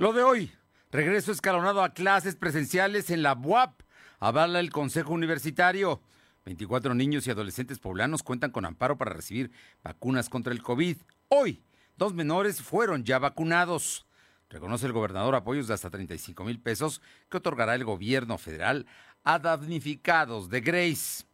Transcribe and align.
Lo 0.00 0.14
de 0.14 0.22
hoy, 0.22 0.50
regreso 0.90 1.30
escalonado 1.30 1.82
a 1.82 1.92
clases 1.92 2.34
presenciales 2.34 3.10
en 3.10 3.22
la 3.22 3.34
UAP, 3.34 3.82
avala 4.18 4.58
el 4.58 4.70
Consejo 4.70 5.12
Universitario. 5.12 6.00
24 6.46 6.94
niños 6.94 7.26
y 7.26 7.30
adolescentes 7.30 7.78
poblanos 7.78 8.22
cuentan 8.22 8.50
con 8.50 8.64
amparo 8.64 8.96
para 8.96 9.12
recibir 9.12 9.50
vacunas 9.84 10.30
contra 10.30 10.54
el 10.54 10.62
COVID. 10.62 10.96
Hoy, 11.28 11.62
dos 11.98 12.14
menores 12.14 12.62
fueron 12.62 13.04
ya 13.04 13.18
vacunados. 13.18 14.06
Reconoce 14.48 14.86
el 14.86 14.94
gobernador 14.94 15.34
apoyos 15.34 15.68
de 15.68 15.74
hasta 15.74 15.90
35 15.90 16.44
mil 16.44 16.58
pesos 16.58 17.02
que 17.28 17.36
otorgará 17.36 17.74
el 17.74 17.84
gobierno 17.84 18.38
federal 18.38 18.86
a 19.22 19.38
damnificados 19.38 20.48
de 20.48 20.62
Grace. 20.62 21.26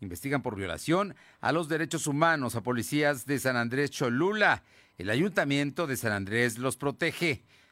Investigan 0.00 0.42
por 0.42 0.54
violación 0.54 1.14
a 1.40 1.50
los 1.50 1.66
derechos 1.66 2.06
humanos 2.06 2.56
a 2.56 2.60
policías 2.60 3.24
de 3.24 3.38
San 3.38 3.56
Andrés 3.56 3.90
Cholula. 3.90 4.64
El 4.98 5.08
ayuntamiento 5.08 5.86
de 5.86 5.96
San 5.96 6.12
Andrés 6.12 6.58
los 6.58 6.76
protege. 6.76 7.42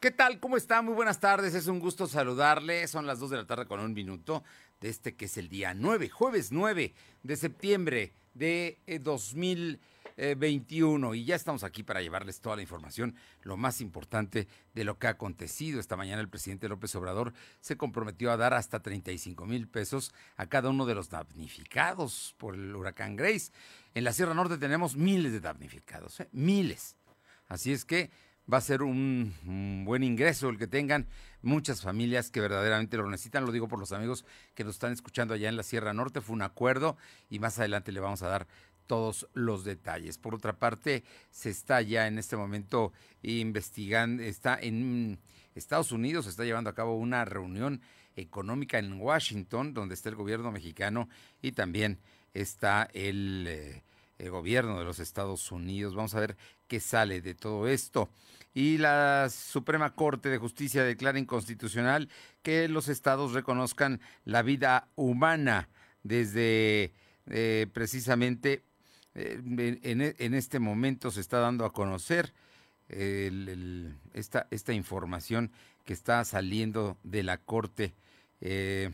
¿Qué 0.00 0.12
tal? 0.12 0.38
¿Cómo 0.38 0.56
está? 0.56 0.80
Muy 0.80 0.94
buenas 0.94 1.18
tardes. 1.18 1.54
Es 1.54 1.66
un 1.66 1.80
gusto 1.80 2.06
saludarle. 2.06 2.86
Son 2.86 3.04
las 3.04 3.18
2 3.18 3.30
de 3.30 3.36
la 3.38 3.46
tarde 3.48 3.66
con 3.66 3.80
un 3.80 3.94
minuto 3.94 4.44
de 4.80 4.90
este 4.90 5.16
que 5.16 5.24
es 5.24 5.36
el 5.38 5.48
día 5.48 5.74
9, 5.74 6.08
jueves 6.08 6.52
9 6.52 6.94
de 7.24 7.36
septiembre 7.36 8.12
de 8.32 8.78
2021. 9.02 11.14
Eh, 11.14 11.16
y 11.16 11.24
ya 11.24 11.34
estamos 11.34 11.64
aquí 11.64 11.82
para 11.82 12.00
llevarles 12.00 12.40
toda 12.40 12.54
la 12.54 12.62
información, 12.62 13.16
lo 13.42 13.56
más 13.56 13.80
importante 13.80 14.46
de 14.72 14.84
lo 14.84 15.00
que 15.00 15.08
ha 15.08 15.10
acontecido. 15.10 15.80
Esta 15.80 15.96
mañana 15.96 16.22
el 16.22 16.28
presidente 16.28 16.68
López 16.68 16.94
Obrador 16.94 17.32
se 17.60 17.76
comprometió 17.76 18.30
a 18.30 18.36
dar 18.36 18.54
hasta 18.54 18.78
35 18.78 19.46
mil 19.46 19.66
pesos 19.66 20.14
a 20.36 20.46
cada 20.46 20.70
uno 20.70 20.86
de 20.86 20.94
los 20.94 21.08
damnificados 21.08 22.36
por 22.38 22.54
el 22.54 22.76
huracán 22.76 23.16
Grace. 23.16 23.50
En 23.94 24.04
la 24.04 24.12
Sierra 24.12 24.34
Norte 24.34 24.58
tenemos 24.58 24.94
miles 24.94 25.32
de 25.32 25.40
damnificados, 25.40 26.20
¿eh? 26.20 26.28
miles. 26.30 26.94
Así 27.48 27.72
es 27.72 27.84
que 27.84 28.12
va 28.52 28.58
a 28.58 28.62
ser 28.62 28.82
un, 28.82 29.34
buen 29.84 30.02
ingreso 30.02 30.48
el 30.48 30.58
que 30.58 30.66
tengan 30.66 31.06
muchas 31.42 31.82
familias 31.82 32.30
que 32.30 32.40
verdaderamente 32.40 32.96
lo 32.96 33.08
necesitan. 33.08 33.44
Lo 33.44 33.52
digo 33.52 33.68
por 33.68 33.78
los 33.78 33.92
amigos 33.92 34.24
que 34.54 34.64
nos 34.64 34.74
están 34.74 34.92
escuchando 34.92 35.34
allá 35.34 35.48
en 35.48 35.56
la 35.56 35.62
Sierra 35.62 35.92
Norte. 35.92 36.20
Fue 36.20 36.34
un 36.34 36.42
acuerdo 36.42 36.96
y 37.28 37.38
más 37.38 37.58
adelante 37.58 37.92
le 37.92 38.00
vamos 38.00 38.22
a 38.22 38.28
dar 38.28 38.46
todos 38.86 39.28
los 39.34 39.64
detalles. 39.64 40.18
Por 40.18 40.34
otra 40.34 40.58
parte, 40.58 41.04
se 41.30 41.50
está 41.50 41.82
ya 41.82 42.06
en 42.06 42.18
este 42.18 42.36
momento 42.36 42.92
investigando, 43.22 44.22
está 44.22 44.58
en 44.60 45.18
Estados 45.54 45.92
Unidos, 45.92 46.24
se 46.24 46.30
está 46.30 46.44
llevando 46.44 46.70
a 46.70 46.74
cabo 46.74 46.96
una 46.96 47.24
reunión 47.24 47.82
económica 48.16 48.78
en 48.78 49.00
Washington, 49.00 49.74
donde 49.74 49.94
está 49.94 50.08
el 50.08 50.16
gobierno 50.16 50.50
mexicano 50.50 51.08
y 51.42 51.52
también 51.52 52.00
está 52.32 52.88
el... 52.94 53.44
Eh, 53.46 53.82
el 54.18 54.30
gobierno 54.30 54.78
de 54.78 54.84
los 54.84 54.98
Estados 54.98 55.50
Unidos. 55.52 55.94
Vamos 55.94 56.14
a 56.14 56.20
ver 56.20 56.36
qué 56.66 56.80
sale 56.80 57.20
de 57.20 57.34
todo 57.34 57.68
esto. 57.68 58.10
Y 58.54 58.78
la 58.78 59.28
Suprema 59.30 59.94
Corte 59.94 60.28
de 60.28 60.38
Justicia 60.38 60.82
declara 60.84 61.18
inconstitucional 61.18 62.08
que 62.42 62.68
los 62.68 62.88
estados 62.88 63.32
reconozcan 63.32 64.00
la 64.24 64.42
vida 64.42 64.88
humana 64.96 65.68
desde 66.02 66.92
eh, 67.30 67.66
precisamente 67.72 68.64
eh, 69.14 69.40
en, 70.18 70.34
este 70.34 70.58
momento 70.58 71.10
se 71.10 71.20
está 71.20 71.38
dando 71.38 71.64
a 71.64 71.72
conocer 71.72 72.32
esta, 72.88 74.46
esta, 74.50 74.72
información 74.72 75.50
que 75.84 75.92
está 75.92 76.24
saliendo 76.24 76.96
de 77.02 77.22
la 77.22 77.36
Corte. 77.36 77.94
Eh, 78.40 78.90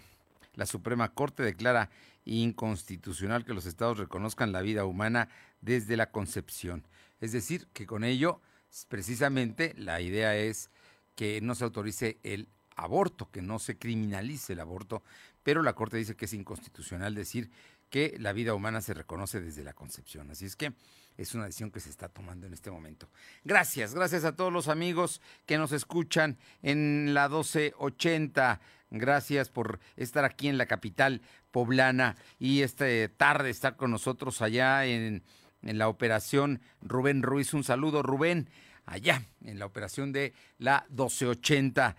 la 0.55 0.67
Suprema 0.67 1.13
Corte 1.13 1.43
declara 1.43 1.91
inconstitucional 2.25 3.45
que 3.45 3.55
los 3.55 3.67
estados 3.67 3.99
reconozcan 3.99 4.53
la 4.53 4.63
vida 4.63 4.85
humana 4.85 5.29
desde 5.61 5.97
la 5.97 6.11
concepción. 6.11 6.87
Es 7.21 7.33
decir, 7.33 7.69
que 7.73 7.87
con 7.87 8.05
ello, 8.05 8.41
precisamente, 8.89 9.75
la 9.77 10.01
idea 10.01 10.37
es 10.37 10.71
que 11.15 11.41
no 11.41 11.55
se 11.55 11.65
autorice 11.65 12.19
el 12.23 12.49
aborto, 12.77 13.31
que 13.31 13.43
no 13.43 13.59
se 13.59 13.79
criminalice 13.79 14.55
el 14.55 14.61
aborto, 14.61 15.03
pero 15.43 15.63
la 15.63 15.75
Corte 15.75 15.97
dice 15.97 16.17
que 16.17 16.25
es 16.25 16.33
inconstitucional 16.33 17.15
decir 17.15 17.51
que 17.91 18.17
la 18.19 18.33
vida 18.33 18.55
humana 18.55 18.81
se 18.81 18.95
reconoce 18.95 19.41
desde 19.41 19.63
la 19.63 19.75
concepción. 19.75 20.31
Así 20.31 20.47
es 20.47 20.57
que 20.57 20.73
es 21.17 21.35
una 21.35 21.47
decisión 21.47 21.71
que 21.71 21.81
se 21.81 21.91
está 21.91 22.09
tomando 22.09 22.47
en 22.47 22.53
este 22.53 22.71
momento. 22.71 23.09
Gracias, 23.45 23.95
gracias 23.95 24.25
a 24.25 24.37
todos 24.37 24.53
los 24.53 24.69
amigos 24.69 25.21
que 25.47 25.59
nos 25.59 25.73
escuchan 25.73 26.39
en 26.63 27.15
la 27.15 27.29
1280 27.29 28.61
Gracias 28.97 29.49
por 29.49 29.81
estar 29.97 30.25
aquí 30.25 30.47
en 30.47 30.57
la 30.57 30.67
capital 30.67 31.21
poblana 31.51 32.15
y 32.39 32.63
esta 32.63 32.87
tarde 33.17 33.51
estar 33.51 33.75
con 33.77 33.91
nosotros 33.91 34.41
allá 34.41 34.87
en, 34.87 35.25
la 35.63 35.89
operación 35.89 36.61
Rubén 36.81 37.23
Ruiz. 37.23 37.55
Un 37.55 37.65
saludo, 37.65 38.05
Rubén, 38.05 38.49
allá 38.87 39.23
en 39.45 39.59
la 39.59 39.67
operación 39.67 40.13
de 40.13 40.33
la 40.59 40.87
1280. 40.91 41.97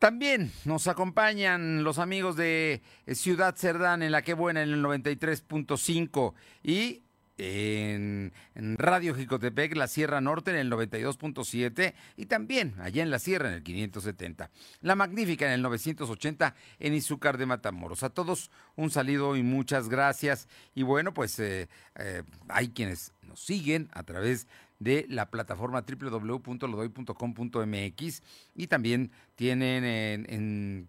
También 0.00 0.50
nos 0.64 0.88
acompañan 0.88 1.84
los 1.84 1.98
amigos 1.98 2.34
de 2.34 2.82
Ciudad 3.12 3.54
Cerdán 3.54 4.02
en 4.02 4.10
la 4.10 4.22
que 4.22 4.34
buena 4.34 4.62
en 4.62 4.70
el 4.70 4.82
93.5 4.82 6.34
y 6.64 7.02
en, 7.40 8.32
Radio 8.76 9.14
Jicotepec, 9.14 9.74
la 9.74 9.88
Sierra 9.88 10.20
Norte 10.20 10.50
en 10.50 10.58
el 10.58 10.70
92.7 10.70 11.94
y 12.16 12.26
también 12.26 12.74
allá 12.78 13.02
en 13.02 13.10
la 13.10 13.18
Sierra 13.18 13.48
en 13.48 13.54
el 13.54 13.62
570. 13.62 14.50
La 14.82 14.94
Magnífica 14.94 15.46
en 15.46 15.52
el 15.52 15.62
980 15.62 16.54
en 16.78 16.92
Izúcar 16.94 17.38
de 17.38 17.46
Matamoros. 17.46 18.02
A 18.02 18.10
todos 18.10 18.50
un 18.76 18.90
saludo 18.90 19.36
y 19.36 19.42
muchas 19.42 19.88
gracias. 19.88 20.46
Y 20.74 20.82
bueno, 20.82 21.14
pues 21.14 21.38
eh, 21.38 21.70
eh, 21.96 22.22
hay 22.48 22.68
quienes 22.68 23.14
nos 23.26 23.40
siguen 23.40 23.88
a 23.92 24.02
través 24.02 24.46
de 24.78 25.06
la 25.08 25.30
plataforma 25.30 25.82
www.lodoy.com.mx 25.82 28.22
y 28.54 28.66
también 28.66 29.10
tienen 29.36 29.84
en 29.84 30.26
en 30.28 30.88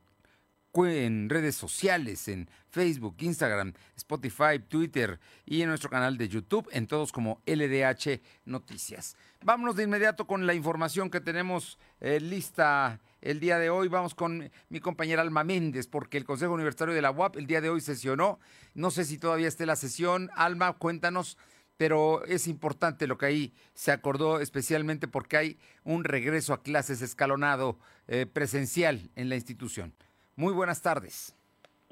redes 0.73 1.55
sociales, 1.55 2.27
en 2.27 2.49
Facebook, 2.69 3.15
Instagram, 3.19 3.73
Spotify, 3.95 4.59
Twitter 4.67 5.19
y 5.45 5.61
en 5.61 5.69
nuestro 5.69 5.89
canal 5.89 6.17
de 6.17 6.29
YouTube, 6.29 6.69
en 6.71 6.87
todos 6.87 7.11
como 7.11 7.41
LDH 7.45 8.21
Noticias. 8.45 9.15
Vámonos 9.43 9.75
de 9.75 9.83
inmediato 9.83 10.25
con 10.27 10.47
la 10.47 10.53
información 10.53 11.09
que 11.09 11.19
tenemos 11.19 11.77
eh, 11.99 12.19
lista 12.19 12.99
el 13.21 13.39
día 13.39 13.59
de 13.59 13.69
hoy. 13.69 13.87
Vamos 13.87 14.15
con 14.15 14.49
mi 14.69 14.79
compañera 14.79 15.21
Alma 15.21 15.43
Méndez, 15.43 15.87
porque 15.87 16.17
el 16.17 16.25
Consejo 16.25 16.53
Universitario 16.53 16.93
de 16.93 17.01
la 17.01 17.11
UAP 17.11 17.37
el 17.37 17.47
día 17.47 17.61
de 17.61 17.69
hoy 17.69 17.81
sesionó. 17.81 18.39
No 18.73 18.91
sé 18.91 19.03
si 19.03 19.17
todavía 19.17 19.47
esté 19.47 19.65
la 19.65 19.75
sesión. 19.75 20.29
Alma, 20.35 20.73
cuéntanos 20.73 21.37
pero 21.81 22.23
es 22.25 22.45
importante 22.45 23.07
lo 23.07 23.17
que 23.17 23.25
ahí 23.25 23.53
se 23.73 23.91
acordó, 23.91 24.39
especialmente 24.39 25.07
porque 25.07 25.37
hay 25.37 25.59
un 25.83 26.03
regreso 26.03 26.53
a 26.53 26.61
clases 26.61 27.01
escalonado 27.01 27.79
eh, 28.07 28.27
presencial 28.27 29.09
en 29.15 29.29
la 29.29 29.35
institución. 29.35 29.91
Muy 30.41 30.53
buenas 30.53 30.81
tardes. 30.81 31.35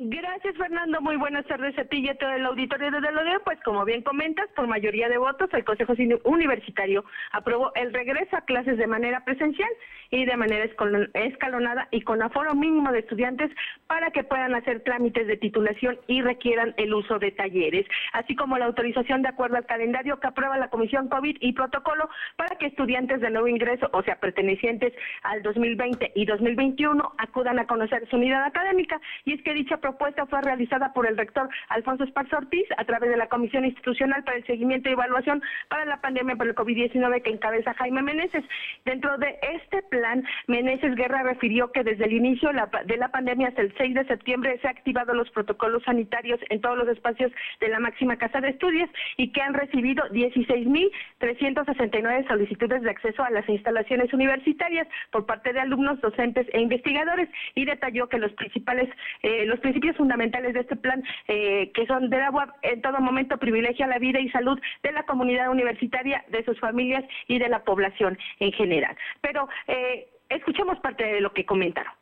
Gracias, 0.02 0.56
Fernando. 0.56 1.02
Muy 1.02 1.18
buenas 1.18 1.46
tardes 1.46 1.78
a 1.78 1.84
ti 1.84 1.98
y 1.98 2.08
a 2.08 2.16
todo 2.16 2.32
el 2.32 2.46
auditorio 2.46 2.90
de 2.90 3.02
Delodeo. 3.02 3.42
Pues 3.44 3.60
como 3.66 3.84
bien 3.84 4.02
comentas, 4.02 4.48
por 4.56 4.66
mayoría 4.66 5.10
de 5.10 5.18
votos, 5.18 5.50
el 5.52 5.66
Consejo 5.66 5.92
Universitario 6.24 7.04
aprobó 7.34 7.74
el 7.76 7.92
regreso 7.92 8.38
a 8.38 8.46
clases 8.46 8.78
de 8.78 8.88
manera 8.88 9.26
presencial 9.26 9.70
y 10.10 10.24
de 10.26 10.38
manera 10.38 10.66
escalonada 11.14 11.90
y 11.92 12.02
con 12.02 12.22
aforo 12.22 12.56
mínimo 12.56 12.92
de 12.94 13.00
estudiantes 13.00 13.52
para 13.88 14.12
que 14.12 14.24
puedan 14.24 14.56
hacer 14.56 14.84
trámites 14.84 15.28
de 15.28 15.36
titulación 15.36 16.00
y 16.08 16.22
requieran 16.22 16.74
el 16.78 16.94
uso 16.94 17.20
de 17.20 17.32
talleres, 17.32 17.86
así 18.14 18.36
como 18.36 18.58
la 18.58 18.66
autorización 18.66 19.22
de 19.22 19.30
acuerdo 19.30 19.58
al 19.58 19.66
calendario 19.66 20.20
que 20.20 20.28
aprueba 20.28 20.58
la 20.58 20.70
Comisión 20.70 21.10
COVID 21.10 21.38
y 21.42 21.54
protocolo 21.54 22.10
para 22.38 22.56
que 22.56 22.68
estudiantes 22.68 23.20
de 23.20 23.30
nuevo 23.32 23.50
ingreso, 23.50 23.90
o 23.92 24.02
sea, 24.04 24.16
pertenecientes 24.20 24.94
al 25.24 25.44
2020 25.44 26.14
y 26.16 26.26
2021, 26.26 27.16
acudan 27.18 27.60
a 27.60 27.68
conocer 27.68 28.08
su 28.10 28.16
unidad 28.16 28.46
académica. 28.46 29.00
Y 29.26 29.34
es 29.34 29.42
que 29.44 29.54
dicha 29.54 29.78
propuesta 29.90 30.28
fue 30.28 30.42
realizada 30.42 30.94
por 30.94 31.08
el 31.08 31.18
rector 31.18 31.50
Alfonso 31.70 32.04
Esparza 32.04 32.38
Ortiz 32.38 32.68
a 32.78 32.86
través 32.86 33.10
de 33.10 33.18
la 33.18 33.28
Comisión 33.28 33.66
Institucional 33.66 34.24
para 34.24 34.38
el 34.38 34.46
Seguimiento 34.46 34.88
y 34.88 34.94
Evaluación 34.94 35.42
para 35.68 35.84
la 35.86 36.00
Pandemia 36.00 36.36
por 36.36 36.46
el 36.48 36.54
COVID-19 36.54 37.24
que 37.24 37.32
encabeza 37.32 37.74
Jaime 37.74 38.04
Meneses. 38.04 38.44
Dentro 38.86 39.18
de 39.18 39.40
este 39.56 39.82
plan, 39.84 40.24
Meneses 40.48 40.96
Guerra 40.96 41.24
refirió 41.24 41.72
que 41.72 41.84
desde 41.84 42.06
el 42.06 42.14
inicio 42.14 42.52
de 42.86 42.98
la 42.98 43.10
pandemia 43.10 43.48
hasta 43.48 43.62
el 43.62 43.74
6 43.78 43.96
de 43.96 44.06
septiembre 44.06 44.60
se 44.62 44.68
han 44.68 44.78
activado 44.78 45.16
los 45.16 45.32
protocolos 45.32 45.82
sanitarios 45.84 46.40
en 46.50 46.62
todos 46.62 46.78
los 46.78 46.88
espacios 46.88 47.32
de 47.60 47.70
la 47.70 47.80
máxima 47.80 48.18
casa 48.18 48.42
de 48.42 48.50
estudios 48.50 48.92
y 49.18 49.32
que 49.32 49.42
han 49.42 49.56
recibido 49.56 50.04
16.369 50.10 52.28
solicitudes 52.28 52.84
de 52.84 52.92
acceso 52.92 53.24
a 53.24 53.32
las 53.32 53.50
instalaciones 53.50 54.14
universitarias 54.14 54.88
por 55.12 55.26
parte 55.26 55.52
de 55.52 55.60
alumnos, 55.60 56.00
docentes 56.02 56.46
e 56.54 56.62
investigadores 56.62 57.28
y 57.56 57.66
detalló 57.66 58.08
que 58.08 58.20
los 58.20 58.32
principales, 58.34 58.88
eh, 59.24 59.46
los 59.46 59.60
fundamentales 59.96 60.54
de 60.54 60.62
este 60.62 60.76
plan, 60.76 61.04
eh, 61.28 61.72
que 61.74 61.86
son 61.86 62.10
de 62.10 62.18
la 62.18 62.32
UAP, 62.32 62.50
en 62.62 62.82
todo 62.82 63.00
momento 63.00 63.38
privilegia 63.38 63.88
la 63.88 64.00
vida 64.00 64.20
y 64.20 64.30
salud 64.30 64.60
de 64.84 64.92
la 64.92 65.04
comunidad 65.04 65.50
universitaria, 65.50 66.24
de 66.32 66.44
sus 66.46 66.60
familias 66.60 67.04
y 67.28 67.40
de 67.40 67.50
la 67.50 67.64
población 67.64 68.18
en 68.40 68.52
general. 68.54 68.96
Pero 69.22 69.48
eh, 69.68 70.08
escuchemos 70.30 70.80
parte 70.80 71.04
de 71.04 71.22
lo 71.22 71.34
que 71.34 71.46
comentaron. 71.46 71.94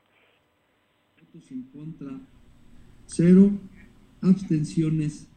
En 1.52 1.64
contra, 1.72 2.12
cero, 3.06 3.52
abstenciones, 4.22 5.30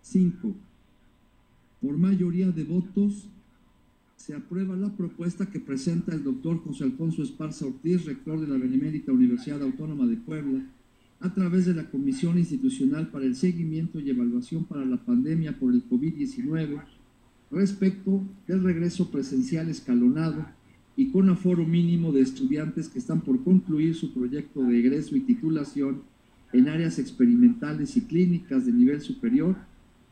cinco. 0.00 0.54
Por 1.80 1.96
mayoría 1.96 2.46
de 2.48 2.62
votos, 2.62 3.28
se 4.16 4.34
aprueba 4.34 4.76
la 4.76 4.90
propuesta 4.90 5.50
que 5.50 5.60
presenta 5.60 6.14
el 6.14 6.22
doctor 6.22 6.62
José 6.62 6.84
Alfonso 6.84 7.22
Esparza 7.22 7.66
Ortiz, 7.66 8.04
rector 8.04 8.38
de 8.38 8.46
la 8.46 8.58
Benemérita 8.58 9.12
Universidad 9.12 9.62
Autónoma 9.62 10.06
de 10.06 10.16
Puebla, 10.16 10.62
a 11.20 11.32
través 11.34 11.66
de 11.66 11.74
la 11.74 11.90
Comisión 11.90 12.38
Institucional 12.38 13.08
para 13.08 13.26
el 13.26 13.36
Seguimiento 13.36 14.00
y 14.00 14.10
Evaluación 14.10 14.64
para 14.64 14.84
la 14.84 14.96
Pandemia 14.96 15.58
por 15.58 15.72
el 15.72 15.86
COVID-19, 15.88 16.82
respecto 17.50 18.22
del 18.46 18.62
regreso 18.62 19.10
presencial 19.10 19.68
escalonado 19.68 20.46
y 20.96 21.10
con 21.10 21.28
aforo 21.28 21.64
mínimo 21.64 22.12
de 22.12 22.22
estudiantes 22.22 22.88
que 22.88 22.98
están 22.98 23.20
por 23.20 23.42
concluir 23.42 23.94
su 23.94 24.12
proyecto 24.12 24.62
de 24.62 24.78
egreso 24.78 25.16
y 25.16 25.20
titulación 25.20 26.02
en 26.52 26.68
áreas 26.68 26.98
experimentales 26.98 27.96
y 27.96 28.02
clínicas 28.02 28.66
de 28.66 28.72
nivel 28.72 29.00
superior 29.00 29.56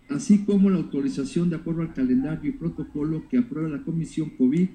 así 0.08 0.38
como 0.44 0.70
la 0.70 0.78
autorización 0.78 1.50
de 1.50 1.56
acuerdo 1.56 1.82
al 1.82 1.92
calendario 1.92 2.50
y 2.50 2.54
protocolo 2.54 3.28
que 3.28 3.38
aprueba 3.38 3.68
la 3.68 3.82
Comisión 3.82 4.30
COVID 4.30 4.68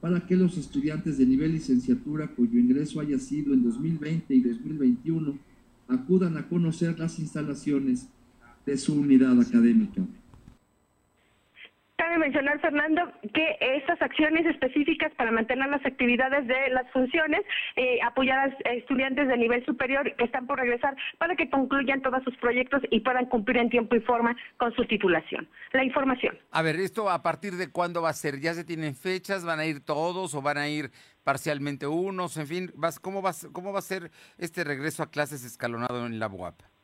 para 0.00 0.26
que 0.26 0.36
los 0.36 0.56
estudiantes 0.56 1.18
de 1.18 1.26
nivel 1.26 1.52
licenciatura 1.52 2.28
cuyo 2.28 2.58
ingreso 2.58 3.00
haya 3.00 3.18
sido 3.18 3.54
en 3.54 3.64
2020 3.64 4.34
y 4.34 4.40
2021 4.40 5.34
acudan 5.88 6.36
a 6.36 6.48
conocer 6.48 6.98
las 6.98 7.18
instalaciones 7.18 8.08
de 8.64 8.76
su 8.76 8.94
unidad 8.94 9.40
académica. 9.40 10.02
Cabe 12.06 12.18
mencionar, 12.18 12.60
Fernando, 12.60 13.02
que 13.34 13.58
estas 13.58 14.00
acciones 14.00 14.46
específicas 14.46 15.12
para 15.16 15.32
mantener 15.32 15.68
las 15.68 15.84
actividades 15.84 16.46
de 16.46 16.70
las 16.70 16.88
funciones, 16.92 17.40
eh, 17.74 17.98
apoyar 18.00 18.38
a 18.64 18.70
estudiantes 18.74 19.26
de 19.26 19.36
nivel 19.36 19.66
superior 19.66 20.14
que 20.14 20.22
están 20.22 20.46
por 20.46 20.56
regresar 20.56 20.96
para 21.18 21.34
que 21.34 21.50
concluyan 21.50 22.02
todos 22.02 22.22
sus 22.22 22.36
proyectos 22.36 22.80
y 22.92 23.00
puedan 23.00 23.26
cumplir 23.26 23.56
en 23.56 23.70
tiempo 23.70 23.96
y 23.96 24.00
forma 24.02 24.36
con 24.56 24.72
su 24.76 24.84
titulación. 24.84 25.48
La 25.72 25.82
información. 25.82 26.38
A 26.52 26.62
ver, 26.62 26.76
¿esto 26.76 27.10
a 27.10 27.24
partir 27.24 27.54
de 27.54 27.72
cuándo 27.72 28.02
va 28.02 28.10
a 28.10 28.12
ser? 28.12 28.38
¿Ya 28.38 28.54
se 28.54 28.62
tienen 28.62 28.94
fechas? 28.94 29.44
¿Van 29.44 29.58
a 29.58 29.66
ir 29.66 29.84
todos 29.84 30.32
o 30.36 30.40
van 30.40 30.58
a 30.58 30.68
ir 30.68 30.92
parcialmente 31.24 31.88
unos? 31.88 32.36
En 32.36 32.46
fin, 32.46 32.72
¿cómo 33.02 33.20
va, 33.20 33.32
cómo 33.50 33.72
va 33.72 33.80
a 33.80 33.82
ser 33.82 34.12
este 34.38 34.62
regreso 34.62 35.02
a 35.02 35.10
clases 35.10 35.44
escalonado 35.44 36.06
en 36.06 36.20
la 36.20 36.28
UAP? 36.28 36.75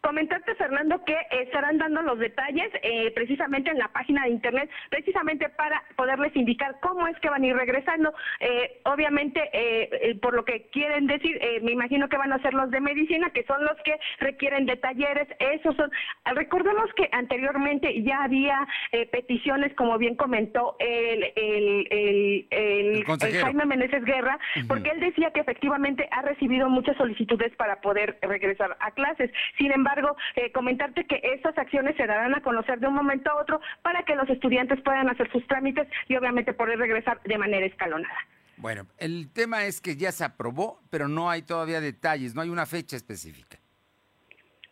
Comentarte, 0.00 0.54
Fernando, 0.54 1.04
que 1.04 1.16
estarán 1.42 1.76
dando 1.76 2.02
los 2.02 2.20
detalles 2.20 2.70
eh, 2.82 3.10
precisamente 3.16 3.72
en 3.72 3.78
la 3.78 3.88
página 3.88 4.22
de 4.24 4.30
internet, 4.30 4.70
precisamente 4.90 5.48
para 5.48 5.82
poderles 5.96 6.34
indicar 6.36 6.76
cómo 6.80 7.08
es 7.08 7.18
que 7.18 7.28
van 7.28 7.42
a 7.42 7.46
ir 7.48 7.56
regresando. 7.56 8.14
Eh, 8.38 8.80
obviamente, 8.84 9.50
eh, 9.52 10.16
por 10.22 10.34
lo 10.34 10.44
que 10.44 10.68
quieren 10.70 11.08
decir, 11.08 11.40
me 11.62 11.72
imagino 11.72 12.08
que 12.08 12.16
van 12.16 12.32
a 12.32 12.40
ser 12.42 12.54
los 12.54 12.70
de 12.70 12.80
medicina, 12.80 13.30
que 13.30 13.42
son 13.42 13.64
los 13.64 13.74
que 13.84 13.98
requieren 14.20 14.66
de 14.66 14.76
talleres. 14.76 15.26
Esos 15.40 15.74
son. 15.74 15.90
Recordemos 16.26 16.88
que 16.94 17.08
anteriormente 17.10 18.00
ya 18.04 18.22
había 18.22 18.68
peticiones, 19.10 19.74
como 19.74 19.98
bien 19.98 20.14
comentó 20.14 20.76
el, 20.78 21.24
el, 21.34 22.46
el, 22.50 23.04
Jaime 23.04 23.66
Meneses 23.66 24.04
Guerra, 24.04 24.38
porque 24.68 24.90
él 24.90 25.00
decía 25.00 25.32
que 25.32 25.40
efectivamente 25.40 26.08
ha 26.12 26.22
recibido 26.22 26.68
muchas 26.70 26.96
solicitudes 26.96 27.54
para 27.56 27.80
poder 27.80 28.16
regresar 28.22 28.76
a 28.78 28.92
clases. 28.92 29.32
Sin 29.58 29.72
embargo, 29.72 29.87
embargo, 29.88 30.16
eh, 30.36 30.52
comentarte 30.52 31.04
que 31.04 31.20
estas 31.22 31.56
acciones 31.56 31.96
se 31.96 32.06
darán 32.06 32.34
a 32.34 32.42
conocer 32.42 32.78
de 32.78 32.86
un 32.86 32.94
momento 32.94 33.30
a 33.30 33.36
otro 33.36 33.60
para 33.82 34.02
que 34.02 34.14
los 34.14 34.28
estudiantes 34.28 34.80
puedan 34.82 35.08
hacer 35.08 35.30
sus 35.32 35.46
trámites 35.46 35.88
y 36.08 36.16
obviamente 36.16 36.52
poder 36.52 36.78
regresar 36.78 37.20
de 37.22 37.38
manera 37.38 37.66
escalonada. 37.66 38.16
Bueno, 38.56 38.86
el 38.98 39.32
tema 39.32 39.64
es 39.64 39.80
que 39.80 39.96
ya 39.96 40.12
se 40.12 40.24
aprobó, 40.24 40.80
pero 40.90 41.08
no 41.08 41.30
hay 41.30 41.42
todavía 41.42 41.80
detalles, 41.80 42.34
no 42.34 42.42
hay 42.42 42.48
una 42.48 42.66
fecha 42.66 42.96
específica. 42.96 43.58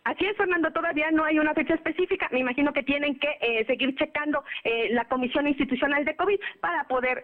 Así 0.04 0.24
es, 0.24 0.36
Fernando, 0.36 0.70
todavía 0.70 1.10
no 1.10 1.24
hay 1.24 1.38
una 1.38 1.52
fecha 1.52 1.74
específica. 1.74 2.28
Me 2.30 2.38
imagino 2.38 2.72
que 2.72 2.84
tienen 2.84 3.18
que 3.18 3.28
eh, 3.40 3.64
seguir 3.66 3.96
checando 3.96 4.44
eh, 4.62 4.88
la 4.90 5.04
Comisión 5.06 5.48
Institucional 5.48 6.04
de 6.04 6.14
COVID 6.14 6.38
para 6.60 6.84
poder 6.84 7.22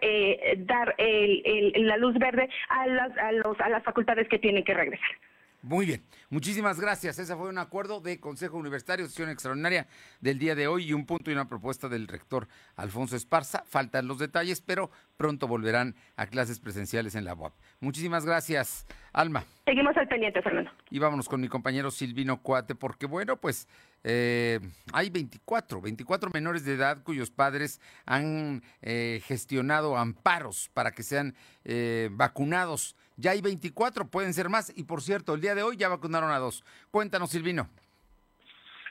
dar 0.65 0.95
la 0.97 1.97
luz 1.97 2.15
verde 2.17 2.49
a 2.69 2.83
a 2.83 3.69
las 3.69 3.83
facultades 3.83 4.27
que 4.27 4.39
tienen 4.39 4.65
que 4.65 4.73
regresar. 4.73 5.15
Muy 5.63 5.85
bien, 5.85 6.03
muchísimas 6.29 6.77
gracias. 6.77 7.17
Ese 7.19 7.37
fue 7.37 7.47
un 7.47 7.57
acuerdo 7.57 8.01
de 8.01 8.19
Consejo 8.19 8.57
Universitario, 8.57 9.05
sesión 9.05 9.29
extraordinaria 9.29 9.87
del 10.19 10.37
día 10.37 10.55
de 10.55 10.67
hoy 10.67 10.89
y 10.89 10.93
un 10.93 11.05
punto 11.05 11.31
y 11.31 11.33
una 11.33 11.47
propuesta 11.47 11.87
del 11.87 12.09
rector 12.09 12.49
Alfonso 12.75 13.15
Esparza. 13.15 13.63
Faltan 13.65 14.05
los 14.05 14.19
detalles, 14.19 14.59
pero 14.59 14.91
pronto 15.15 15.47
volverán 15.47 15.95
a 16.17 16.25
clases 16.25 16.59
presenciales 16.59 17.15
en 17.15 17.23
la 17.23 17.33
UAP. 17.33 17.53
Muchísimas 17.79 18.25
gracias, 18.25 18.85
Alma. 19.13 19.45
Seguimos 19.63 19.95
al 19.95 20.09
pendiente, 20.09 20.41
Fernando. 20.41 20.69
Y 20.89 20.99
vámonos 20.99 21.29
con 21.29 21.39
mi 21.39 21.47
compañero 21.47 21.91
Silvino 21.91 22.41
Cuate, 22.41 22.75
porque 22.75 23.05
bueno, 23.05 23.37
pues 23.37 23.69
eh, 24.03 24.59
hay 24.91 25.09
24, 25.09 25.79
24 25.79 26.29
menores 26.33 26.65
de 26.65 26.73
edad 26.73 27.03
cuyos 27.03 27.31
padres 27.31 27.79
han 28.05 28.63
eh, 28.81 29.21
gestionado 29.23 29.95
amparos 29.95 30.69
para 30.73 30.91
que 30.91 31.03
sean 31.03 31.35
eh, 31.63 32.09
vacunados 32.11 32.97
ya 33.17 33.31
hay 33.31 33.41
24, 33.41 34.07
pueden 34.07 34.33
ser 34.33 34.49
más. 34.49 34.71
Y 34.75 34.83
por 34.83 35.01
cierto, 35.01 35.33
el 35.33 35.41
día 35.41 35.55
de 35.55 35.63
hoy 35.63 35.77
ya 35.77 35.89
vacunaron 35.89 36.31
a 36.31 36.39
dos. 36.39 36.63
Cuéntanos, 36.91 37.31
Silvino. 37.31 37.69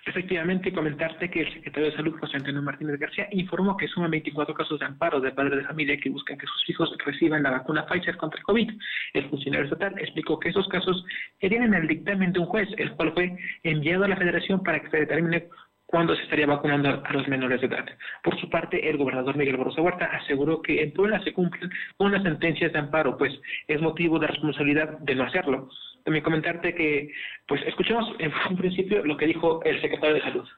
Efectivamente, 0.04 0.72
comentarte 0.72 1.30
que 1.30 1.42
el 1.42 1.54
secretario 1.54 1.90
de 1.90 1.96
Salud, 1.96 2.18
José 2.18 2.36
Antonio 2.36 2.60
Martínez 2.60 2.98
García, 2.98 3.28
informó 3.30 3.76
que 3.76 3.86
suman 3.86 4.10
24 4.10 4.52
casos 4.52 4.80
de 4.80 4.86
amparo 4.86 5.20
de 5.20 5.30
padres 5.30 5.58
de 5.58 5.64
familia 5.64 5.96
que 5.96 6.10
buscan 6.10 6.36
que 6.38 6.46
sus 6.46 6.70
hijos 6.70 6.92
reciban 7.06 7.44
la 7.44 7.52
vacuna 7.52 7.86
Pfizer 7.86 8.16
contra 8.16 8.38
el 8.38 8.44
COVID. 8.44 8.70
El 9.14 9.30
funcionario 9.30 9.66
estatal 9.66 9.94
explicó 10.00 10.40
que 10.40 10.48
esos 10.48 10.66
casos 10.68 11.04
serían 11.40 11.62
en 11.64 11.74
el 11.74 11.86
dictamen 11.86 12.32
de 12.32 12.40
un 12.40 12.46
juez, 12.46 12.68
el 12.78 12.90
cual 12.94 13.12
fue 13.12 13.36
enviado 13.62 14.04
a 14.04 14.08
la 14.08 14.16
federación 14.16 14.64
para 14.64 14.80
que 14.80 14.90
se 14.90 14.96
determine 14.96 15.48
cuándo 15.92 16.16
se 16.16 16.22
estaría 16.22 16.46
vacunando 16.46 17.02
a 17.04 17.12
los 17.12 17.28
menores 17.28 17.60
de 17.60 17.66
edad. 17.66 17.84
Por 18.22 18.40
su 18.40 18.48
parte, 18.48 18.88
el 18.88 18.96
gobernador 18.96 19.36
Miguel 19.36 19.58
Barroso 19.58 19.82
Huerta 19.82 20.06
aseguró 20.06 20.62
que 20.62 20.82
en 20.82 20.94
Puebla 20.94 21.22
se 21.22 21.34
cumplen 21.34 21.70
con 21.98 22.10
las 22.10 22.22
sentencias 22.22 22.72
de 22.72 22.78
amparo, 22.78 23.18
pues 23.18 23.34
es 23.68 23.78
motivo 23.78 24.18
de 24.18 24.28
responsabilidad 24.28 24.88
de 25.00 25.14
no 25.14 25.24
hacerlo. 25.24 25.68
También 26.02 26.24
comentarte 26.24 26.74
que, 26.74 27.12
pues 27.46 27.60
escuchemos 27.66 28.08
en 28.20 28.32
un 28.48 28.56
principio 28.56 29.04
lo 29.04 29.18
que 29.18 29.26
dijo 29.26 29.62
el 29.64 29.82
secretario 29.82 30.14
de 30.14 30.22
Salud. 30.22 30.48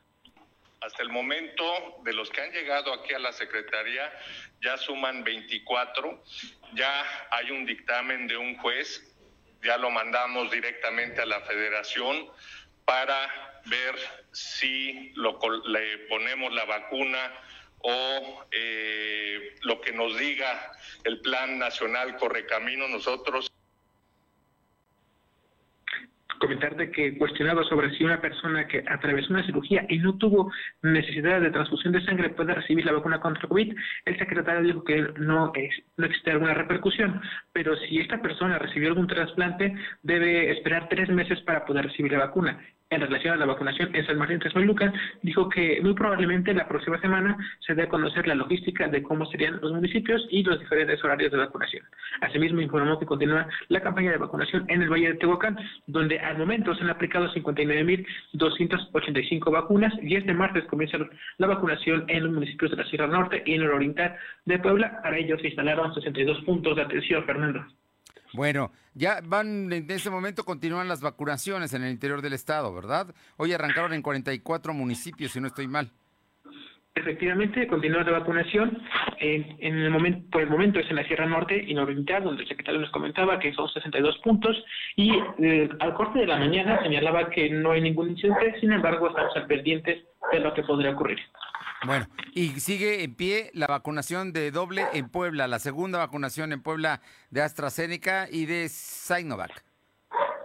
Hasta 0.81 1.03
el 1.03 1.09
momento, 1.09 1.65
de 2.05 2.13
los 2.13 2.31
que 2.31 2.41
han 2.41 2.53
llegado 2.53 2.95
aquí 2.95 3.13
a 3.13 3.19
la 3.19 3.33
Secretaría, 3.33 4.13
ya 4.63 4.77
suman 4.77 5.25
24, 5.25 6.23
ya 6.75 7.03
hay 7.33 7.51
un 7.51 7.67
dictamen 7.67 8.29
de 8.29 8.37
un 8.37 8.57
juez, 8.59 9.13
ya 9.65 9.79
lo 9.79 9.91
mandamos 9.91 10.49
directamente 10.53 11.21
a 11.23 11.27
la 11.27 11.41
federación 11.41 12.29
para 12.85 13.61
ver 13.67 13.95
si 14.33 15.13
lo, 15.15 15.39
le 15.67 15.99
ponemos 16.09 16.53
la 16.53 16.65
vacuna 16.65 17.33
o 17.79 18.47
eh, 18.51 19.57
lo 19.63 19.81
que 19.81 19.93
nos 19.93 20.17
diga 20.17 20.73
el 21.05 21.21
Plan 21.21 21.59
Nacional 21.59 22.17
Correcamino, 22.17 22.89
nosotros 22.89 23.51
comentarte 26.45 26.91
que 26.91 27.17
cuestionado 27.19 27.65
sobre 27.65 27.91
si 27.97 28.05
una 28.05 28.21
persona 28.21 28.67
que 28.67 28.85
atravesó 28.87 29.33
una 29.33 29.45
cirugía 29.45 29.87
y 29.89 29.99
no 29.99 30.17
tuvo 30.19 30.53
necesidad 30.83 31.41
de 31.41 31.51
transfusión 31.51 31.93
de 31.93 32.05
sangre 32.05 32.31
puede 32.31 32.55
recibir 32.55 32.85
la 32.85 32.93
vacuna 32.93 33.21
contra 33.21 33.49
COVID, 33.49 33.75
el 34.05 34.19
secretario 34.19 34.63
dijo 34.63 34.85
que 34.85 35.03
no, 35.19 35.53
no 35.97 36.07
existe 36.07 36.31
alguna 36.31 36.55
repercusión, 36.55 37.21
pero 37.53 37.77
si 37.77 37.99
esta 37.99 38.21
persona 38.21 38.59
recibió 38.59 38.89
algún 38.89 39.07
trasplante, 39.07 39.75
debe 40.03 40.53
esperar 40.53 40.89
tres 40.89 41.09
meses 41.09 41.41
para 41.43 41.65
poder 41.65 41.87
recibir 41.87 42.13
la 42.13 42.27
vacuna 42.27 42.61
en 42.95 43.03
relación 43.03 43.35
a 43.35 43.37
la 43.37 43.45
vacunación 43.47 43.95
en 43.95 44.07
San 44.07 44.19
Martín 44.19 44.39
Texmelucan, 44.39 44.93
dijo 45.23 45.49
que 45.49 45.81
muy 45.83 45.95
probablemente 45.95 46.53
la 46.55 46.69
próxima 46.69 47.01
semana 47.01 47.37
se 47.61 47.75
dé 47.75 47.83
a 47.83 47.89
conocer 47.89 48.27
la 48.27 48.35
logística 48.35 48.89
de 48.89 49.03
cómo 49.03 49.25
serían 49.27 49.61
los 49.61 49.73
municipios 49.73 50.27
y 50.31 50.43
los 50.43 50.59
diferentes 50.61 51.03
horarios 51.05 51.33
de 51.33 51.39
vacunación. 51.39 51.85
Asimismo, 52.21 52.61
informó 52.61 52.99
que 52.99 53.07
continúa 53.07 53.49
la 53.69 53.81
campaña 53.81 54.11
de 54.13 54.19
vacunación 54.19 54.67
en 54.69 54.83
el 54.83 54.91
Valle 54.91 55.13
de 55.13 55.19
Tehuacán, 55.19 55.57
donde 55.87 56.19
al 56.21 56.37
momento 56.39 56.75
se 56.75 56.83
han 56.83 56.91
aplicado 56.91 57.33
59.285 57.33 59.51
vacunas 59.51 59.95
y 60.03 60.17
este 60.17 60.35
martes 60.35 60.65
comienza 60.67 60.99
la 61.39 61.47
vacunación 61.47 62.05
en 62.09 62.25
los 62.25 62.33
municipios 62.33 62.71
de 62.71 62.77
la 62.79 62.85
Sierra 62.85 63.07
Norte 63.07 63.43
y 63.45 63.55
en 63.55 63.63
el 63.63 63.71
oriental 63.71 64.17
de 64.45 64.59
Puebla. 64.59 65.01
Para 65.03 65.19
ello 65.19 65.39
se 65.39 65.47
instalaron 65.49 65.95
62 65.95 66.43
puntos 66.43 66.77
de 66.77 66.83
atención, 66.83 67.25
Fernando. 67.25 67.65
Bueno, 68.35 68.73
ya 68.95 69.21
van, 69.25 69.73
en 69.73 69.89
este 69.89 70.11
momento 70.11 70.45
continúan 70.45 70.89
las 70.89 71.01
vacunaciones 71.01 71.73
en 71.73 71.85
el 71.85 71.93
interior 71.93 72.21
del 72.21 72.33
estado, 72.33 72.75
¿verdad? 72.75 73.15
Hoy 73.37 73.53
arrancaron 73.53 73.93
en 73.93 74.03
44 74.03 74.75
municipios, 74.75 75.33
si 75.33 75.41
no 75.41 75.47
estoy 75.47 75.69
mal. 75.69 75.93
Efectivamente, 76.97 77.67
continúa 77.67 78.05
la 78.05 78.19
vacunación. 78.19 78.81
en 79.19 79.77
el 79.79 79.91
momento, 79.91 80.31
por 80.31 80.43
el 80.43 80.51
momento 80.51 80.79
es 80.79 80.89
en 80.91 80.97
la 80.97 81.05
Sierra 81.05 81.27
Norte 81.27 81.65
y 81.67 81.75
Nororiental, 81.75 82.23
donde 82.23 82.43
el 82.43 82.49
secretario 82.49 82.81
nos 82.81 82.91
comentaba 82.91 83.39
que 83.39 83.53
son 83.53 83.69
62 83.69 84.19
puntos 84.19 84.57
y 84.95 85.13
eh, 85.39 85.69
al 85.81 85.95
corte 85.95 86.21
de 86.21 86.27
la 86.27 86.37
mañana 86.37 86.81
señalaba 86.83 87.31
que 87.31 87.51
no 87.51 87.73
hay 87.73 87.81
ningún 87.81 88.11
incidente, 88.11 88.61
sin 88.61 88.73
embargo 88.73 89.09
estamos 89.09 89.35
al 89.37 89.47
pendientes 89.47 90.05
de 90.31 90.41
lo 90.41 90.55
que 90.55 90.63
podría 90.63 90.91
ocurrir. 90.93 91.19
Bueno, 91.87 92.07
y 92.35 92.49
sigue 92.61 93.05
en 93.05 93.15
pie 93.15 93.51
la 93.53 93.67
vacunación 93.67 94.33
de 94.33 94.51
doble 94.51 94.85
en 94.95 95.09
Puebla, 95.09 95.49
la 95.49 95.59
segunda 95.59 95.99
vacunación 95.99 96.53
en 96.53 96.63
Puebla 96.63 97.01
de 97.31 97.43
AstraZeneca 97.43 98.27
y 98.31 98.47
de 98.47 98.69
Sinovac. 98.69 99.63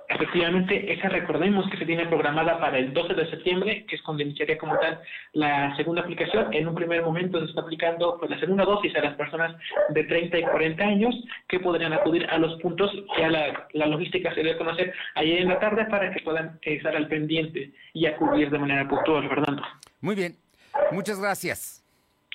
Efectivamente, 0.10 0.92
esa 0.92 1.08
recordemos 1.08 1.70
que 1.70 1.78
se 1.78 1.86
tiene 1.86 2.06
programada 2.08 2.60
para 2.60 2.78
el 2.78 2.94
12 2.94 3.14
de 3.14 3.30
septiembre, 3.30 3.86
que 3.88 3.96
es 3.96 4.02
cuando 4.02 4.24
iniciaría 4.24 4.58
como 4.58 4.78
tal 4.80 5.00
la 5.32 5.74
segunda 5.78 6.02
aplicación. 6.02 6.54
En 6.54 6.68
un 6.68 6.76
primer 6.76 7.04
momento 7.04 7.40
se 7.40 7.46
está 7.46 7.62
aplicando 7.62 8.18
pues, 8.20 8.30
la 8.30 8.40
segunda 8.40 8.66
dosis 8.66 8.94
a 8.98 9.02
las 9.02 9.16
personas 9.16 9.56
de 9.90 10.04
30 10.04 10.40
y 10.40 10.44
40 10.44 10.84
años 10.84 11.16
que 11.48 11.60
podrían 11.62 11.94
acudir 11.94 12.26
a 12.26 12.38
los 12.38 12.60
puntos. 12.60 12.92
Ya 13.18 13.30
la, 13.30 13.68
la 13.72 13.86
logística 13.86 14.34
se 14.34 14.44
debe 14.44 14.58
conocer 14.58 14.94
ayer 15.16 15.40
en 15.40 15.48
la 15.48 15.60
tarde 15.60 15.86
para 15.86 16.12
que 16.12 16.22
puedan 16.22 16.60
estar 16.64 16.96
al 16.96 17.08
pendiente 17.08 17.72
y 17.94 18.06
acudir 18.08 18.50
de 18.50 18.60
manera 18.60 18.90
puntual, 18.90 19.30
Fernando. 19.30 19.62
Muy 20.02 20.16
bien, 20.16 20.36
Muchas 20.92 21.20
gracias. 21.20 21.84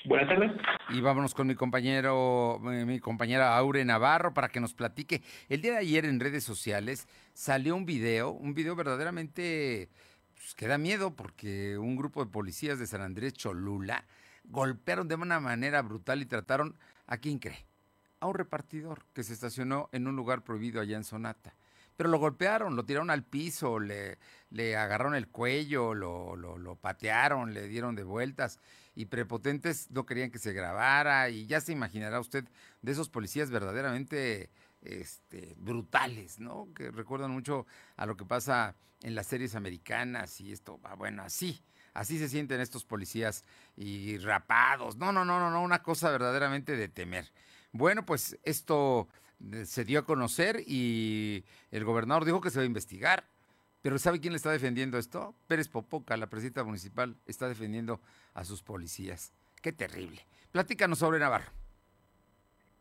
Buenas 0.04 0.28
tardes. 0.28 0.52
Y 0.90 1.00
vámonos 1.00 1.34
con 1.34 1.46
mi 1.46 1.54
compañero, 1.54 2.60
eh, 2.70 2.84
mi 2.84 3.00
compañera 3.00 3.56
Aure 3.56 3.84
Navarro 3.84 4.34
para 4.34 4.48
que 4.48 4.60
nos 4.60 4.74
platique. 4.74 5.22
El 5.48 5.62
día 5.62 5.72
de 5.72 5.78
ayer 5.78 6.04
en 6.04 6.20
redes 6.20 6.44
sociales 6.44 7.08
salió 7.32 7.74
un 7.74 7.86
video, 7.86 8.30
un 8.30 8.52
video 8.52 8.76
verdaderamente 8.76 9.88
pues, 10.34 10.54
que 10.54 10.68
da 10.68 10.76
miedo 10.76 11.14
porque 11.14 11.78
un 11.78 11.96
grupo 11.96 12.22
de 12.22 12.30
policías 12.30 12.78
de 12.78 12.86
San 12.86 13.00
Andrés 13.00 13.32
Cholula 13.32 14.04
golpearon 14.44 15.08
de 15.08 15.14
una 15.14 15.40
manera 15.40 15.80
brutal 15.80 16.20
y 16.20 16.26
trataron, 16.26 16.76
¿a 17.06 17.16
quién 17.16 17.38
cree? 17.38 17.64
A 18.20 18.26
un 18.26 18.34
repartidor 18.34 19.06
que 19.14 19.22
se 19.22 19.32
estacionó 19.32 19.88
en 19.92 20.06
un 20.06 20.16
lugar 20.16 20.42
prohibido 20.42 20.82
allá 20.82 20.98
en 20.98 21.04
Sonata 21.04 21.54
pero 21.96 22.08
lo 22.08 22.18
golpearon, 22.18 22.76
lo 22.76 22.84
tiraron 22.84 23.10
al 23.10 23.24
piso, 23.24 23.78
le, 23.78 24.18
le 24.50 24.76
agarraron 24.76 25.14
el 25.14 25.28
cuello, 25.28 25.94
lo, 25.94 26.36
lo, 26.36 26.76
patearon, 26.76 27.54
le 27.54 27.68
dieron 27.68 27.94
de 27.94 28.04
vueltas 28.04 28.58
y 28.94 29.06
prepotentes 29.06 29.90
no 29.90 30.06
querían 30.06 30.30
que 30.30 30.38
se 30.38 30.52
grabara 30.52 31.28
y 31.30 31.46
ya 31.46 31.60
se 31.60 31.72
imaginará 31.72 32.20
usted 32.20 32.44
de 32.82 32.92
esos 32.92 33.08
policías 33.08 33.50
verdaderamente 33.50 34.50
este, 34.82 35.54
brutales, 35.56 36.38
¿no? 36.38 36.68
Que 36.74 36.90
recuerdan 36.90 37.30
mucho 37.30 37.66
a 37.96 38.06
lo 38.06 38.16
que 38.16 38.24
pasa 38.24 38.76
en 39.02 39.14
las 39.14 39.26
series 39.26 39.54
americanas 39.54 40.40
y 40.40 40.52
esto, 40.52 40.80
va 40.80 40.94
bueno, 40.94 41.22
así, 41.22 41.62
así 41.92 42.18
se 42.18 42.28
sienten 42.28 42.60
estos 42.60 42.84
policías 42.84 43.44
y 43.76 44.18
rapados, 44.18 44.96
no, 44.96 45.12
no, 45.12 45.24
no, 45.24 45.38
no, 45.38 45.50
no, 45.50 45.62
una 45.62 45.82
cosa 45.82 46.10
verdaderamente 46.10 46.76
de 46.76 46.88
temer. 46.88 47.32
Bueno, 47.72 48.06
pues 48.06 48.38
esto 48.44 49.08
se 49.64 49.84
dio 49.84 50.00
a 50.00 50.04
conocer 50.04 50.62
y 50.66 51.44
el 51.70 51.84
gobernador 51.84 52.24
dijo 52.24 52.40
que 52.40 52.50
se 52.50 52.58
va 52.58 52.62
a 52.62 52.66
investigar. 52.66 53.28
Pero 53.82 53.98
¿sabe 53.98 54.20
quién 54.20 54.32
le 54.32 54.38
está 54.38 54.50
defendiendo 54.50 54.96
esto? 54.96 55.34
Pérez 55.46 55.68
Popoca, 55.68 56.16
la 56.16 56.28
presidenta 56.28 56.64
municipal, 56.64 57.16
está 57.26 57.48
defendiendo 57.48 58.00
a 58.32 58.44
sus 58.44 58.62
policías. 58.62 59.32
Qué 59.60 59.72
terrible. 59.72 60.26
Platícanos 60.52 60.98
sobre 60.98 61.18
Navarro. 61.18 61.52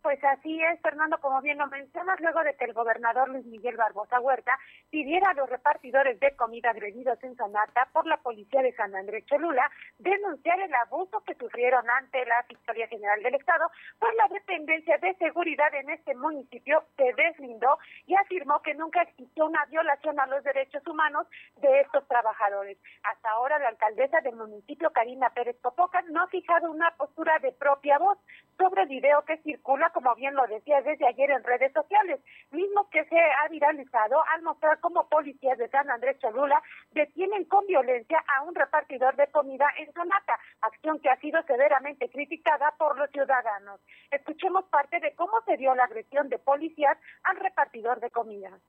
Pues 0.03 0.21
así 0.25 0.61
es, 0.61 0.81
Fernando, 0.81 1.17
como 1.21 1.41
bien 1.41 1.57
lo 1.59 1.67
mencionas, 1.67 2.19
luego 2.19 2.43
de 2.43 2.53
que 2.57 2.65
el 2.65 2.73
gobernador 2.73 3.29
Luis 3.29 3.45
Miguel 3.45 3.77
Barbosa 3.77 4.19
Huerta 4.19 4.51
pidiera 4.89 5.29
a 5.29 5.33
los 5.33 5.49
repartidores 5.49 6.19
de 6.19 6.35
comida 6.35 6.71
agredidos 6.71 7.23
en 7.23 7.37
Sonata 7.37 7.87
por 7.93 8.05
la 8.05 8.17
policía 8.17 8.61
de 8.61 8.73
San 8.73 8.93
Andrés 8.93 9.25
Cholula 9.27 9.71
denunciar 9.99 10.59
el 10.59 10.75
abuso 10.75 11.21
que 11.21 11.35
sufrieron 11.35 11.89
ante 11.89 12.25
la 12.25 12.43
Fiscalía 12.49 12.89
General 12.89 13.23
del 13.23 13.35
Estado, 13.35 13.71
pues 13.97 14.13
la 14.17 14.27
dependencia 14.27 14.97
de 14.97 15.15
seguridad 15.15 15.73
en 15.73 15.89
este 15.89 16.13
municipio 16.15 16.83
se 16.97 17.13
deslindó 17.13 17.77
y 18.05 18.15
afirmó 18.15 18.61
que 18.61 18.73
nunca 18.73 19.03
existió 19.03 19.45
una 19.45 19.63
violación 19.67 20.19
a 20.19 20.27
los 20.27 20.43
derechos 20.43 20.85
humanos 20.85 21.27
de 21.61 21.79
estos 21.79 22.05
trabajadores. 22.09 22.77
Hasta 23.03 23.29
ahora 23.29 23.57
la 23.57 23.69
alcaldesa 23.69 24.19
del 24.19 24.35
municipio, 24.35 24.91
Karina 24.91 25.29
Pérez 25.29 25.55
Popoca, 25.61 26.01
no 26.09 26.23
ha 26.23 26.27
fijado 26.27 26.69
una 26.69 26.91
postura 26.97 27.39
de 27.39 27.53
propia 27.53 27.97
voz 27.99 28.17
sobre 28.57 28.81
el 28.81 28.89
video 28.89 29.23
que 29.23 29.37
circula 29.37 29.92
como 29.93 30.13
bien 30.15 30.33
lo 30.33 30.45
decía 30.47 30.81
desde 30.81 31.07
ayer 31.07 31.31
en 31.31 31.43
redes 31.43 31.71
sociales, 31.71 32.19
mismo 32.51 32.89
que 32.89 33.05
se 33.05 33.17
ha 33.17 33.47
viralizado 33.49 34.21
al 34.33 34.41
mostrar 34.41 34.79
cómo 34.79 35.07
policías 35.07 35.57
de 35.57 35.69
San 35.69 35.89
Andrés 35.89 36.17
Cholula 36.19 36.61
detienen 36.91 37.45
con 37.45 37.65
violencia 37.67 38.23
a 38.35 38.43
un 38.43 38.55
repartidor 38.55 39.15
de 39.15 39.27
comida 39.27 39.67
en 39.77 39.93
Sonata, 39.93 40.39
acción 40.61 40.99
que 40.99 41.09
ha 41.09 41.19
sido 41.19 41.41
severamente 41.43 42.09
criticada 42.09 42.71
por 42.77 42.97
los 42.97 43.09
ciudadanos. 43.11 43.79
Escuchemos 44.11 44.65
parte 44.65 44.99
de 44.99 45.15
cómo 45.15 45.41
se 45.45 45.57
dio 45.57 45.73
la 45.75 45.85
agresión 45.85 46.29
de 46.29 46.39
policías 46.39 46.97
al 47.23 47.37
repartidor 47.37 47.99
de 47.99 48.09
comida. 48.09 48.59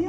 ¡Sí, 0.00 0.06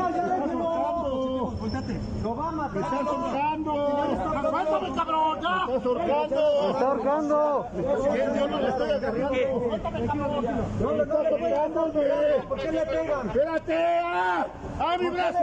¡Lo 2.24 2.36
va 2.36 2.50
a 2.50 2.52
matar! 2.52 2.76
¡Me 2.76 2.82
estás 2.82 3.08
ahorcando! 3.08 3.72
¡Aguántame, 3.72 4.96
cabrón! 4.96 5.40
¡Ya! 5.42 5.66
¡Me 5.66 5.76
estás 5.76 5.86
ahorcando! 5.86 6.42
¡Me 6.62 6.72
está 6.72 6.88
ahorcando! 6.88 7.68
Yo 8.36 8.48
no 8.48 8.60
le 8.60 8.70
estoy 8.70 8.92
agarrando. 8.92 9.60
¡Suéltame, 9.60 10.08
cabrón! 10.08 10.46
¡No 10.80 10.92
le 10.92 11.04
estoy 11.04 11.26
ahorcando, 11.26 12.48
¿Por 12.48 12.60
qué 12.60 12.72
le 12.72 12.86
pegan? 12.86 13.28
¡Espérate! 13.28 14.00
¡Ah! 14.04 14.48
¡Ay, 14.80 15.00
mi 15.00 15.10
brazo! 15.10 15.40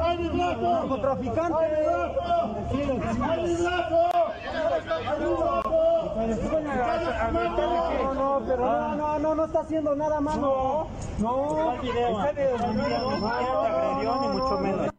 ¡Ay, 0.00 0.18
mi 0.18 0.28
brazo! 0.28 0.72
¡Narcotraficante! 0.72 1.54
¡Ay, 1.54 1.70
mi 1.70 1.84
brazo! 1.84 3.22
¡Ay, 3.22 3.42
mi 3.44 3.54
brazo! 3.62 4.28
No, 6.18 6.26
no, 8.14 8.42
pero 8.44 8.58
no, 8.58 8.96
no, 8.96 9.18
no, 9.20 9.34
no 9.36 9.44
está 9.44 9.60
haciendo 9.60 9.94
nada 9.94 10.20
malo. 10.20 10.88
No, 11.18 11.76
no. 11.76 11.82
Ni 11.82 11.92
mucho 14.28 14.58
menos. 14.58 14.90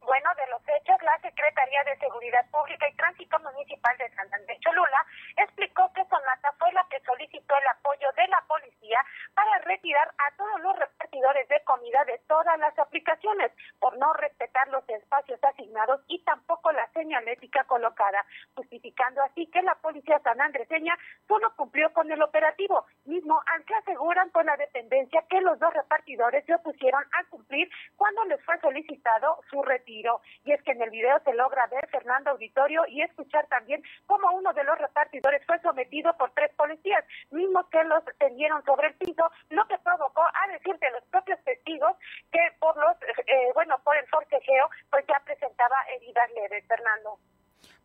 Bueno, 0.00 0.30
de 0.36 0.46
los 0.50 0.62
hechos, 0.62 0.96
la 1.02 1.20
Secretaría 1.20 1.84
de 1.84 1.98
Seguridad 1.98 2.46
Pública 2.50 2.88
y 2.88 2.96
Tránsito 2.96 3.38
Municipal 3.40 3.94
de 3.98 4.08
San 4.14 4.32
Andrés 4.32 4.58
Cholula 4.60 5.04
explicó 5.36 5.92
que 5.92 6.02
Sonata 6.04 6.54
fue 6.58 6.72
la 6.72 6.85
solicitó 7.06 7.54
el 7.56 7.68
apoyo 7.68 8.08
de 8.16 8.28
la 8.28 8.42
policía 8.46 9.00
para 9.34 9.58
retirar 9.60 10.08
a 10.18 10.36
todos 10.36 10.60
los 10.60 10.78
repartidores 10.78 11.48
de 11.48 11.62
comida 11.64 12.04
de 12.04 12.18
todas 12.26 12.58
las 12.58 12.78
aplicaciones 12.78 13.52
por 13.78 13.96
no 13.96 14.12
respetar 14.14 14.68
los 14.68 14.86
espacios 14.88 15.42
asignados 15.42 16.00
y 16.08 16.22
tampoco 16.24 16.72
la 16.72 16.86
señalética 16.92 17.64
colocada, 17.64 18.24
justificando 18.54 19.22
así 19.22 19.46
que 19.46 19.62
la 19.62 19.74
policía 19.76 20.18
sanandreseña 20.20 20.98
solo 21.28 21.54
cumplió 21.56 21.92
con 21.92 22.10
el 22.10 22.22
operativo, 22.22 22.86
mismo 23.04 23.40
al 23.46 23.64
que 23.64 23.74
aseguran 23.74 24.30
con 24.30 24.46
la 24.46 24.56
dependencia 24.56 25.24
que 25.28 25.40
los 25.40 25.58
dos 25.58 25.72
repartidores 25.72 26.44
se 26.44 26.54
opusieron 26.54 27.04
a 27.12 27.24
cumplir 27.30 27.70
cuando 27.96 28.24
les 28.24 28.42
fue 28.44 28.58
solicitado 28.60 29.40
su 29.50 29.62
retiro. 29.62 30.20
Y 30.44 30.52
es 30.52 30.62
que 30.62 30.72
en 30.72 30.82
el 30.82 30.90
video 30.90 31.18
se 31.24 31.34
logra 31.34 31.66
ver 31.66 31.86
Fernando 31.88 32.30
Auditorio 32.30 32.84
y 32.88 33.02
escuchar 33.02 33.46
también 33.46 33.82
cómo 34.06 34.32
uno 34.32 34.52
de 34.52 34.64
los 34.64 34.78
repartidores 34.78 35.44
fue 35.46 35.58
sometido 35.60 36.16
por 36.16 36.30
tres 36.32 36.52
policías, 36.54 36.95
mismos 37.30 37.66
que 37.70 37.82
los 37.84 38.02
tendieron 38.18 38.64
sobre 38.64 38.88
el 38.88 38.94
piso, 38.94 39.30
lo 39.50 39.66
que 39.68 39.78
provocó, 39.78 40.22
a 40.22 40.52
decir 40.52 40.78
de 40.78 40.90
los 40.90 41.04
propios 41.10 41.38
testigos, 41.44 41.92
que 42.32 42.40
por 42.58 42.76
los, 42.76 42.96
eh, 43.26 43.50
bueno, 43.54 43.76
por 43.84 43.96
el 43.96 44.06
forcejeo, 44.08 44.70
pues 44.90 45.04
ya 45.08 45.20
presentaba 45.24 45.76
heridas 45.94 46.30
leves, 46.34 46.64
Fernando. 46.66 47.18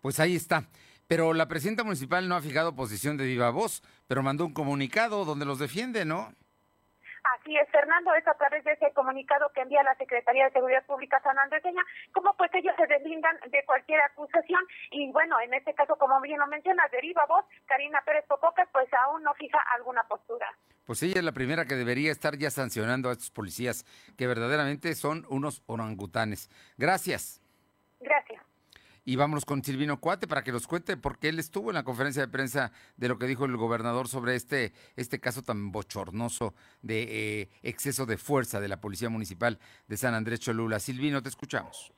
Pues 0.02 0.20
ahí 0.20 0.36
está. 0.36 0.64
Pero 1.08 1.34
la 1.34 1.48
presidenta 1.48 1.84
municipal 1.84 2.28
no 2.30 2.36
ha 2.36 2.42
fijado 2.42 2.76
posición 2.76 3.18
de 3.18 3.26
viva 3.26 3.50
voz, 3.50 3.84
pero 4.08 4.24
mandó 4.24 4.46
un 4.46 4.54
comunicado 4.54 5.26
donde 5.26 5.46
los 5.46 5.60
defiende, 5.60 6.06
¿no? 6.06 6.34
Así 7.42 7.58
es, 7.58 7.68
Fernando, 7.72 8.14
es 8.14 8.28
a 8.28 8.36
través 8.36 8.64
de 8.64 8.74
ese 8.74 8.92
comunicado 8.94 9.50
que 9.54 9.62
envía 9.62 9.82
la 9.82 9.96
Secretaría 9.96 10.46
de 10.46 10.52
Seguridad 10.52 10.86
Pública 10.86 11.20
San 11.24 11.38
Andreseña, 11.40 11.82
como 12.14 12.36
pues 12.38 12.52
ellos 12.54 12.74
se 12.78 12.86
deslindan 12.86 13.36
de 13.50 13.66
cualquier 13.66 14.00
acusación 14.02 14.62
y 14.92 15.12
bueno, 15.12 15.40
en 15.40 15.54
este 15.56 15.74
caso, 15.74 15.96
como 15.96 16.22
bien 16.22 16.40
lo 16.40 16.46
menciona, 16.46 16.84
deriva 16.92 17.26
voz, 17.28 17.44
Karina 17.66 18.00
Pérez 18.06 18.26
Popoca, 18.28 18.68
pues 18.72 18.88
aún 18.94 19.24
no 19.24 19.34
fija 19.34 19.58
alguna 19.76 20.04
postura. 20.04 20.48
Pues 20.86 21.02
ella 21.02 21.16
es 21.18 21.24
la 21.24 21.32
primera 21.32 21.66
que 21.66 21.76
debería 21.76 22.12
estar 22.12 22.38
ya 22.38 22.52
sancionando 22.52 23.10
a 23.10 23.14
estos 23.14 23.32
policías, 23.32 23.86
que 24.18 24.28
verdaderamente 24.28 24.94
son 24.94 25.26
unos 25.30 25.64
orangutanes. 25.66 26.48
Gracias. 26.78 27.42
Gracias. 28.00 28.51
Y 29.04 29.16
vámonos 29.16 29.46
con 29.46 29.64
Silvino 29.64 30.00
Cuate 30.00 30.28
para 30.28 30.44
que 30.44 30.52
nos 30.52 30.68
cuente, 30.68 30.96
porque 30.96 31.30
él 31.30 31.40
estuvo 31.40 31.72
en 31.72 31.76
la 31.76 31.84
conferencia 31.84 32.22
de 32.22 32.32
prensa 32.32 32.72
de 32.98 33.08
lo 33.08 33.18
que 33.18 33.26
dijo 33.26 33.46
el 33.46 33.58
gobernador 33.58 34.08
sobre 34.08 34.36
este, 34.36 34.74
este 34.96 35.20
caso 35.20 35.42
tan 35.42 35.72
bochornoso 35.72 36.54
de 36.84 37.42
eh, 37.42 37.50
exceso 37.64 38.06
de 38.06 38.18
fuerza 38.18 38.60
de 38.60 38.68
la 38.68 38.80
Policía 38.80 39.10
Municipal 39.10 39.58
de 39.88 39.98
San 39.98 40.14
Andrés 40.14 40.40
Cholula. 40.40 40.80
Silvino, 40.80 41.24
te 41.24 41.30
escuchamos. 41.30 41.92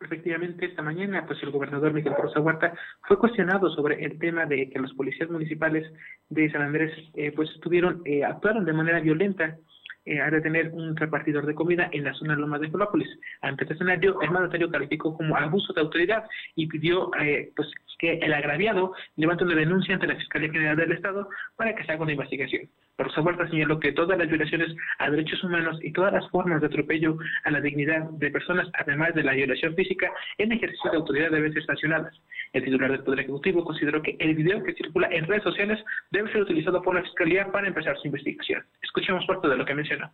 Efectivamente, 0.00 0.66
esta 0.66 0.82
mañana, 0.82 1.24
pues 1.26 1.42
el 1.42 1.50
gobernador 1.50 1.92
Miguel 1.92 2.14
Rosa 2.16 2.40
Huerta 2.40 2.72
fue 3.06 3.18
cuestionado 3.18 3.70
sobre 3.74 4.04
el 4.04 4.18
tema 4.18 4.46
de 4.46 4.68
que 4.68 4.78
los 4.78 4.92
policías 4.94 5.30
municipales 5.30 5.90
de 6.28 6.50
San 6.50 6.62
Andrés, 6.62 6.92
eh, 7.14 7.32
pues 7.32 7.50
estuvieron, 7.50 8.02
eh, 8.04 8.24
actuaron 8.24 8.64
de 8.64 8.72
manera 8.72 9.00
violenta 9.00 9.58
eh, 10.04 10.20
a 10.20 10.30
detener 10.30 10.70
un 10.72 10.96
repartidor 10.96 11.46
de 11.46 11.54
comida 11.54 11.88
en 11.92 12.04
la 12.04 12.14
zona 12.14 12.34
de 12.34 12.40
Lomas 12.40 12.60
de 12.60 12.70
Colópolis. 12.70 13.08
Ante 13.40 13.64
este 13.64 13.74
escenario, 13.74 14.20
el 14.20 14.30
mandatario 14.30 14.70
calificó 14.70 15.16
como 15.16 15.36
abuso 15.36 15.72
de 15.72 15.80
autoridad 15.80 16.24
y 16.56 16.66
pidió 16.66 17.10
eh, 17.20 17.52
pues, 17.54 17.68
que 18.02 18.14
el 18.14 18.34
agraviado 18.34 18.92
levante 19.14 19.44
una 19.44 19.54
denuncia 19.54 19.94
ante 19.94 20.08
la 20.08 20.16
Fiscalía 20.16 20.50
General 20.50 20.76
del 20.76 20.90
Estado 20.90 21.28
para 21.54 21.72
que 21.72 21.84
se 21.84 21.92
haga 21.92 22.02
una 22.02 22.10
investigación. 22.10 22.68
Rosa 22.98 23.20
Huerta 23.20 23.48
señaló 23.48 23.78
que 23.78 23.92
todas 23.92 24.18
las 24.18 24.28
violaciones 24.28 24.74
a 24.98 25.08
derechos 25.08 25.42
humanos 25.44 25.78
y 25.82 25.92
todas 25.92 26.12
las 26.12 26.28
formas 26.30 26.60
de 26.60 26.66
atropello 26.66 27.16
a 27.44 27.52
la 27.52 27.60
dignidad 27.60 28.02
de 28.10 28.30
personas, 28.32 28.66
además 28.74 29.14
de 29.14 29.22
la 29.22 29.34
violación 29.34 29.76
física, 29.76 30.10
en 30.38 30.50
ejercicio 30.50 30.90
de 30.90 30.96
autoridad 30.96 31.30
deben 31.30 31.52
ser 31.52 31.64
sancionadas. 31.64 32.12
El 32.52 32.64
titular 32.64 32.90
del 32.90 33.04
Poder 33.04 33.20
Ejecutivo 33.20 33.64
consideró 33.64 34.02
que 34.02 34.16
el 34.18 34.34
video 34.34 34.64
que 34.64 34.74
circula 34.74 35.06
en 35.12 35.24
redes 35.24 35.44
sociales 35.44 35.78
debe 36.10 36.30
ser 36.32 36.42
utilizado 36.42 36.82
por 36.82 36.96
la 36.96 37.02
Fiscalía 37.02 37.52
para 37.52 37.68
empezar 37.68 37.96
su 37.98 38.08
investigación. 38.08 38.64
Escuchemos 38.82 39.24
parte 39.26 39.46
de 39.46 39.56
lo 39.56 39.64
que 39.64 39.76
mencionó. 39.76 40.10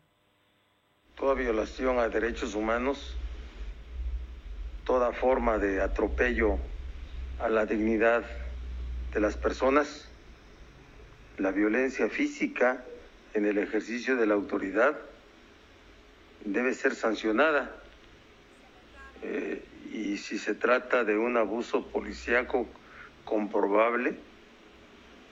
Toda 1.16 1.35
violación 1.35 1.99
a 1.99 2.11
derechos 2.11 2.54
humanos, 2.54 3.16
toda 4.85 5.11
forma 5.12 5.57
de 5.57 5.80
atropello 5.80 6.59
a 7.40 7.49
la 7.49 7.66
dignidad 7.66 8.25
de 9.12 9.21
las 9.21 9.37
personas, 9.37 10.09
la 11.38 11.52
violencia 11.52 12.09
física 12.09 12.85
en 13.35 13.47
el 13.47 13.59
ejercicio 13.59 14.16
de 14.16 14.26
la 14.26 14.35
autoridad 14.35 14.99
debe 16.45 16.75
ser 16.75 16.95
sancionada. 16.95 17.71
Eh, 19.23 19.62
y 19.92 20.16
si 20.16 20.38
se 20.38 20.54
trata 20.54 21.04
de 21.04 21.16
un 21.16 21.37
abuso 21.37 21.87
policíaco 21.87 22.66
comprobable, 23.25 24.16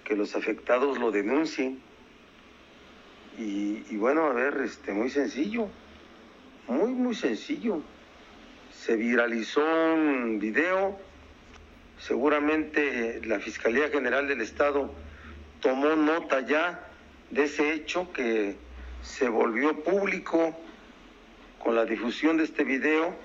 que 0.05 0.15
los 0.15 0.37
afectados 0.37 0.99
lo 0.99 1.11
denuncien. 1.11 1.81
Y, 3.39 3.85
y, 3.91 3.97
bueno, 3.97 4.27
a 4.27 4.33
ver, 4.33 4.61
este, 4.65 4.93
muy 4.93 5.11
sencillo, 5.11 5.69
muy, 6.69 6.93
muy 6.93 7.15
sencillo. 7.15 7.83
Se 8.73 8.97
viralizó 8.97 9.63
un 9.63 10.39
video, 10.39 10.99
seguramente 11.99 13.21
la 13.25 13.41
Fiscalía 13.41 13.89
General 13.89 14.29
del 14.29 14.41
Estado 14.41 14.93
tomó 15.61 15.97
nota 15.97 16.41
ya 16.41 16.87
de 17.31 17.45
ese 17.45 17.73
hecho 17.73 18.13
que 18.13 18.57
se 19.03 19.29
volvió 19.29 19.83
público 19.83 20.59
con 21.59 21.75
la 21.75 21.85
difusión 21.85 22.37
de 22.37 22.45
este 22.45 22.65
video 22.65 23.17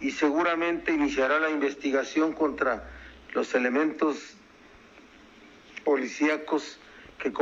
y 0.00 0.10
seguramente 0.10 0.92
iniciará 0.92 1.40
la 1.40 1.50
investigación 1.50 2.32
contra 2.32 2.88
los 3.34 3.54
elementos 3.54 4.36
policíacos 5.84 6.80
que 7.18 7.32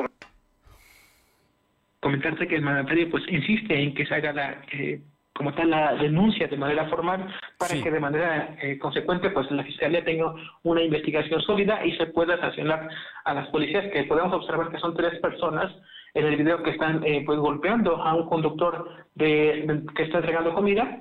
comentarte 2.00 2.46
que 2.48 2.56
el 2.56 2.62
mandatario 2.62 3.10
pues 3.10 3.24
insiste 3.28 3.82
en 3.82 3.94
que 3.94 4.06
se 4.06 4.14
haga 4.14 4.32
la 4.32 4.62
eh, 4.72 5.00
como 5.36 5.52
tal 5.52 5.70
la 5.70 5.94
denuncia 5.94 6.48
de 6.48 6.56
manera 6.56 6.88
formal 6.88 7.26
para 7.58 7.80
que 7.80 7.90
de 7.90 8.00
manera 8.00 8.56
eh, 8.62 8.78
consecuente 8.78 9.30
pues 9.30 9.50
la 9.50 9.64
fiscalía 9.64 10.04
tenga 10.04 10.34
una 10.62 10.82
investigación 10.82 11.40
sólida 11.42 11.84
y 11.84 11.96
se 11.96 12.06
pueda 12.06 12.40
sancionar 12.40 12.88
a 13.24 13.34
las 13.34 13.48
policías 13.48 13.84
que 13.92 14.04
podemos 14.04 14.32
observar 14.32 14.70
que 14.70 14.78
son 14.78 14.94
tres 14.94 15.20
personas 15.20 15.72
en 16.14 16.26
el 16.26 16.36
video 16.36 16.62
que 16.62 16.70
están 16.70 17.04
eh, 17.04 17.22
pues 17.26 17.38
golpeando 17.38 17.96
a 17.96 18.14
un 18.14 18.28
conductor 18.28 19.06
de, 19.14 19.82
que 19.94 20.04
está 20.04 20.18
entregando 20.18 20.54
comida 20.54 21.00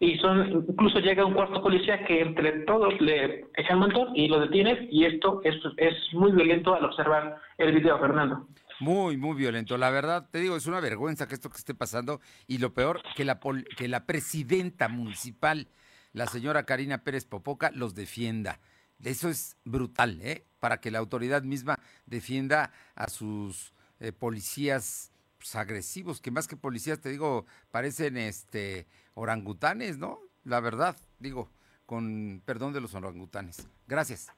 y 0.00 0.18
son 0.18 0.66
incluso 0.68 0.98
llega 0.98 1.24
un 1.24 1.34
cuarto 1.34 1.62
policía 1.62 2.04
que 2.04 2.20
entre 2.20 2.64
todos 2.64 3.00
le 3.00 3.46
echan 3.56 3.78
montón 3.78 4.14
y 4.14 4.28
lo 4.28 4.40
detiene 4.40 4.88
y 4.90 5.04
esto 5.04 5.40
es, 5.44 5.54
es 5.76 5.94
muy 6.12 6.32
violento 6.32 6.74
al 6.74 6.84
observar 6.84 7.36
el 7.58 7.72
video 7.72 7.98
Fernando 7.98 8.46
muy, 8.80 9.16
muy 9.16 9.34
violento. 9.34 9.76
La 9.78 9.90
verdad, 9.90 10.28
te 10.30 10.40
digo, 10.40 10.56
es 10.56 10.66
una 10.66 10.80
vergüenza 10.80 11.26
que 11.26 11.34
esto 11.34 11.50
que 11.50 11.56
esté 11.56 11.74
pasando 11.74 12.20
y 12.46 12.58
lo 12.58 12.74
peor, 12.74 13.02
que 13.16 13.24
la, 13.24 13.40
que 13.76 13.88
la 13.88 14.06
presidenta 14.06 14.88
municipal, 14.88 15.68
la 16.12 16.26
señora 16.26 16.66
Karina 16.66 17.02
Pérez 17.02 17.24
Popoca, 17.24 17.70
los 17.72 17.94
defienda. 17.94 18.60
Eso 19.02 19.28
es 19.28 19.56
brutal, 19.64 20.20
¿eh? 20.22 20.46
Para 20.60 20.80
que 20.80 20.90
la 20.90 20.98
autoridad 20.98 21.42
misma 21.42 21.78
defienda 22.06 22.72
a 22.94 23.08
sus 23.08 23.72
eh, 24.00 24.12
policías 24.12 25.12
pues, 25.38 25.54
agresivos, 25.54 26.20
que 26.20 26.30
más 26.30 26.48
que 26.48 26.56
policías, 26.56 27.00
te 27.00 27.10
digo, 27.10 27.46
parecen 27.70 28.16
este 28.16 28.86
orangutanes, 29.14 29.98
¿no? 29.98 30.18
La 30.44 30.60
verdad, 30.60 30.96
digo, 31.18 31.50
con 31.84 32.42
perdón 32.44 32.72
de 32.72 32.80
los 32.80 32.94
orangutanes. 32.94 33.66
Gracias. 33.86 34.28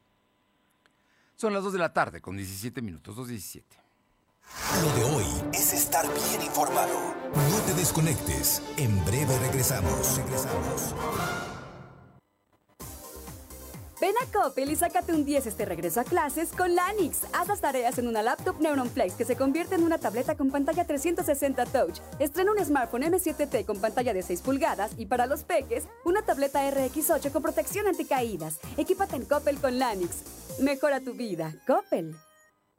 Son 1.36 1.52
las 1.52 1.62
2 1.62 1.74
de 1.74 1.78
la 1.78 1.92
tarde 1.92 2.20
con 2.20 2.36
17 2.36 2.82
minutos, 2.82 3.16
2.17. 3.16 3.62
Lo 4.82 4.92
de 4.94 5.04
hoy 5.16 5.24
es 5.52 5.72
estar 5.72 6.06
bien 6.06 6.42
informado. 6.42 7.14
No 7.34 7.58
te 7.66 7.74
desconectes. 7.74 8.62
En 8.76 9.04
breve 9.04 9.36
regresamos. 9.38 10.16
Regresamos. 10.16 10.94
Ven 14.00 14.14
a 14.22 14.32
Coppel 14.32 14.70
y 14.70 14.76
sácate 14.76 15.12
un 15.12 15.24
10 15.24 15.48
este 15.48 15.64
regreso 15.64 16.00
a 16.00 16.04
clases 16.04 16.50
con 16.52 16.76
Lanix. 16.76 17.24
Haz 17.32 17.48
las 17.48 17.60
tareas 17.60 17.98
en 17.98 18.06
una 18.06 18.22
laptop 18.22 18.60
Neuron 18.60 18.88
Flex 18.88 19.14
que 19.14 19.24
se 19.24 19.34
convierte 19.34 19.74
en 19.74 19.82
una 19.82 19.98
tableta 19.98 20.36
con 20.36 20.52
pantalla 20.52 20.86
360 20.86 21.66
Touch. 21.66 21.98
Estrena 22.20 22.52
un 22.52 22.64
smartphone 22.64 23.02
M7T 23.02 23.64
con 23.64 23.80
pantalla 23.80 24.14
de 24.14 24.22
6 24.22 24.42
pulgadas 24.42 24.92
y 24.96 25.06
para 25.06 25.26
los 25.26 25.42
peques, 25.42 25.88
una 26.04 26.22
tableta 26.22 26.70
RX8 26.70 27.32
con 27.32 27.42
protección 27.42 27.88
anticaídas. 27.88 28.60
Equípate 28.76 29.16
en 29.16 29.24
Coppel 29.24 29.58
con 29.58 29.80
Lanix. 29.80 30.22
Mejora 30.60 31.00
tu 31.00 31.14
vida. 31.14 31.52
Coppel. 31.66 32.14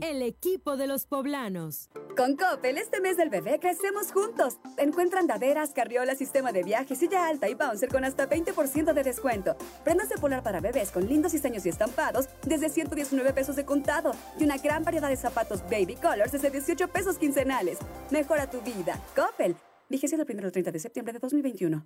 El 0.00 0.22
equipo 0.22 0.76
de 0.76 0.86
los 0.86 1.06
poblanos. 1.06 1.88
Con 2.16 2.36
Coppel, 2.36 2.78
este 2.78 3.00
mes 3.00 3.16
del 3.16 3.28
bebé 3.28 3.58
crecemos 3.58 4.12
juntos. 4.12 4.58
Encuentra 4.76 5.18
andaderas, 5.18 5.70
carriolas, 5.70 6.18
sistema 6.18 6.52
de 6.52 6.62
viaje, 6.62 6.94
silla 6.94 7.26
alta 7.26 7.48
y 7.48 7.54
bouncer 7.54 7.88
con 7.88 8.04
hasta 8.04 8.28
20% 8.28 8.92
de 8.92 9.02
descuento. 9.02 9.56
Prendas 9.82 10.08
de 10.08 10.16
polar 10.16 10.42
para 10.44 10.60
bebés 10.60 10.92
con 10.92 11.08
lindos 11.08 11.32
diseños 11.32 11.66
y 11.66 11.70
estampados 11.70 12.28
desde 12.46 12.68
119 12.68 13.32
pesos 13.32 13.56
de 13.56 13.64
contado. 13.64 14.12
Y 14.38 14.44
una 14.44 14.58
gran 14.58 14.84
variedad 14.84 15.08
de 15.08 15.16
zapatos 15.16 15.62
baby 15.62 15.96
colors 15.96 16.32
desde 16.32 16.50
18 16.50 16.88
pesos 16.88 17.18
quincenales. 17.18 17.78
Mejora 18.10 18.48
tu 18.48 18.60
vida. 18.60 19.00
Coppel. 19.16 19.56
Vigencia 19.88 20.16
del 20.16 20.26
1 20.30 20.46
al 20.46 20.52
30 20.52 20.70
de 20.70 20.78
septiembre 20.78 21.12
de 21.12 21.18
2021. 21.18 21.84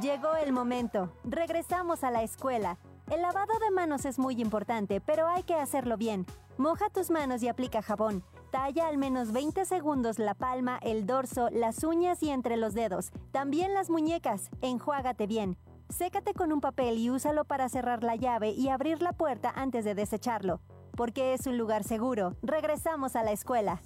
Llegó 0.00 0.36
el 0.36 0.52
momento. 0.52 1.10
Regresamos 1.24 2.04
a 2.04 2.10
la 2.10 2.22
escuela. 2.22 2.78
El 3.10 3.22
lavado 3.22 3.52
de 3.60 3.70
manos 3.70 4.04
es 4.04 4.18
muy 4.18 4.40
importante, 4.40 5.00
pero 5.00 5.28
hay 5.28 5.44
que 5.44 5.54
hacerlo 5.54 5.96
bien. 5.96 6.26
Moja 6.58 6.90
tus 6.90 7.10
manos 7.10 7.40
y 7.42 7.48
aplica 7.48 7.80
jabón. 7.80 8.24
Talla 8.50 8.88
al 8.88 8.98
menos 8.98 9.32
20 9.32 9.64
segundos 9.64 10.18
la 10.18 10.34
palma, 10.34 10.78
el 10.82 11.06
dorso, 11.06 11.48
las 11.50 11.84
uñas 11.84 12.20
y 12.24 12.30
entre 12.30 12.56
los 12.56 12.74
dedos. 12.74 13.10
También 13.30 13.74
las 13.74 13.90
muñecas. 13.90 14.50
Enjuágate 14.60 15.28
bien. 15.28 15.56
Sécate 15.88 16.34
con 16.34 16.52
un 16.52 16.60
papel 16.60 16.98
y 16.98 17.10
úsalo 17.10 17.44
para 17.44 17.68
cerrar 17.68 18.02
la 18.02 18.16
llave 18.16 18.50
y 18.50 18.70
abrir 18.70 19.00
la 19.02 19.12
puerta 19.12 19.52
antes 19.54 19.84
de 19.84 19.94
desecharlo. 19.94 20.60
Porque 20.96 21.32
es 21.32 21.46
un 21.46 21.58
lugar 21.58 21.84
seguro. 21.84 22.34
Regresamos 22.42 23.14
a 23.14 23.22
la 23.22 23.30
escuela. 23.30 23.82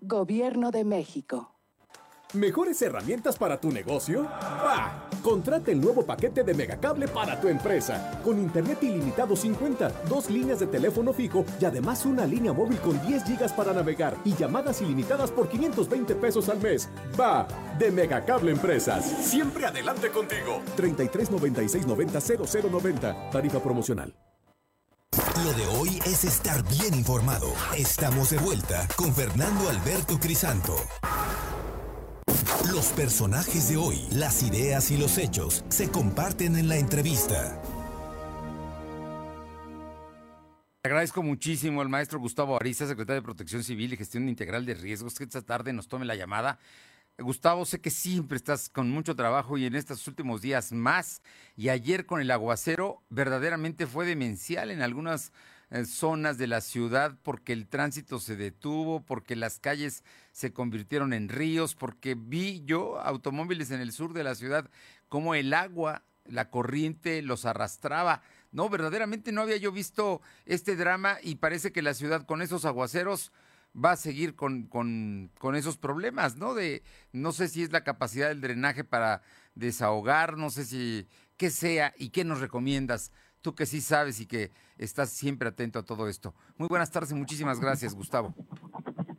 Gobierno 0.00 0.70
de 0.72 0.84
México. 0.84 1.57
¿Mejores 2.34 2.82
herramientas 2.82 3.38
para 3.38 3.58
tu 3.58 3.72
negocio? 3.72 4.24
¡Bah! 4.24 5.08
Contrata 5.22 5.70
el 5.70 5.80
nuevo 5.80 6.04
paquete 6.04 6.44
de 6.44 6.52
Megacable 6.52 7.08
para 7.08 7.40
tu 7.40 7.48
empresa. 7.48 8.20
Con 8.22 8.38
internet 8.38 8.82
ilimitado 8.82 9.34
50, 9.34 9.88
dos 10.10 10.28
líneas 10.28 10.60
de 10.60 10.66
teléfono 10.66 11.14
fijo 11.14 11.46
y 11.58 11.64
además 11.64 12.04
una 12.04 12.26
línea 12.26 12.52
móvil 12.52 12.78
con 12.80 13.00
10 13.06 13.24
gigas 13.24 13.52
para 13.54 13.72
navegar 13.72 14.14
y 14.26 14.34
llamadas 14.34 14.82
ilimitadas 14.82 15.30
por 15.30 15.48
520 15.48 16.14
pesos 16.16 16.50
al 16.50 16.60
mes. 16.60 16.90
¡Va! 17.18 17.48
De 17.78 17.90
Megacable 17.90 18.52
Empresas. 18.52 19.06
Siempre 19.06 19.64
adelante 19.64 20.10
contigo. 20.10 20.60
33 20.76 21.30
96 21.30 21.86
90 21.86 22.20
0090. 22.20 23.30
Tarifa 23.30 23.62
promocional. 23.62 24.14
Lo 25.44 25.52
de 25.54 25.66
hoy 25.78 25.98
es 26.04 26.24
estar 26.24 26.62
bien 26.68 26.94
informado. 26.94 27.46
Estamos 27.76 28.30
de 28.30 28.38
vuelta 28.38 28.86
con 28.96 29.14
Fernando 29.14 29.70
Alberto 29.70 30.18
Crisanto. 30.20 30.76
Los 32.72 32.88
personajes 32.88 33.68
de 33.68 33.76
hoy, 33.76 34.06
las 34.12 34.42
ideas 34.42 34.90
y 34.90 34.98
los 34.98 35.16
hechos 35.18 35.64
se 35.68 35.90
comparten 35.90 36.56
en 36.56 36.68
la 36.68 36.76
entrevista. 36.76 37.60
Agradezco 40.82 41.22
muchísimo 41.22 41.80
al 41.80 41.88
maestro 41.88 42.18
Gustavo 42.18 42.56
Ariza, 42.56 42.86
secretario 42.86 43.20
de 43.20 43.24
Protección 43.24 43.64
Civil 43.64 43.92
y 43.92 43.96
Gestión 43.96 44.28
Integral 44.28 44.64
de 44.64 44.74
Riesgos, 44.74 45.16
que 45.18 45.24
esta 45.24 45.42
tarde 45.42 45.72
nos 45.72 45.88
tome 45.88 46.04
la 46.04 46.14
llamada. 46.14 46.58
Gustavo, 47.18 47.64
sé 47.64 47.80
que 47.80 47.90
siempre 47.90 48.36
estás 48.36 48.68
con 48.68 48.90
mucho 48.90 49.16
trabajo 49.16 49.58
y 49.58 49.66
en 49.66 49.74
estos 49.74 50.06
últimos 50.06 50.40
días 50.40 50.70
más. 50.70 51.20
Y 51.56 51.68
ayer 51.68 52.06
con 52.06 52.20
el 52.20 52.30
aguacero 52.30 53.02
verdaderamente 53.08 53.86
fue 53.86 54.06
demencial 54.06 54.70
en 54.70 54.82
algunas 54.82 55.32
eh, 55.70 55.84
zonas 55.84 56.38
de 56.38 56.46
la 56.46 56.60
ciudad 56.60 57.18
porque 57.22 57.52
el 57.52 57.66
tránsito 57.68 58.20
se 58.20 58.36
detuvo, 58.36 59.04
porque 59.04 59.36
las 59.36 59.58
calles 59.58 60.04
se 60.38 60.52
convirtieron 60.52 61.12
en 61.12 61.28
ríos, 61.28 61.74
porque 61.74 62.14
vi 62.14 62.62
yo 62.64 63.00
automóviles 63.00 63.72
en 63.72 63.80
el 63.80 63.90
sur 63.90 64.12
de 64.12 64.22
la 64.22 64.36
ciudad 64.36 64.70
como 65.08 65.34
el 65.34 65.52
agua, 65.52 66.04
la 66.26 66.48
corriente 66.48 67.22
los 67.22 67.44
arrastraba. 67.44 68.22
No, 68.52 68.68
verdaderamente 68.68 69.32
no 69.32 69.40
había 69.40 69.56
yo 69.56 69.72
visto 69.72 70.22
este 70.46 70.76
drama 70.76 71.16
y 71.24 71.34
parece 71.34 71.72
que 71.72 71.82
la 71.82 71.92
ciudad 71.92 72.24
con 72.24 72.40
esos 72.40 72.64
aguaceros 72.66 73.32
va 73.74 73.92
a 73.92 73.96
seguir 73.96 74.36
con, 74.36 74.68
con, 74.68 75.32
con, 75.40 75.56
esos 75.56 75.76
problemas, 75.76 76.36
¿no? 76.36 76.54
De, 76.54 76.84
no 77.10 77.32
sé 77.32 77.48
si 77.48 77.64
es 77.64 77.72
la 77.72 77.82
capacidad 77.82 78.28
del 78.28 78.40
drenaje 78.40 78.84
para 78.84 79.22
desahogar, 79.56 80.38
no 80.38 80.50
sé 80.50 80.64
si 80.64 81.08
qué 81.36 81.50
sea 81.50 81.92
y 81.98 82.10
qué 82.10 82.22
nos 82.22 82.38
recomiendas, 82.38 83.10
tú 83.40 83.56
que 83.56 83.66
sí 83.66 83.80
sabes 83.80 84.20
y 84.20 84.26
que 84.26 84.52
estás 84.76 85.10
siempre 85.10 85.48
atento 85.48 85.80
a 85.80 85.84
todo 85.84 86.08
esto. 86.08 86.32
Muy 86.58 86.68
buenas 86.68 86.92
tardes 86.92 87.10
y 87.10 87.14
muchísimas 87.14 87.58
gracias, 87.58 87.92
Gustavo. 87.96 88.36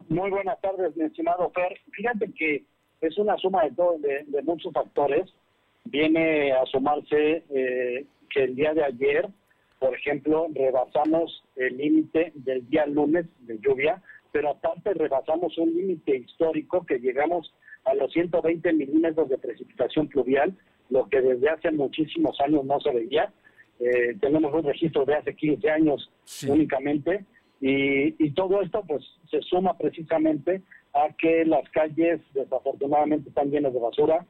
Muy 0.10 0.32
buenas 0.32 0.60
tardes, 0.60 0.96
mi 0.98 1.06
estimado 1.06 1.52
Fer. 1.52 1.80
Fíjate 1.92 2.32
que 2.34 2.64
es 3.00 3.18
una 3.20 3.38
suma 3.38 3.64
de, 3.66 3.72
todo, 3.72 4.00
de, 4.00 4.24
de 4.26 4.42
muchos 4.42 4.74
factores. 4.74 5.32
Viene 5.86 6.52
a 6.52 6.66
sumarse 6.66 7.44
eh, 7.48 8.06
que 8.32 8.44
el 8.46 8.56
día 8.56 8.74
de 8.74 8.86
ayer, 8.86 9.28
por 9.78 9.94
ejemplo, 9.94 10.48
rebasamos 10.52 11.44
el 11.56 11.78
límite 11.78 12.32
del 12.34 12.68
día 12.72 12.88
lunes 12.88 13.28
de 13.42 13.60
lluvia, 13.60 14.02
pero 14.32 14.50
aparte 14.50 14.96
rebasamos 14.96 15.56
un 15.60 15.76
límite 15.76 16.18
histórico 16.18 16.88
que 16.88 16.98
llegamos 16.98 17.54
a 17.86 17.94
los 17.94 18.12
120 18.12 18.74
milímetros 18.74 19.30
de 19.30 19.38
precipitación 19.38 20.08
pluvial, 20.08 20.58
lo 20.90 21.08
que 21.08 21.22
desde 21.22 21.50
hace 21.50 21.70
muchísimos 21.72 22.42
años 22.42 22.66
no 22.66 22.80
se 22.80 22.92
veía. 22.92 23.32
Eh, 23.80 24.16
tenemos 24.20 24.52
un 24.56 24.64
registro 24.64 25.06
de 25.06 25.14
hace 25.14 25.36
15 25.36 25.70
años 25.70 26.10
únicamente 26.48 27.26
y, 27.62 28.24
y 28.24 28.32
todo 28.32 28.62
esto 28.62 28.84
pues 28.88 29.04
se 29.30 29.42
suma 29.42 29.78
precisamente 29.78 30.62
a 30.94 31.10
que 31.18 31.46
las 31.46 31.68
calles 31.70 32.22
desafortunadamente 32.34 33.30
están 33.30 33.52
llenas 33.52 33.74
de 33.74 33.80
basura, 33.80 34.26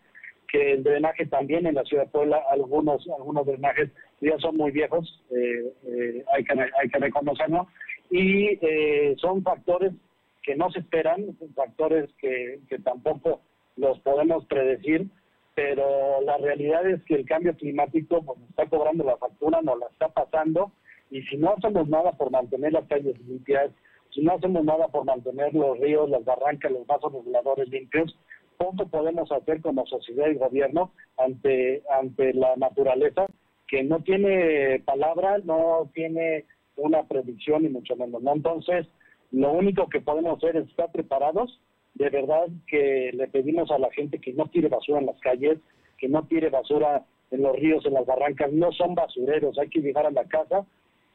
que 0.48 0.74
el 0.74 0.84
drenaje 0.84 1.26
también 1.28 1.66
en 1.68 1.76
la 1.76 1.84
ciudad 1.84 2.06
de 2.06 2.10
Puebla, 2.10 2.42
algunos 2.50 3.08
algunos 3.10 3.46
drenajes 3.46 3.90
ya 4.20 4.38
son 4.40 4.58
muy 4.58 4.72
viejos, 4.72 5.22
eh, 5.32 5.74
eh, 5.86 6.26
hay, 6.34 6.44
que, 6.44 6.54
hay 6.60 6.90
que 6.90 7.00
reconocerlo, 7.00 7.68
y 8.10 8.58
eh, 8.62 9.16
son 9.18 9.44
factores 9.44 9.94
que 10.44 10.56
no 10.56 10.72
se 10.72 10.80
esperan, 10.80 11.38
factores 11.56 12.10
que, 12.20 12.60
que 12.68 12.80
tampoco 12.80 13.42
los 13.76 14.00
podemos 14.00 14.46
predecir, 14.46 15.08
pero 15.56 16.22
la 16.22 16.38
realidad 16.38 16.90
es 16.90 17.04
que 17.04 17.16
el 17.16 17.26
cambio 17.26 17.56
climático 17.56 18.24
pues, 18.24 18.40
está 18.50 18.66
cobrando 18.68 19.04
la 19.04 19.18
factura, 19.18 19.62
nos 19.62 19.78
la 19.78 19.88
está 19.88 20.10
pasando, 20.10 20.72
y 21.10 21.22
si 21.24 21.38
no 21.38 21.54
hacemos 21.54 21.88
nada 21.88 22.12
por 22.14 22.32
mantener 22.32 22.74
las 22.74 22.88
calles 22.88 23.20
limpias, 23.28 23.72
si 24.14 24.22
no 24.22 24.34
hacemos 24.34 24.64
nada 24.64 24.88
por 24.88 25.06
mantener 25.06 25.54
los 25.54 25.80
ríos, 25.80 26.10
las 26.10 26.26
barrancas, 26.26 26.72
los 26.72 26.86
vasos 26.88 27.14
reguladores 27.14 27.70
limpios, 27.70 28.16
poco 28.58 28.88
podemos 28.88 29.32
hacer 29.32 29.62
como 29.62 29.86
sociedad 29.86 30.28
y 30.30 30.36
gobierno 30.36 30.92
ante, 31.18 31.82
ante 31.90 32.34
la 32.34 32.56
naturaleza 32.58 33.28
que 33.68 33.84
no 33.84 34.02
tiene 34.02 34.82
palabra, 34.86 35.38
no 35.44 35.90
tiene 35.94 36.46
una 36.76 37.04
predicción 37.04 37.66
y 37.66 37.70
mucho 37.70 37.96
menos. 37.96 38.22
¿no? 38.22 38.34
Entonces, 38.34 38.88
lo 39.32 39.54
único 39.54 39.88
que 39.88 40.02
podemos 40.02 40.38
hacer 40.38 40.58
es 40.58 40.68
estar 40.68 40.92
preparados. 40.92 41.60
De 41.94 42.10
verdad 42.10 42.48
que 42.68 43.12
le 43.14 43.28
pedimos 43.28 43.70
a 43.72 43.78
la 43.78 43.92
gente 43.92 44.20
que 44.20 44.34
no 44.34 44.48
tire 44.48 44.70
basura 44.70 45.00
en 45.00 45.06
las 45.06 45.20
calles, 45.20 45.60
que 45.98 46.08
no 46.08 46.26
tire 46.26 46.50
basura 46.50 47.06
en 47.32 47.44
los 47.44 47.56
ríos, 47.56 47.86
en 47.86 47.94
las 47.94 48.06
barrancas. 48.06 48.52
No 48.52 48.72
son 48.72 48.96
basureros, 48.96 49.58
hay 49.60 49.70
que 49.70 49.82
llegar 49.82 50.06
a 50.06 50.12
la 50.12 50.26
casa, 50.26 50.66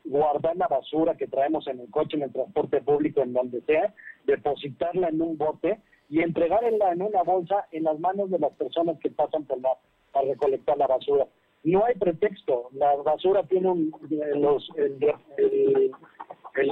guardar 0.04 0.56
la 0.56 0.68
basura 0.68 1.16
que 1.16 1.26
traemos 1.26 1.66
en 1.66 1.80
el 1.80 1.90
coche, 1.90 2.16
en 2.16 2.24
el 2.24 2.32
transporte 2.32 2.80
público, 2.82 3.22
en 3.22 3.32
donde 3.32 3.62
sea, 3.62 3.94
depositarla 4.24 5.08
en 5.08 5.20
un 5.20 5.36
bote 5.38 5.80
y 6.08 6.20
entregarla 6.20 6.92
en 6.92 7.02
una 7.02 7.22
bolsa 7.22 7.66
en 7.72 7.84
las 7.84 7.98
manos 7.98 8.30
de 8.30 8.38
las 8.38 8.52
personas 8.52 8.98
que 9.00 9.10
pasan 9.10 9.44
por 9.44 9.60
la, 9.60 9.70
para 10.12 10.28
recolectar 10.28 10.76
la 10.76 10.86
basura. 10.86 11.26
No 11.64 11.84
hay 11.86 11.94
pretexto, 11.94 12.68
la 12.72 12.94
basura 12.96 13.42
tiene 13.44 13.70
un, 13.70 13.92
los, 14.34 14.68
el, 14.76 15.90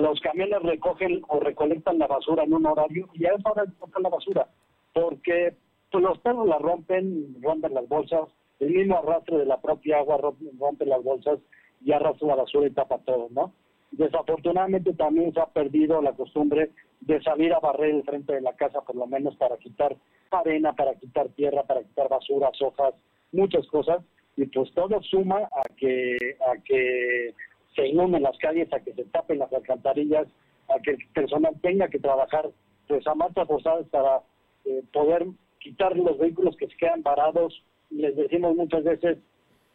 los 0.00 0.20
camiones 0.20 0.62
recogen 0.62 1.22
o 1.28 1.40
recolectan 1.40 1.98
la 1.98 2.06
basura 2.06 2.44
en 2.44 2.52
un 2.52 2.66
horario 2.66 3.08
y 3.14 3.24
a 3.24 3.32
esa 3.32 3.50
hora 3.50 3.64
tocan 3.80 4.02
la 4.02 4.10
basura, 4.10 4.48
porque 4.92 5.56
pues, 5.90 6.04
los 6.04 6.18
perros 6.18 6.46
la 6.46 6.58
rompen, 6.58 7.36
rompen 7.40 7.72
las 7.72 7.88
bolsas, 7.88 8.28
el 8.60 8.70
mismo 8.70 8.98
arrastre 8.98 9.38
de 9.38 9.46
la 9.46 9.60
propia 9.60 9.98
agua 9.98 10.18
rompe 10.58 10.84
las 10.84 11.02
bolsas 11.02 11.38
y 11.84 11.92
arrastra 11.92 12.28
la 12.28 12.36
basura 12.36 12.66
y 12.66 12.70
tapa 12.70 12.98
todo, 12.98 13.28
¿no? 13.30 13.52
Desafortunadamente 13.90 14.94
también 14.94 15.32
se 15.34 15.40
ha 15.40 15.46
perdido 15.46 16.00
la 16.00 16.12
costumbre 16.12 16.70
de 17.00 17.22
salir 17.22 17.52
a 17.52 17.60
barrer 17.60 17.94
el 17.94 18.04
frente 18.04 18.32
de 18.32 18.40
la 18.40 18.54
casa, 18.54 18.80
por 18.80 18.96
lo 18.96 19.06
menos 19.06 19.36
para 19.36 19.56
quitar 19.58 19.96
arena, 20.30 20.72
para 20.72 20.94
quitar 20.94 21.28
tierra, 21.30 21.62
para 21.64 21.82
quitar 21.82 22.08
basura, 22.08 22.50
hojas, 22.60 22.94
muchas 23.32 23.66
cosas, 23.66 24.02
y 24.36 24.46
pues 24.46 24.72
todo 24.72 25.02
suma 25.02 25.38
a 25.38 25.62
que 25.76 26.16
a 26.46 26.56
que 26.62 27.34
se 27.74 27.86
inunden 27.86 28.22
las 28.22 28.38
calles, 28.38 28.72
a 28.72 28.80
que 28.80 28.92
se 28.94 29.04
tapen 29.04 29.38
las 29.38 29.52
alcantarillas, 29.52 30.26
a 30.68 30.80
que 30.80 30.92
el 30.92 30.98
personal 31.14 31.54
tenga 31.60 31.88
que 31.88 31.98
trabajar 31.98 32.50
pues 32.88 33.06
a 33.06 33.14
marchas 33.14 33.46
forzadas 33.46 33.86
para 33.88 34.22
eh, 34.64 34.82
poder 34.92 35.26
quitar 35.58 35.96
los 35.96 36.18
vehículos 36.18 36.56
que 36.56 36.66
se 36.68 36.76
quedan 36.76 37.02
varados. 37.02 37.62
Les 37.90 38.16
decimos 38.16 38.56
muchas 38.56 38.84
veces, 38.84 39.18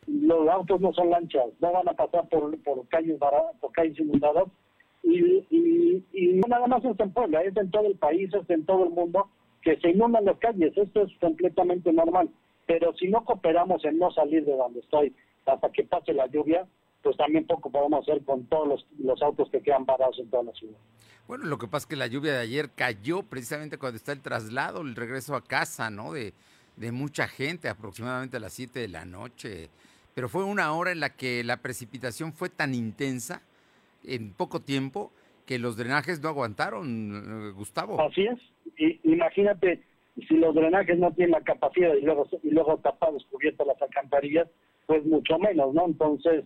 los 0.08 0.48
autos 0.50 0.82
no 0.82 0.93
son 0.93 1.10
lanchas, 1.10 1.48
no 1.60 1.72
van 1.72 1.88
a 1.88 1.93
pasar 1.93 2.28
por, 2.30 2.58
por 2.63 2.88
calles 2.88 3.20
varadas, 3.20 3.56
por 3.60 3.72
calles 3.74 4.00
inundadas, 4.00 4.46
y, 5.04 5.46
y, 5.50 6.04
y 6.13 6.28
no 6.34 6.48
nada 6.48 6.67
más 6.67 6.84
es 6.84 7.00
en 7.00 7.12
Puebla, 7.12 7.41
es 7.43 7.56
en 7.56 7.70
todo 7.72 7.88
el 7.88 7.98
país, 7.98 8.34
es 8.34 8.50
en 8.50 8.65
todo 8.65 8.86
el 8.86 8.91
mundo, 8.91 9.30
que 9.62 9.78
se 9.78 9.91
inundan 9.91 10.26
las 10.26 10.38
calles, 10.38 10.76
esto 10.76 11.04
es 11.04 11.12
completamente 11.20 11.91
normal, 11.91 12.30
pero 12.65 12.93
si 12.93 13.08
no 13.08 13.24
cooperamos 13.26 13.84
en 13.86 14.00
no 14.00 14.12
salir 14.12 14.46
de 14.46 14.56
donde 14.56 14.80
estoy 14.80 15.13
hasta 15.46 15.70
que 15.72 15.84
pase 15.84 16.13
la 16.13 16.28
lluvia, 16.28 16.67
pues 17.04 17.15
también 17.15 17.46
poco 17.46 17.70
podemos 17.70 18.02
hacer 18.02 18.24
con 18.26 18.46
todos 18.48 18.67
los, 18.67 18.86
los 19.00 19.22
autos 19.22 19.50
que 19.50 19.62
quedan 19.62 19.86
parados 19.86 20.20
en 20.20 20.30
toda 20.30 20.43
la 20.43 20.52
ciudad. 20.54 20.78
Bueno, 21.28 21.46
lo 21.46 21.58
que 21.58 21.67
pasa 21.67 21.84
es 21.84 21.88
que 21.88 21.96
la 21.96 22.08
lluvia 22.08 22.34
de 22.34 22.39
ayer 22.39 22.70
cayó 22.74 23.24
precisamente 23.24 23.78
cuando 23.78 23.98
está 23.98 24.12
el 24.13 24.22
traslado, 24.22 24.82
el 24.82 24.96
regreso 24.96 25.36
a 25.36 25.43
casa, 25.43 25.89
¿no? 25.89 26.13
De, 26.13 26.34
de 26.78 26.91
mucha 26.91 27.28
gente, 27.28 27.70
aproximadamente 27.70 28.38
a 28.38 28.39
las 28.39 28.54
7 28.54 28.80
de 28.80 28.88
la 28.88 29.06
noche. 29.06 29.70
Pero 30.17 30.30
fue 30.30 30.43
una 30.43 30.73
hora 30.73 30.91
en 30.91 30.99
la 30.99 31.15
que 31.15 31.43
la 31.43 31.58
precipitación 31.58 32.34
fue 32.34 32.49
tan 32.49 32.73
intensa 32.73 33.43
en 34.03 34.34
poco 34.34 34.62
tiempo 34.62 35.12
que 35.45 35.60
los 35.60 35.77
drenajes 35.77 36.23
no 36.23 36.30
aguantaron, 36.30 37.53
Gustavo. 37.53 38.01
Así 38.01 38.25
es. 38.25 38.39
Y, 38.80 38.99
imagínate, 39.13 39.84
si 40.27 40.38
los 40.38 40.56
drenajes 40.56 40.97
no 40.97 41.12
tienen 41.13 41.34
la 41.34 41.41
capacidad 41.41 41.93
y 41.93 42.01
luego, 42.01 42.27
y 42.41 42.49
luego 42.49 42.77
tapados, 42.77 43.27
cubiertas 43.30 43.67
las 43.67 43.80
alcantarillas, 43.80 44.47
pues 44.88 45.06
mucho 45.06 45.38
menos, 45.38 45.71
¿no? 45.75 45.86
Entonces, 45.86 46.45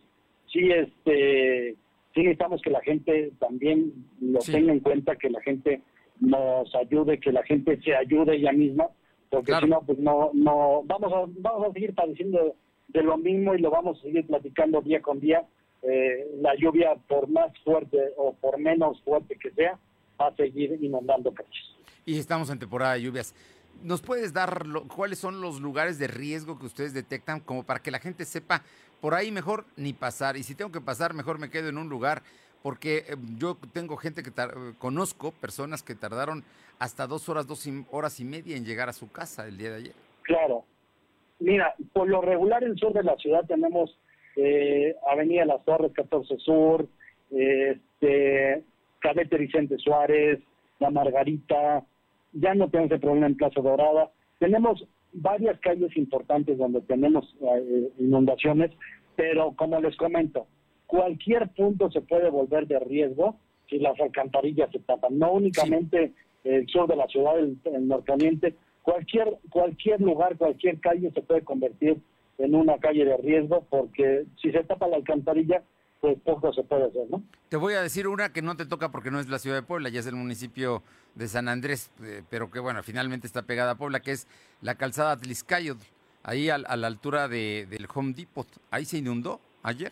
sí, 0.51 0.69
este, 0.69 1.77
sí 2.13 2.19
necesitamos 2.23 2.61
que 2.61 2.71
la 2.71 2.81
gente 2.81 3.31
también 3.39 3.93
lo 4.19 4.41
Sí. 4.41 4.51
tenga 4.51 4.73
en 4.73 4.81
cuenta, 4.81 5.15
que 5.15 5.29
la 5.29 5.39
gente 5.43 5.81
nos 6.19 6.75
ayude, 6.75 7.21
que 7.21 7.31
la 7.31 7.43
gente 7.43 7.79
se 7.83 7.95
ayude 7.95 8.35
ella 8.35 8.51
misma, 8.51 8.87
porque 9.29 9.53
si 9.61 9.65
no, 9.69 9.81
pues 9.85 9.97
no, 9.97 10.29
no, 10.33 10.83
vamos 10.83 11.13
a, 11.13 11.23
vamos 11.39 11.69
a 11.69 11.71
seguir 11.71 11.95
padeciendo 11.95 12.53
de 12.93 13.03
lo 13.03 13.17
mismo 13.17 13.53
y 13.55 13.59
lo 13.61 13.69
vamos 13.71 13.99
a 13.99 14.01
seguir 14.01 14.25
platicando 14.27 14.81
día 14.81 15.01
con 15.01 15.19
día. 15.19 15.45
Eh, 15.83 16.27
la 16.41 16.53
lluvia, 16.55 16.95
por 17.07 17.27
más 17.27 17.51
fuerte 17.63 17.97
o 18.17 18.33
por 18.33 18.59
menos 18.59 19.01
fuerte 19.03 19.35
que 19.37 19.51
sea, 19.51 19.79
va 20.19 20.27
a 20.27 20.35
seguir 20.35 20.77
inundando 20.81 21.33
calles. 21.33 21.75
Y 22.05 22.19
estamos 22.19 22.49
en 22.49 22.59
temporada 22.59 22.93
de 22.93 23.01
lluvias. 23.03 23.33
¿Nos 23.83 24.01
puedes 24.01 24.31
dar 24.33 24.67
lo- 24.67 24.87
cuáles 24.87 25.17
son 25.17 25.41
los 25.41 25.59
lugares 25.59 25.97
de 25.97 26.07
riesgo 26.07 26.59
que 26.59 26.65
ustedes 26.67 26.93
detectan 26.93 27.39
como 27.39 27.63
para 27.63 27.81
que 27.81 27.89
la 27.89 27.99
gente 27.99 28.25
sepa 28.25 28.63
por 28.99 29.15
ahí 29.15 29.31
mejor 29.31 29.65
ni 29.75 29.93
pasar? 29.93 30.37
Y 30.37 30.43
si 30.43 30.53
tengo 30.53 30.71
que 30.71 30.81
pasar, 30.81 31.13
mejor 31.15 31.39
me 31.39 31.49
quedo 31.49 31.69
en 31.69 31.77
un 31.79 31.89
lugar 31.89 32.21
porque 32.61 32.97
eh, 33.07 33.15
yo 33.39 33.57
tengo 33.73 33.97
gente 33.97 34.21
que 34.21 34.31
conozco 34.77 35.31
personas 35.31 35.81
que 35.81 35.95
tardaron 35.95 36.43
hasta 36.77 37.07
dos 37.07 37.27
horas, 37.29 37.47
dos 37.47 37.67
horas 37.89 38.19
y 38.19 38.23
media 38.25 38.55
en 38.55 38.65
llegar 38.65 38.87
a 38.89 38.93
su 38.93 39.11
casa 39.11 39.47
el 39.47 39.57
día 39.57 39.71
de 39.71 39.77
ayer. 39.77 39.93
Claro. 40.23 40.63
Mira, 41.41 41.73
por 41.91 42.07
lo 42.07 42.21
regular 42.21 42.63
en 42.63 42.71
el 42.71 42.77
sur 42.77 42.93
de 42.93 43.03
la 43.03 43.15
ciudad 43.17 43.43
tenemos 43.47 43.97
eh, 44.35 44.95
Avenida 45.11 45.43
Las 45.43 45.65
Torres 45.65 45.91
14 45.93 46.37
Sur, 46.37 46.87
eh, 47.31 47.77
este, 48.01 48.63
Cadete 48.99 49.37
Vicente 49.37 49.77
Suárez, 49.79 50.39
La 50.79 50.91
Margarita, 50.91 51.83
ya 52.33 52.53
no 52.53 52.69
tenemos 52.69 52.91
el 52.91 52.99
problema 52.99 53.25
en 53.25 53.37
Plaza 53.37 53.59
Dorada. 53.59 54.11
Tenemos 54.37 54.87
varias 55.13 55.59
calles 55.61 55.97
importantes 55.97 56.59
donde 56.59 56.81
tenemos 56.81 57.35
eh, 57.41 57.89
inundaciones, 57.97 58.71
pero 59.15 59.53
como 59.55 59.81
les 59.81 59.97
comento, 59.97 60.45
cualquier 60.85 61.49
punto 61.49 61.89
se 61.89 62.01
puede 62.01 62.29
volver 62.29 62.67
de 62.67 62.79
riesgo 62.79 63.37
si 63.67 63.79
las 63.79 63.99
alcantarillas 63.99 64.69
se 64.71 64.79
tapan. 64.79 65.17
No 65.17 65.33
únicamente 65.33 66.13
el 66.43 66.67
sur 66.67 66.87
de 66.87 66.95
la 66.95 67.07
ciudad, 67.07 67.39
el, 67.39 67.57
el 67.65 67.87
norponiente, 67.87 68.55
cualquier 68.83 69.37
cualquier 69.49 70.01
lugar, 70.01 70.37
cualquier 70.37 70.79
calle 70.79 71.11
se 71.13 71.21
puede 71.21 71.43
convertir 71.43 71.97
en 72.37 72.55
una 72.55 72.77
calle 72.79 73.05
de 73.05 73.17
riesgo 73.17 73.65
porque 73.69 74.25
si 74.41 74.51
se 74.51 74.63
tapa 74.63 74.87
la 74.87 74.95
alcantarilla, 74.97 75.63
pues 75.99 76.17
poco 76.23 76.51
se 76.53 76.63
puede 76.63 76.85
hacer, 76.85 77.07
¿no? 77.11 77.21
Te 77.49 77.57
voy 77.57 77.75
a 77.75 77.81
decir 77.83 78.07
una 78.07 78.33
que 78.33 78.41
no 78.41 78.57
te 78.57 78.65
toca 78.65 78.89
porque 78.89 79.11
no 79.11 79.19
es 79.19 79.29
la 79.29 79.37
ciudad 79.37 79.57
de 79.57 79.61
Puebla, 79.61 79.89
ya 79.89 79.99
es 79.99 80.07
el 80.07 80.15
municipio 80.15 80.81
de 81.13 81.27
San 81.27 81.47
Andrés, 81.47 81.91
eh, 82.03 82.23
pero 82.29 82.49
que 82.49 82.59
bueno, 82.59 82.81
finalmente 82.81 83.27
está 83.27 83.43
pegada 83.43 83.71
a 83.71 83.75
Puebla, 83.75 83.99
que 83.99 84.11
es 84.11 84.27
la 84.61 84.73
calzada 84.75 85.15
Tliscayo, 85.17 85.75
ahí 86.23 86.49
al- 86.49 86.65
a, 86.67 86.75
la 86.77 86.87
altura 86.87 87.27
de, 87.27 87.67
del 87.69 87.87
Home 87.93 88.13
Depot. 88.13 88.47
Ahí 88.71 88.85
se 88.85 88.97
inundó 88.97 89.39
ayer, 89.61 89.91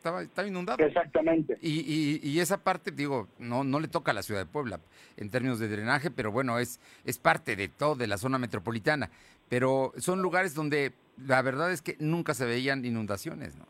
estaba, 0.00 0.22
estaba 0.22 0.48
inundado. 0.48 0.82
Exactamente. 0.82 1.58
Y, 1.60 1.80
y- 1.80 2.20
y 2.26 2.40
esa 2.40 2.56
parte, 2.64 2.90
digo, 2.90 3.28
no, 3.38 3.64
no 3.64 3.80
le 3.80 3.88
toca 3.88 4.12
a 4.12 4.14
la 4.14 4.22
ciudad 4.22 4.40
de 4.40 4.46
Puebla 4.50 4.80
en 5.18 5.28
términos 5.28 5.58
de 5.58 5.68
drenaje, 5.68 6.10
pero 6.10 6.32
bueno, 6.32 6.58
es, 6.58 6.80
es 7.04 7.18
parte 7.18 7.54
de 7.54 7.68
todo, 7.68 7.96
de 7.96 8.06
la 8.06 8.16
zona 8.16 8.38
metropolitana. 8.38 9.10
Pero 9.50 9.92
son 9.98 10.22
lugares 10.22 10.54
donde 10.54 10.92
la 11.26 11.42
verdad 11.42 11.70
es 11.70 11.82
que 11.82 11.96
nunca 11.98 12.32
se 12.32 12.46
veían 12.46 12.82
inundaciones, 12.86 13.56
¿no? 13.56 13.66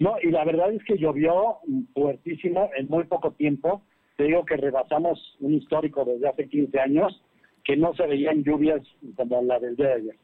No, 0.00 0.16
y 0.20 0.30
la 0.32 0.44
verdad 0.44 0.72
es 0.72 0.82
que 0.84 0.98
llovió 0.98 1.58
fuertísimo 1.94 2.68
en 2.76 2.88
muy 2.88 3.04
poco 3.04 3.30
tiempo. 3.30 3.82
Te 4.16 4.24
digo 4.24 4.44
que 4.44 4.56
rebasamos 4.56 5.36
un 5.38 5.54
histórico 5.54 6.04
desde 6.04 6.28
hace 6.28 6.48
15 6.48 6.80
años 6.80 7.22
que 7.62 7.76
no 7.76 7.94
se 7.94 8.04
veían 8.08 8.42
lluvias 8.42 8.82
como 9.16 9.40
la 9.42 9.60
del 9.60 9.76
día 9.76 9.86
de 9.86 9.94
ayer. 9.94 10.16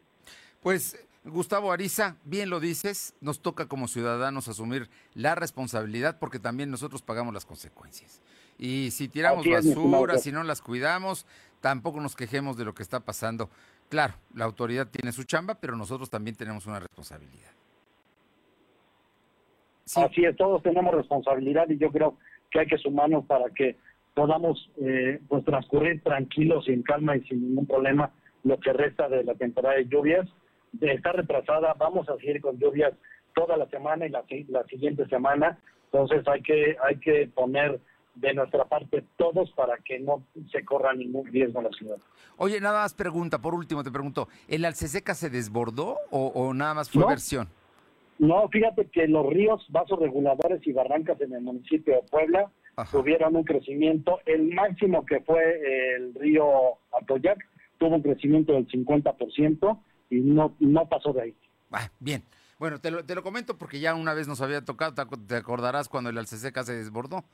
Pues 0.62 0.98
Gustavo 1.24 1.70
Ariza, 1.70 2.16
bien 2.24 2.48
lo 2.48 2.60
dices, 2.60 3.14
nos 3.20 3.40
toca 3.40 3.66
como 3.66 3.88
ciudadanos 3.88 4.48
asumir 4.48 4.88
la 5.14 5.34
responsabilidad 5.34 6.18
porque 6.18 6.38
también 6.38 6.70
nosotros 6.70 7.02
pagamos 7.02 7.34
las 7.34 7.44
consecuencias. 7.44 8.22
Y 8.58 8.90
si 8.90 9.08
tiramos 9.08 9.46
es, 9.46 9.74
basura, 9.74 10.18
si 10.18 10.32
no 10.32 10.42
las 10.42 10.62
cuidamos, 10.62 11.26
tampoco 11.60 12.00
nos 12.00 12.16
quejemos 12.16 12.56
de 12.56 12.64
lo 12.64 12.74
que 12.74 12.82
está 12.82 13.00
pasando. 13.00 13.50
Claro, 13.90 14.14
la 14.34 14.44
autoridad 14.44 14.88
tiene 14.88 15.12
su 15.12 15.24
chamba, 15.24 15.56
pero 15.56 15.76
nosotros 15.76 16.08
también 16.08 16.36
tenemos 16.36 16.66
una 16.66 16.80
responsabilidad. 16.80 17.50
Así 19.96 20.24
es, 20.24 20.36
todos 20.36 20.62
tenemos 20.62 20.94
responsabilidad 20.94 21.68
y 21.68 21.76
yo 21.76 21.90
creo 21.90 22.16
que 22.50 22.60
hay 22.60 22.66
que 22.66 22.78
sumarnos 22.78 23.26
para 23.26 23.50
que 23.50 23.76
podamos 24.14 24.70
eh, 24.80 25.20
pues 25.28 25.44
transcurrir 25.44 26.02
tranquilos 26.02 26.68
y 26.68 26.72
en 26.72 26.82
calma 26.82 27.16
y 27.16 27.22
sin 27.24 27.40
ningún 27.40 27.66
problema 27.66 28.12
lo 28.44 28.58
que 28.58 28.72
resta 28.72 29.08
de 29.08 29.24
la 29.24 29.34
temporada 29.34 29.76
de 29.76 29.88
lluvias. 29.88 30.28
De 30.72 30.92
estar 30.92 31.16
retrasada, 31.16 31.74
vamos 31.74 32.08
a 32.08 32.16
seguir 32.16 32.40
con 32.40 32.58
lluvias 32.58 32.92
toda 33.34 33.56
la 33.56 33.66
semana 33.68 34.06
y 34.06 34.10
la, 34.10 34.24
la 34.48 34.64
siguiente 34.64 35.06
semana. 35.08 35.58
Entonces 35.92 36.26
hay 36.28 36.42
que 36.42 36.76
hay 36.82 36.96
que 36.98 37.28
poner 37.34 37.80
de 38.14 38.34
nuestra 38.34 38.64
parte 38.64 39.04
todos 39.16 39.50
para 39.52 39.76
que 39.78 39.98
no 39.98 40.22
se 40.52 40.64
corra 40.64 40.92
ningún 40.94 41.26
riesgo 41.26 41.60
en 41.60 41.64
la 41.66 41.70
ciudad. 41.72 41.96
Oye, 42.36 42.60
nada 42.60 42.80
más 42.82 42.94
pregunta, 42.94 43.38
por 43.40 43.54
último 43.54 43.82
te 43.82 43.90
pregunto, 43.90 44.28
¿el 44.48 44.64
Alceseca 44.64 45.14
se 45.14 45.30
desbordó 45.30 45.96
o, 46.10 46.26
o 46.28 46.52
nada 46.54 46.74
más 46.74 46.90
fue 46.90 47.02
No. 47.02 47.08
versión? 47.08 47.48
No, 48.18 48.48
fíjate 48.48 48.86
que 48.86 49.06
los 49.08 49.26
ríos, 49.26 49.64
vasos 49.70 49.98
reguladores 49.98 50.60
y 50.66 50.72
barrancas 50.72 51.20
en 51.22 51.32
el 51.32 51.40
municipio 51.40 51.94
de 51.94 52.02
Puebla 52.10 52.50
tuvieron 52.92 53.34
un 53.36 53.44
crecimiento. 53.44 54.20
El 54.26 54.52
máximo 54.52 55.06
que 55.06 55.20
fue 55.20 55.94
el 55.96 56.14
río 56.14 56.44
Atoyac 57.00 57.38
tuvo 57.78 57.96
un 57.96 58.02
crecimiento 58.02 58.52
del 58.52 58.68
50% 58.68 59.78
y 60.10 60.20
no, 60.20 60.54
no 60.58 60.88
pasó 60.88 61.12
de 61.12 61.22
ahí. 61.22 61.36
Ah, 61.72 61.90
bien. 62.00 62.24
Bueno, 62.58 62.78
te 62.80 62.90
lo, 62.90 63.04
te 63.04 63.14
lo 63.14 63.22
comento 63.22 63.56
porque 63.56 63.80
ya 63.80 63.94
una 63.94 64.12
vez 64.12 64.28
nos 64.28 64.40
había 64.42 64.62
tocado, 64.64 64.92
te 65.26 65.36
acordarás 65.36 65.88
cuando 65.88 66.10
el 66.10 66.18
Alceseca 66.18 66.62
se 66.62 66.74
desbordó, 66.74 67.24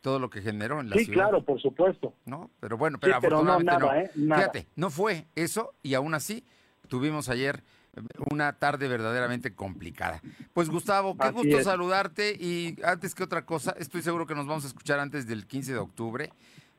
todo 0.00 0.18
lo 0.18 0.30
que 0.30 0.42
generó 0.42 0.80
en 0.80 0.90
la 0.90 0.96
Sí, 0.96 1.04
ciudad. 1.04 1.22
claro, 1.28 1.44
por 1.44 1.60
supuesto. 1.62 2.12
¿no? 2.26 2.50
Pero 2.60 2.76
bueno, 2.76 2.98
Sí, 3.00 3.02
pero 3.06 3.20
pero 3.20 3.42
no, 3.44 3.52
afortunadamente 3.52 3.72
no. 3.72 3.86
nada, 3.92 4.00
¿eh? 4.02 4.10
Nada. 4.16 4.40
Fíjate, 4.42 4.66
no 4.76 4.90
fue 4.90 5.26
eso 5.36 5.74
y 5.82 5.94
aún 5.94 6.14
así 6.14 6.44
tuvimos 6.88 7.28
ayer 7.28 7.62
eh, 7.96 8.00
una 8.32 8.54
tarde 8.54 8.88
verdaderamente 8.88 9.54
complicada. 9.54 10.20
Pues 10.52 10.68
Gustavo, 10.70 11.16
qué 11.16 11.24
Así 11.28 11.34
gusto 11.34 11.58
es. 11.58 11.64
saludarte 11.64 12.36
y 12.38 12.76
antes 12.84 13.14
que 13.14 13.22
otra 13.22 13.46
cosa, 13.46 13.76
estoy 13.78 14.02
seguro 14.02 14.26
que 14.26 14.34
nos 14.34 14.46
vamos 14.46 14.64
a 14.64 14.68
escuchar 14.68 14.98
antes 14.98 15.26
del 15.28 15.46
15 15.46 15.72
de 15.72 15.78
octubre, 15.78 16.32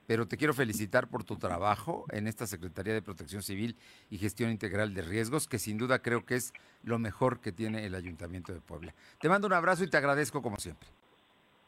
pero 0.07 0.27
te 0.27 0.37
quiero 0.37 0.53
felicitar 0.53 1.07
por 1.07 1.23
tu 1.23 1.37
trabajo 1.37 2.05
en 2.11 2.27
esta 2.27 2.47
Secretaría 2.47 2.93
de 2.93 3.01
Protección 3.01 3.41
Civil 3.41 3.75
y 4.09 4.17
Gestión 4.17 4.51
Integral 4.51 4.93
de 4.93 5.01
Riesgos, 5.01 5.47
que 5.47 5.59
sin 5.59 5.77
duda 5.77 5.99
creo 5.99 6.25
que 6.25 6.35
es 6.35 6.53
lo 6.83 6.99
mejor 6.99 7.39
que 7.39 7.51
tiene 7.51 7.85
el 7.85 7.95
Ayuntamiento 7.95 8.53
de 8.53 8.61
Puebla. 8.61 8.93
Te 9.19 9.29
mando 9.29 9.47
un 9.47 9.53
abrazo 9.53 9.83
y 9.83 9.89
te 9.89 9.97
agradezco 9.97 10.41
como 10.41 10.57
siempre. 10.57 10.87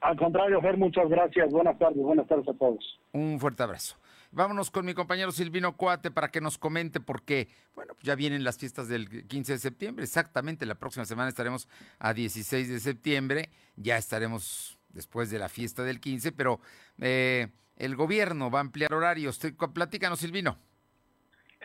Al 0.01 0.15
contrario, 0.15 0.61
Fer, 0.61 0.77
muchas 0.77 1.09
gracias. 1.09 1.49
Buenas 1.51 1.77
tardes, 1.79 1.97
buenas 1.97 2.27
tardes 2.27 2.47
a 2.47 2.53
todos. 2.53 2.99
Un 3.13 3.39
fuerte 3.39 3.63
abrazo. 3.63 3.97
Vámonos 4.31 4.69
con 4.71 4.85
mi 4.85 4.93
compañero 4.93 5.31
Silvino 5.31 5.77
Cuate 5.77 6.11
para 6.11 6.29
que 6.29 6.41
nos 6.41 6.57
comente 6.57 6.99
por 6.99 7.23
qué. 7.23 7.47
Bueno, 7.75 7.95
ya 8.03 8.15
vienen 8.15 8.43
las 8.43 8.57
fiestas 8.57 8.87
del 8.87 9.25
15 9.27 9.53
de 9.53 9.59
septiembre. 9.59 10.03
Exactamente, 10.03 10.65
la 10.65 10.75
próxima 10.75 11.05
semana 11.05 11.29
estaremos 11.29 11.67
a 11.97 12.13
16 12.13 12.69
de 12.69 12.79
septiembre. 12.79 13.49
Ya 13.75 13.97
estaremos 13.97 14.76
después 14.97 15.29
de 15.29 15.37
la 15.37 15.47
fiesta 15.47 15.83
del 15.83 16.01
15, 16.01 16.31
pero 16.31 16.59
eh, 16.97 17.49
el 17.77 17.95
gobierno 17.95 18.49
va 18.49 18.59
a 18.59 18.61
ampliar 18.61 18.93
horarios. 18.93 19.39
Platícanos, 19.73 20.19
Silvino. 20.19 20.57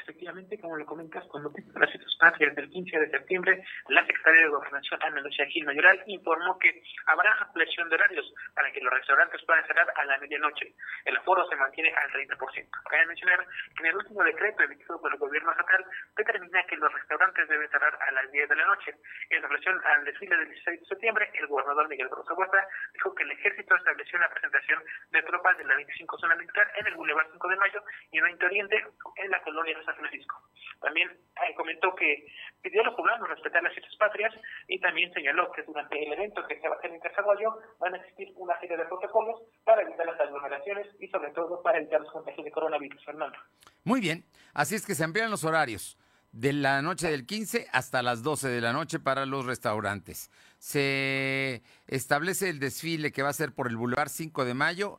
Efectivamente, 0.03 0.59
como 0.61 0.77
lo 0.77 0.85
comentas, 0.85 1.25
con 1.29 1.45
motivo 1.45 1.73
de 1.73 1.81
las 1.81 1.91
fiestas 1.91 2.17
patrias 2.19 2.55
del 2.57 2.69
15 2.71 2.99
de 2.99 3.11
septiembre, 3.11 3.65
la 3.89 4.05
Secretaría 4.05 4.43
de 4.43 4.49
Gobernación, 4.49 5.01
Ana 5.03 5.21
Lucía 5.21 5.47
Gil 5.47 5.65
Mayoral, 5.65 6.03
informó 6.07 6.59
que 6.59 6.83
habrá 7.07 7.33
ampliación 7.41 7.89
de 7.89 7.95
horarios 7.95 8.33
para 8.55 8.73
que 8.73 8.81
los 8.81 8.93
restaurantes 8.93 9.41
puedan 9.45 9.65
cerrar 9.67 9.93
a 9.95 10.05
la 10.05 10.19
medianoche. 10.19 10.75
El 11.05 11.17
aforo 11.17 11.47
se 11.49 11.57
mantiene 11.57 11.93
al 11.95 12.11
30%. 12.11 12.69
Cabe 12.91 13.07
mencionar 13.07 13.47
que 13.77 13.83
en 13.83 13.87
el 13.87 13.97
último 13.97 14.25
decreto 14.25 14.63
emitido 14.63 15.01
por 15.01 15.13
el 15.13 15.19
gobierno 15.19 15.53
estatal 15.53 15.85
determina 16.17 16.65
que 16.65 16.77
los 16.77 16.93
restaurantes 16.93 17.49
deben 17.49 17.71
cerrar 17.71 17.97
a 18.01 18.11
las 18.13 18.31
10 18.31 18.49
de 18.49 18.57
la 18.57 18.67
noche. 18.67 18.95
En 19.31 19.43
relación 19.43 19.81
al 19.85 20.05
desfile 20.05 20.37
del 20.37 20.49
16 20.49 20.81
de 20.81 20.87
septiembre, 20.87 21.31
el 21.35 21.47
gobernador 21.47 21.89
Miguel 21.89 22.09
Barroso 22.09 22.35
Huerta 22.35 22.67
dijo 22.95 23.15
que 23.15 23.23
el 23.23 23.31
ejército 23.31 23.77
estableció 23.77 24.19
una 24.19 24.29
presentación 24.29 24.83
de 25.11 25.23
tropas 25.23 25.57
de 25.59 25.65
la 25.65 25.77
25 25.77 26.19
zona 26.19 26.37
militar 26.37 26.71
en 26.77 26.87
el 26.87 26.95
Boulevard 26.95 27.29
5 27.31 27.49
de 27.49 27.57
Mayo 27.57 27.85
y 28.11 28.19
en 28.19 28.25
Oriente 28.25 28.47
Oriente 28.47 28.87
en 29.17 29.31
la 29.31 29.43
colonia 29.43 29.79
de 29.79 29.85
Francisco. 29.95 30.37
También 30.81 31.09
eh, 31.11 31.55
comentó 31.57 31.95
que 31.95 32.27
pidió 32.61 32.81
a 32.83 32.85
los 32.85 32.95
poblanos 32.95 33.29
respetar 33.29 33.63
las 33.63 33.73
fiestas 33.73 33.97
patrias 33.97 34.35
y 34.67 34.81
también 34.81 35.13
señaló 35.13 35.51
que 35.53 35.63
durante 35.63 36.03
el 36.03 36.13
evento 36.13 36.47
que 36.47 36.61
se 36.61 36.69
va 36.69 36.75
a 36.75 36.79
hacer 36.79 36.91
en 36.93 37.01
Casaguayo 37.01 37.57
van 37.79 37.95
a 37.95 37.99
existir 37.99 38.33
una 38.37 38.59
serie 38.61 38.77
de 38.77 38.85
protocolos 38.87 39.41
para 39.65 39.83
evitar 39.83 40.07
las 40.07 40.21
aglomeraciones 40.21 40.89
y 41.01 41.09
sobre 41.09 41.31
todo 41.31 41.63
para 41.63 41.79
evitar 41.79 42.01
los 42.01 42.13
contagios 42.13 42.45
de 42.45 42.51
coronavirus, 42.51 43.05
Fernando. 43.05 43.39
Muy 43.85 44.01
bien, 44.01 44.25
así 44.55 44.75
es 44.75 44.85
que 44.85 44.95
se 44.95 45.05
amplían 45.05 45.31
los 45.31 45.45
horarios 45.45 45.97
de 46.33 46.53
la 46.55 46.81
noche 46.81 47.11
del 47.11 47.27
15 47.27 47.69
hasta 47.73 48.03
las 48.03 48.23
12 48.23 48.49
de 48.49 48.61
la 48.61 48.73
noche 48.73 48.99
para 48.99 49.27
los 49.27 49.45
restaurantes. 49.45 50.31
Se 50.59 51.63
establece 51.87 52.49
el 52.49 52.59
desfile 52.59 53.13
que 53.13 53.23
va 53.23 53.29
a 53.29 53.35
ser 53.35 53.53
por 53.53 53.69
el 53.69 53.77
Boulevard 53.77 54.09
5 54.09 54.45
de 54.45 54.55
Mayo 54.55 54.99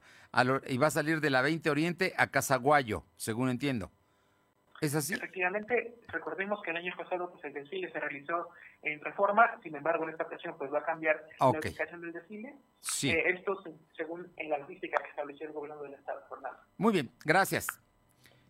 y 0.67 0.77
va 0.77 0.87
a 0.87 0.91
salir 0.91 1.21
de 1.21 1.29
la 1.29 1.41
20 1.41 1.69
Oriente 1.69 2.13
a 2.17 2.27
Casaguayo, 2.27 3.03
según 3.17 3.49
entiendo. 3.49 3.91
¿Es 4.83 4.95
así? 4.95 5.13
Efectivamente, 5.13 5.95
recordemos 6.09 6.61
que 6.61 6.71
el 6.71 6.77
año 6.77 6.93
pasado 6.97 7.31
pues, 7.31 7.43
el 7.45 7.53
desfile 7.53 7.91
se 7.91 7.99
realizó 7.99 8.49
en 8.81 8.99
reforma, 9.01 9.49
sin 9.63 9.75
embargo 9.75 10.03
en 10.03 10.09
esta 10.11 10.23
ocasión 10.25 10.55
pues 10.57 10.71
va 10.73 10.79
a 10.79 10.83
cambiar 10.83 11.23
la 11.39 11.47
ubicación 11.49 12.01
del 12.01 12.11
desfile. 12.13 12.55
Sí. 12.81 13.09
Eh, 13.11 13.23
esto 13.29 13.61
se- 13.63 13.71
según 13.95 14.31
en 14.37 14.49
la 14.49 14.57
logística 14.57 15.01
que 15.01 15.09
estableció 15.09 15.47
el 15.47 15.53
gobierno 15.53 15.81
del 15.83 15.93
estado, 15.93 16.21
Fernando. 16.29 16.59
Muy 16.77 16.93
bien, 16.93 17.11
gracias. 17.23 17.67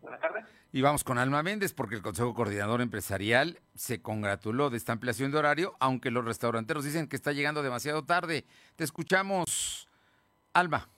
Buenas 0.00 0.20
tardes. 0.20 0.44
Y 0.72 0.82
vamos 0.82 1.04
con 1.04 1.18
Alma 1.18 1.42
Méndez 1.42 1.72
porque 1.72 1.94
el 1.94 2.02
Consejo 2.02 2.34
Coordinador 2.34 2.80
Empresarial 2.82 3.60
se 3.74 4.02
congratuló 4.02 4.68
de 4.70 4.76
esta 4.76 4.92
ampliación 4.92 5.30
de 5.30 5.38
horario, 5.38 5.76
aunque 5.80 6.10
los 6.10 6.24
restauranteros 6.24 6.84
dicen 6.84 7.08
que 7.08 7.16
está 7.16 7.32
llegando 7.32 7.62
demasiado 7.62 8.04
tarde. 8.04 8.44
Te 8.76 8.84
escuchamos, 8.84 9.88
Alma. 10.52 10.88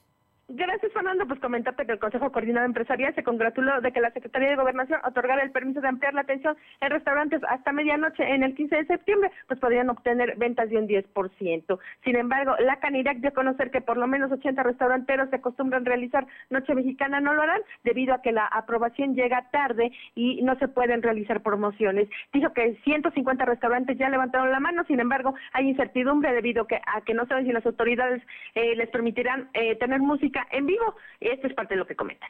Gracias, 0.48 0.92
Fernando. 0.92 1.26
Pues 1.26 1.40
comentarte 1.40 1.84
que 1.86 1.92
el 1.92 1.98
Consejo 1.98 2.30
Coordinado 2.30 2.66
Empresarial 2.66 3.12
se 3.16 3.24
congratuló 3.24 3.80
de 3.80 3.90
que 3.90 4.00
la 4.00 4.12
Secretaría 4.12 4.50
de 4.50 4.54
Gobernación 4.54 5.00
otorgara 5.04 5.42
el 5.42 5.50
permiso 5.50 5.80
de 5.80 5.88
ampliar 5.88 6.14
la 6.14 6.20
atención 6.20 6.56
en 6.80 6.90
restaurantes 6.90 7.42
hasta 7.48 7.72
medianoche 7.72 8.22
en 8.22 8.44
el 8.44 8.54
15 8.54 8.76
de 8.76 8.86
septiembre, 8.86 9.32
pues 9.48 9.58
podrían 9.58 9.90
obtener 9.90 10.36
ventas 10.36 10.70
de 10.70 10.78
un 10.78 10.86
10%. 10.86 11.78
Sin 12.04 12.14
embargo, 12.14 12.54
la 12.60 12.78
Canirac 12.78 13.18
dio 13.18 13.30
a 13.30 13.34
conocer 13.34 13.72
que 13.72 13.80
por 13.80 13.96
lo 13.96 14.06
menos 14.06 14.30
80 14.30 14.62
restauranteros 14.62 15.30
se 15.30 15.36
acostumbran 15.36 15.84
realizar 15.84 16.28
Noche 16.48 16.76
Mexicana 16.76 17.18
no 17.18 17.34
lo 17.34 17.42
harán 17.42 17.62
debido 17.82 18.14
a 18.14 18.22
que 18.22 18.30
la 18.30 18.46
aprobación 18.46 19.16
llega 19.16 19.50
tarde 19.50 19.90
y 20.14 20.42
no 20.42 20.56
se 20.60 20.68
pueden 20.68 21.02
realizar 21.02 21.42
promociones. 21.42 22.08
Dijo 22.32 22.52
que 22.52 22.76
150 22.84 23.44
restaurantes 23.44 23.98
ya 23.98 24.08
levantaron 24.08 24.52
la 24.52 24.60
mano, 24.60 24.84
sin 24.84 25.00
embargo, 25.00 25.34
hay 25.52 25.68
incertidumbre 25.68 26.32
debido 26.34 26.68
que, 26.68 26.76
a 26.76 27.00
que 27.00 27.14
no 27.14 27.26
saben 27.26 27.46
si 27.46 27.52
las 27.52 27.66
autoridades 27.66 28.22
eh, 28.54 28.76
les 28.76 28.88
permitirán 28.90 29.48
eh, 29.52 29.74
tener 29.74 29.98
música 29.98 30.35
en 30.50 30.66
vivo. 30.66 30.94
Esto 31.20 31.46
es 31.46 31.54
parte 31.54 31.74
de 31.74 31.78
lo 31.78 31.86
que 31.86 31.96
comentan. 31.96 32.28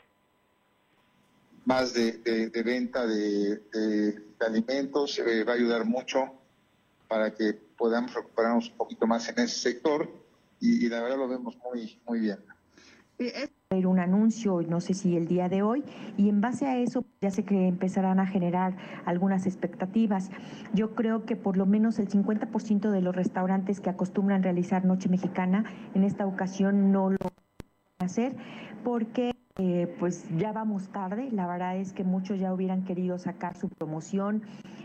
más 1.65 1.93
de, 1.95 2.13
de- 2.19 2.49
de 2.51 2.63
venta 2.63 3.07
de, 3.09 3.57
de- 3.73 4.13
de 4.39 4.47
alimentos, 4.47 5.19
eh, 5.19 5.43
va 5.43 5.53
a 5.53 5.57
ayudar 5.57 5.85
mucho 5.85 6.33
para 7.09 7.35
que 7.35 7.55
podamos 7.77 8.15
recuperarnos 8.15 8.71
un 8.71 8.77
poquito 8.77 9.07
más 9.09 9.29
en 9.29 9.41
ese 9.41 9.59
sector 9.71 10.09
y, 10.61 10.87
y 10.87 10.89
la 10.89 11.03
verdad 11.03 11.17
lo 11.19 11.27
vemos 11.29 11.57
muy, 11.65 11.99
muy 12.07 12.21
bien. 12.21 12.39
haber 13.71 13.87
un 13.89 13.99
anuncio, 13.99 14.63
no 14.63 14.81
sé 14.81 14.95
si 14.95 15.17
el 15.17 15.27
día 15.27 15.49
de 15.49 15.63
hoy, 15.63 15.83
y 16.17 16.29
en 16.29 16.41
base 16.41 16.67
a 16.67 16.79
eso 16.79 17.05
ya 17.21 17.33
sé 17.33 17.45
que 17.45 17.67
empezarán 17.67 18.21
a 18.21 18.27
generar 18.27 18.77
algunas 19.05 19.45
expectativas. 19.47 20.31
Yo 20.73 20.95
creo 20.95 21.25
que 21.25 21.35
por 21.35 21.57
lo 21.57 21.67
menos 21.67 21.99
el 21.99 22.09
50% 22.09 22.91
de 22.93 23.01
los 23.03 23.17
restaurantes 23.17 23.81
que 23.81 23.91
acostumbran 23.91 24.45
realizar 24.45 24.85
Noche 24.85 25.09
Mexicana 25.09 25.65
en 25.95 26.05
esta 26.05 26.27
ocasión 26.27 26.93
no 26.93 27.11
lo 27.11 27.19
hacer 27.99 28.35
porque 28.85 29.33
eh, 29.59 29.95
pues 29.99 30.27
ya 30.37 30.53
vamos 30.53 30.89
tarde. 30.89 31.29
La 31.33 31.47
verdad 31.47 31.77
es 31.77 31.93
que 31.93 32.05
muchos 32.05 32.39
ya 32.39 32.53
hubieran 32.53 32.85
querido 32.85 33.19
sacar 33.19 33.57
su 33.57 33.69
promoción, 33.69 34.43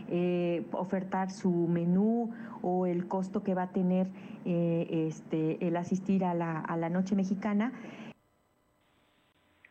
eh, 0.08 0.66
ofertar 0.72 1.30
su 1.30 1.50
menú 1.50 2.34
o 2.62 2.86
el 2.86 3.06
costo 3.06 3.42
que 3.42 3.54
va 3.54 3.64
a 3.64 3.72
tener 3.72 4.08
eh, 4.44 5.06
este, 5.08 5.66
el 5.66 5.76
asistir 5.76 6.24
a 6.24 6.34
la, 6.34 6.60
a 6.60 6.76
la 6.76 6.88
Noche 6.88 7.14
Mexicana. 7.14 7.72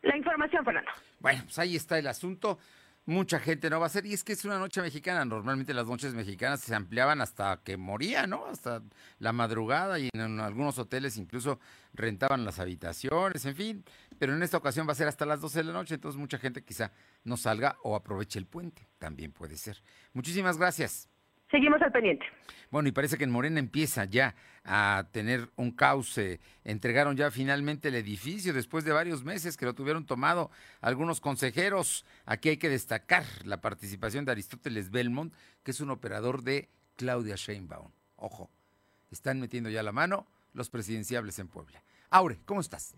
La 0.02 0.16
información, 0.16 0.64
Fernando. 0.64 0.90
Bueno, 1.20 1.42
pues 1.44 1.58
ahí 1.58 1.76
está 1.76 1.98
el 1.98 2.06
asunto. 2.06 2.58
Mucha 3.04 3.40
gente 3.40 3.68
no 3.68 3.80
va 3.80 3.86
a 3.86 3.88
ser. 3.88 4.06
Y 4.06 4.12
es 4.12 4.22
que 4.22 4.32
es 4.32 4.44
una 4.44 4.58
noche 4.58 4.80
mexicana. 4.80 5.24
Normalmente 5.24 5.74
las 5.74 5.86
noches 5.86 6.14
mexicanas 6.14 6.60
se 6.60 6.74
ampliaban 6.74 7.20
hasta 7.20 7.60
que 7.64 7.76
moría, 7.76 8.26
¿no? 8.26 8.46
Hasta 8.46 8.82
la 9.18 9.32
madrugada 9.32 9.98
y 9.98 10.08
en 10.12 10.38
algunos 10.40 10.78
hoteles 10.78 11.16
incluso 11.16 11.58
rentaban 11.92 12.44
las 12.44 12.58
habitaciones, 12.60 13.44
en 13.44 13.56
fin. 13.56 13.84
Pero 14.18 14.34
en 14.34 14.42
esta 14.42 14.56
ocasión 14.56 14.86
va 14.86 14.92
a 14.92 14.96
ser 14.96 15.08
hasta 15.08 15.26
las 15.26 15.40
12 15.40 15.58
de 15.58 15.64
la 15.64 15.72
noche. 15.72 15.94
Entonces 15.94 16.18
mucha 16.18 16.38
gente 16.38 16.64
quizá 16.64 16.92
no 17.24 17.36
salga 17.36 17.76
o 17.82 17.96
aproveche 17.96 18.38
el 18.38 18.46
puente. 18.46 18.88
También 18.98 19.32
puede 19.32 19.56
ser. 19.56 19.82
Muchísimas 20.12 20.56
gracias. 20.58 21.11
Seguimos 21.52 21.82
al 21.82 21.92
pendiente. 21.92 22.24
Bueno, 22.70 22.88
y 22.88 22.92
parece 22.92 23.18
que 23.18 23.24
en 23.24 23.30
Morena 23.30 23.60
empieza 23.60 24.06
ya 24.06 24.34
a 24.64 25.04
tener 25.12 25.50
un 25.56 25.70
cauce. 25.70 26.40
Entregaron 26.64 27.14
ya 27.14 27.30
finalmente 27.30 27.88
el 27.88 27.94
edificio 27.94 28.54
después 28.54 28.86
de 28.86 28.92
varios 28.92 29.22
meses 29.22 29.58
que 29.58 29.66
lo 29.66 29.74
tuvieron 29.74 30.06
tomado 30.06 30.50
algunos 30.80 31.20
consejeros. 31.20 32.06
Aquí 32.24 32.48
hay 32.48 32.56
que 32.56 32.70
destacar 32.70 33.24
la 33.44 33.60
participación 33.60 34.24
de 34.24 34.32
Aristóteles 34.32 34.90
Belmont, 34.90 35.34
que 35.62 35.72
es 35.72 35.80
un 35.80 35.90
operador 35.90 36.42
de 36.42 36.70
Claudia 36.96 37.34
Sheinbaum. 37.36 37.92
Ojo, 38.16 38.48
están 39.10 39.38
metiendo 39.38 39.68
ya 39.68 39.82
la 39.82 39.92
mano 39.92 40.26
los 40.54 40.70
presidenciables 40.70 41.38
en 41.38 41.48
Puebla. 41.48 41.82
Aure, 42.08 42.38
¿cómo 42.46 42.62
estás? 42.62 42.96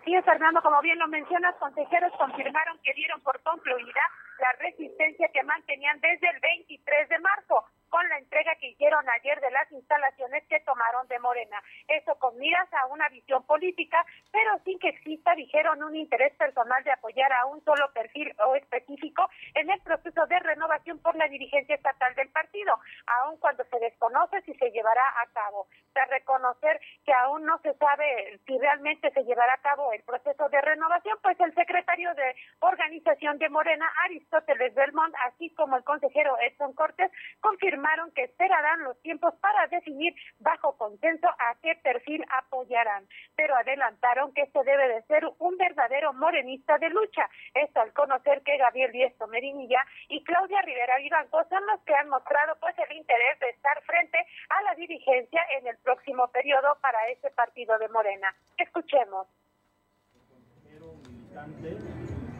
Así 0.00 0.14
es, 0.14 0.24
Fernando, 0.24 0.62
como 0.62 0.80
bien 0.80 0.98
lo 0.98 1.08
mencionas, 1.08 1.54
consejeros 1.56 2.12
confirmaron 2.18 2.78
que 2.82 2.94
dieron 2.94 3.20
por 3.20 3.38
concluida 3.42 4.00
la 4.38 4.52
resistencia 4.58 5.28
que 5.32 5.42
mantenían 5.42 6.00
desde 6.00 6.28
el 6.30 6.40
23 6.40 7.08
de 7.08 7.18
marzo 7.18 7.64
con 7.96 8.06
la 8.10 8.18
entrega 8.18 8.54
que 8.56 8.68
hicieron 8.68 9.08
ayer 9.08 9.40
de 9.40 9.50
las 9.50 9.72
instalaciones 9.72 10.44
que 10.48 10.60
tomaron 10.60 11.08
de 11.08 11.18
Morena. 11.18 11.62
Eso 11.88 12.14
con 12.16 12.36
miras 12.36 12.68
a 12.74 12.88
una 12.88 13.08
visión 13.08 13.42
política, 13.44 14.04
pero 14.30 14.58
sin 14.66 14.78
que 14.78 14.90
exista, 14.90 15.34
dijeron, 15.34 15.82
un 15.82 15.96
interés 15.96 16.34
personal 16.34 16.84
de 16.84 16.92
apoyar 16.92 17.32
a 17.32 17.46
un 17.46 17.64
solo 17.64 17.90
perfil 17.94 18.34
o 18.44 18.54
específico 18.54 19.30
en 19.54 19.70
el 19.70 19.80
proceso 19.80 20.26
de 20.26 20.38
renovación 20.40 20.98
por 20.98 21.16
la 21.16 21.26
dirigencia 21.28 21.74
estatal 21.74 22.14
del 22.16 22.28
partido, 22.28 22.78
aun 23.06 23.38
cuando 23.38 23.64
se 23.64 23.78
desconoce 23.78 24.42
si 24.42 24.52
se 24.56 24.70
llevará 24.72 25.02
a 25.22 25.26
cabo. 25.32 25.66
Tras 25.94 26.10
reconocer 26.10 26.78
que 27.06 27.14
aún 27.14 27.46
no 27.46 27.58
se 27.60 27.72
sabe 27.78 28.38
si 28.46 28.58
realmente 28.58 29.10
se 29.12 29.24
llevará 29.24 29.54
a 29.54 29.62
cabo 29.62 29.90
el 29.94 30.02
proceso 30.02 30.50
de 30.50 30.60
renovación, 30.60 31.16
pues 31.22 31.40
el 31.40 31.54
secretario 31.54 32.12
de 32.12 32.36
organización 32.60 33.38
de 33.38 33.48
Morena, 33.48 33.90
Aristóteles 34.04 34.74
Belmont, 34.74 35.14
así 35.24 35.48
como 35.54 35.78
el 35.78 35.84
consejero 35.84 36.36
Edson 36.40 36.74
Cortés, 36.74 37.10
confirmaron 37.40 37.85
que 38.14 38.24
esperarán 38.24 38.82
los 38.82 39.00
tiempos 39.02 39.34
para 39.40 39.66
definir 39.68 40.14
bajo 40.40 40.76
consenso 40.76 41.28
a 41.28 41.54
qué 41.62 41.76
perfil 41.82 42.24
apoyarán, 42.30 43.06
pero 43.36 43.54
adelantaron 43.54 44.32
que 44.34 44.42
este 44.42 44.64
debe 44.64 44.88
de 44.88 45.02
ser 45.02 45.24
un 45.38 45.56
verdadero 45.56 46.12
morenista 46.12 46.78
de 46.78 46.90
lucha. 46.90 47.28
Esto 47.54 47.80
al 47.80 47.92
conocer 47.92 48.42
que 48.42 48.56
Gabriel 48.56 48.90
Díaz 48.90 49.14
Tomerinilla 49.18 49.84
y 50.08 50.22
Claudia 50.24 50.62
Rivera 50.62 50.98
Vivanco 50.98 51.44
son 51.48 51.64
los 51.66 51.80
que 51.82 51.94
han 51.94 52.08
mostrado 52.08 52.56
pues 52.60 52.74
el 52.78 52.96
interés 52.96 53.38
de 53.38 53.50
estar 53.50 53.80
frente 53.82 54.18
a 54.48 54.62
la 54.62 54.74
dirigencia 54.74 55.40
en 55.58 55.68
el 55.68 55.76
próximo 55.78 56.26
periodo 56.28 56.76
para 56.80 56.98
ese 57.08 57.30
partido 57.30 57.78
de 57.78 57.88
Morena. 57.88 58.34
Escuchemos. 58.58 59.28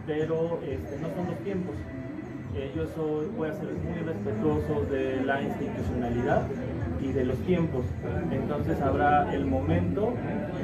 pero 0.07 0.61
este, 0.63 0.99
no 0.99 1.09
son 1.15 1.27
los 1.31 1.45
tiempos. 1.45 1.77
Yo 2.57 2.87
soy, 2.89 3.27
voy 3.37 3.51
a 3.51 3.53
ser 3.53 3.69
muy 3.69 4.01
respetuoso 4.01 4.81
de 4.87 5.21
la 5.25 5.43
institucionalidad 5.43 6.43
y 7.01 7.13
de 7.13 7.25
los 7.25 7.39
tiempos. 7.45 7.85
Entonces 8.31 8.81
habrá 8.81 9.31
el 9.35 9.45
momento 9.45 10.15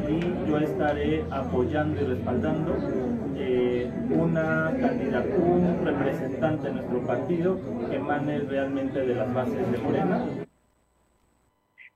y 0.09 0.20
yo 0.48 0.59
estaré 0.59 1.22
apoyando 1.31 2.00
y 2.00 2.05
respaldando 2.05 2.76
eh, 3.37 3.90
una 4.09 4.72
candidatura, 4.81 5.37
un 5.37 5.85
representante 5.85 6.68
de 6.68 6.74
nuestro 6.74 7.07
partido 7.07 7.59
que 7.90 7.96
emane 7.96 8.38
realmente 8.38 9.00
de 9.00 9.14
las 9.14 9.35
bases 9.35 9.70
de 9.70 9.78
Morena. 9.78 10.24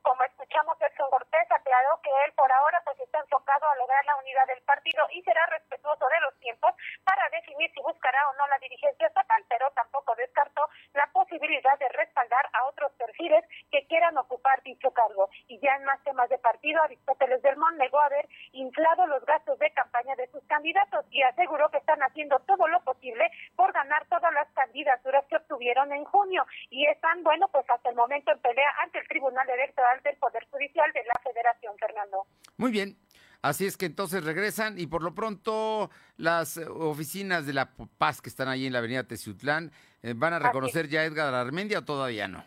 Como 0.02 0.22
escuchamos, 0.22 0.76
Edson 0.80 1.06
Cortés 1.10 1.48
aclaró 1.50 2.00
que 2.02 2.10
por 2.32 2.50
ahora 2.50 2.80
pues 2.84 2.98
está 3.00 3.20
enfocado 3.20 3.68
a 3.68 3.76
lograr 3.76 4.04
la 4.04 4.16
unidad 4.16 4.46
del 4.46 4.62
partido 4.62 5.06
y 5.12 5.22
será 5.22 5.46
respetuoso 5.46 6.06
de 6.08 6.20
los 6.20 6.38
tiempos 6.40 6.74
para 7.04 7.28
definir 7.30 7.70
si 7.72 7.80
buscará 7.82 8.28
o 8.30 8.34
no 8.34 8.46
la 8.48 8.58
dirigencia 8.58 9.06
estatal, 9.06 9.44
pero 9.48 9.70
tampoco 9.72 10.14
descartó 10.16 10.68
la 10.94 11.06
posibilidad 11.12 11.78
de 11.78 11.88
respaldar 11.90 12.48
a 12.52 12.64
otros 12.66 12.92
perfiles 12.92 13.44
que 13.70 13.86
quieran 13.86 14.16
ocupar 14.18 14.62
dicho 14.62 14.90
cargo. 14.92 15.28
Y 15.48 15.58
ya 15.60 15.76
en 15.76 15.84
más 15.84 16.02
temas 16.04 16.28
de 16.28 16.38
partido, 16.38 16.82
Aristóteles 16.82 17.42
Belmont 17.42 17.76
negó 17.76 18.00
haber 18.00 18.28
inflado 18.52 19.06
los 19.06 19.24
gastos 19.24 19.58
de 19.58 19.70
campaña 19.72 20.14
de 20.16 20.28
sus 20.28 20.44
candidatos 20.46 21.04
y 21.10 21.22
aseguró 21.22 21.70
que 21.70 21.78
están 21.78 22.02
haciendo 22.02 22.38
todo 22.40 22.66
lo 22.68 22.80
posible 22.80 23.30
por 23.54 23.72
ganar 23.72 24.06
todas 24.06 24.32
las 24.32 24.48
candidaturas 24.52 25.24
que 25.26 25.36
obtuvieron 25.36 25.92
en 25.92 26.04
junio 26.04 26.46
y 26.70 26.86
están, 26.86 27.22
bueno, 27.22 27.48
pues 27.48 27.68
hasta 27.68 27.90
el 27.90 27.96
momento 27.96 28.32
en 28.32 28.40
pelea 28.40 28.74
ante 28.82 28.98
el 28.98 29.08
Tribunal 29.08 29.48
Electoral 29.48 30.02
del 30.02 30.16
Poder 30.16 30.46
Judicial 30.50 30.90
de 30.92 31.04
la 31.04 31.20
Federación, 31.22 31.76
Fernando. 31.78 32.15
Muy 32.56 32.70
bien. 32.70 32.96
Así 33.42 33.64
es 33.66 33.76
que 33.76 33.86
entonces 33.86 34.24
regresan 34.24 34.78
y 34.78 34.86
por 34.86 35.02
lo 35.02 35.14
pronto 35.14 35.90
las 36.16 36.56
oficinas 36.58 37.46
de 37.46 37.52
la 37.52 37.70
Paz 37.98 38.20
que 38.20 38.28
están 38.28 38.48
ahí 38.48 38.66
en 38.66 38.72
la 38.72 38.80
avenida 38.80 39.04
Teciutlán 39.04 39.70
eh, 40.02 40.14
van 40.16 40.32
a 40.32 40.38
reconocer 40.38 40.88
ya 40.88 41.00
a 41.00 41.04
Edgar 41.04 41.32
Armendia 41.34 41.78
o 41.78 41.84
todavía 41.84 42.26
no. 42.26 42.42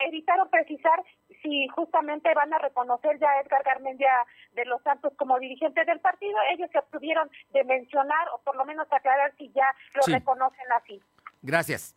Evitaron 0.00 0.48
precisar 0.50 1.02
si 1.42 1.66
justamente 1.68 2.32
van 2.34 2.52
a 2.54 2.58
reconocer 2.58 3.18
ya 3.18 3.28
a 3.30 3.40
Edgar 3.40 3.62
Garmendia 3.64 4.10
de 4.54 4.64
los 4.64 4.80
Santos 4.82 5.12
como 5.16 5.38
dirigente 5.40 5.84
del 5.84 6.00
partido. 6.00 6.36
Ellos 6.52 6.68
se 6.70 6.78
abstuvieron 6.78 7.28
de 7.52 7.64
mencionar 7.64 8.28
o 8.34 8.40
por 8.42 8.56
lo 8.56 8.64
menos 8.64 8.86
aclarar 8.92 9.34
si 9.36 9.50
ya 9.52 9.66
lo 9.94 10.02
Sí. 10.02 10.12
reconocen 10.12 10.72
así. 10.80 11.00
Gracias. 11.42 11.96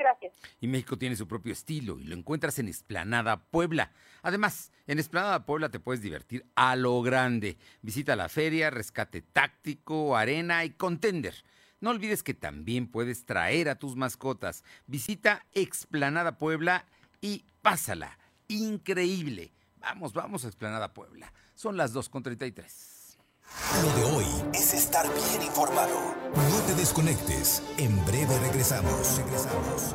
Gracias. 0.00 0.32
Y 0.62 0.66
México 0.66 0.96
tiene 0.96 1.14
su 1.14 1.28
propio 1.28 1.52
estilo 1.52 1.98
y 1.98 2.04
lo 2.04 2.16
encuentras 2.16 2.58
en 2.58 2.68
Esplanada 2.68 3.44
Puebla. 3.44 3.92
Además, 4.22 4.72
en 4.86 4.98
Esplanada 4.98 5.44
Puebla 5.44 5.68
te 5.68 5.78
puedes 5.78 6.00
divertir 6.00 6.46
a 6.54 6.74
lo 6.74 7.02
grande. 7.02 7.58
Visita 7.82 8.16
la 8.16 8.30
feria, 8.30 8.70
rescate 8.70 9.20
táctico, 9.20 10.16
arena 10.16 10.64
y 10.64 10.70
contender. 10.70 11.34
No 11.80 11.90
olvides 11.90 12.22
que 12.22 12.32
también 12.32 12.86
puedes 12.86 13.26
traer 13.26 13.68
a 13.68 13.74
tus 13.74 13.94
mascotas. 13.94 14.64
Visita 14.86 15.44
Explanada 15.52 16.38
Puebla 16.38 16.86
y 17.20 17.44
pásala. 17.60 18.18
Increíble. 18.48 19.52
Vamos, 19.80 20.14
vamos 20.14 20.46
a 20.46 20.48
Explanada 20.48 20.94
Puebla. 20.94 21.30
Son 21.54 21.76
las 21.76 21.94
2.33. 21.94 22.99
Lo 23.82 23.92
de 23.94 24.16
hoy 24.16 24.26
es 24.52 24.74
estar 24.74 25.06
bien 25.06 25.42
informado. 25.42 25.96
No 26.34 26.60
te 26.66 26.74
desconectes. 26.74 27.62
En 27.78 28.04
breve 28.04 28.38
regresamos. 28.38 29.16
Regresamos. 29.16 29.94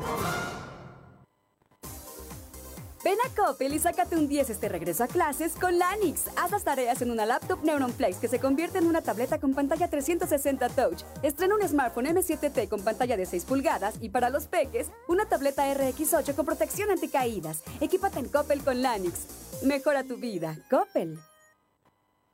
Ven 3.04 3.18
a 3.24 3.36
Coppel 3.36 3.76
y 3.76 3.78
sácate 3.78 4.16
un 4.16 4.28
10 4.28 4.50
este 4.50 4.68
regreso 4.68 5.04
a 5.04 5.08
clases 5.08 5.52
con 5.54 5.78
Lanix. 5.78 6.24
Haz 6.38 6.50
las 6.50 6.64
tareas 6.64 7.04
en 7.04 7.12
una 7.12 7.28
laptop 7.28 7.64
Neuron 7.64 7.94
Flex 7.94 8.18
que 8.18 8.28
se 8.28 8.40
convierte 8.40 8.80
en 8.80 8.88
una 8.88 9.04
tableta 9.04 9.40
con 9.40 9.54
pantalla 9.54 9.88
360 9.88 10.70
Touch. 10.70 11.04
Estrena 11.22 11.54
un 11.54 11.68
smartphone 11.68 12.08
M7T 12.08 12.68
con 12.68 12.82
pantalla 12.82 13.16
de 13.16 13.28
6 13.28 13.46
pulgadas 13.46 13.94
y 14.02 14.10
para 14.10 14.32
los 14.32 14.48
peques, 14.48 14.88
una 15.08 15.28
tableta 15.28 15.72
RX8 15.72 16.34
con 16.34 16.48
protección 16.48 16.90
anticaídas. 16.90 17.62
Equípate 17.80 18.18
en 18.18 18.30
Coppel 18.30 18.64
con 18.64 18.82
Lanix. 18.82 19.28
Mejora 19.62 20.04
tu 20.04 20.18
vida. 20.18 20.58
Coppel. 20.72 21.20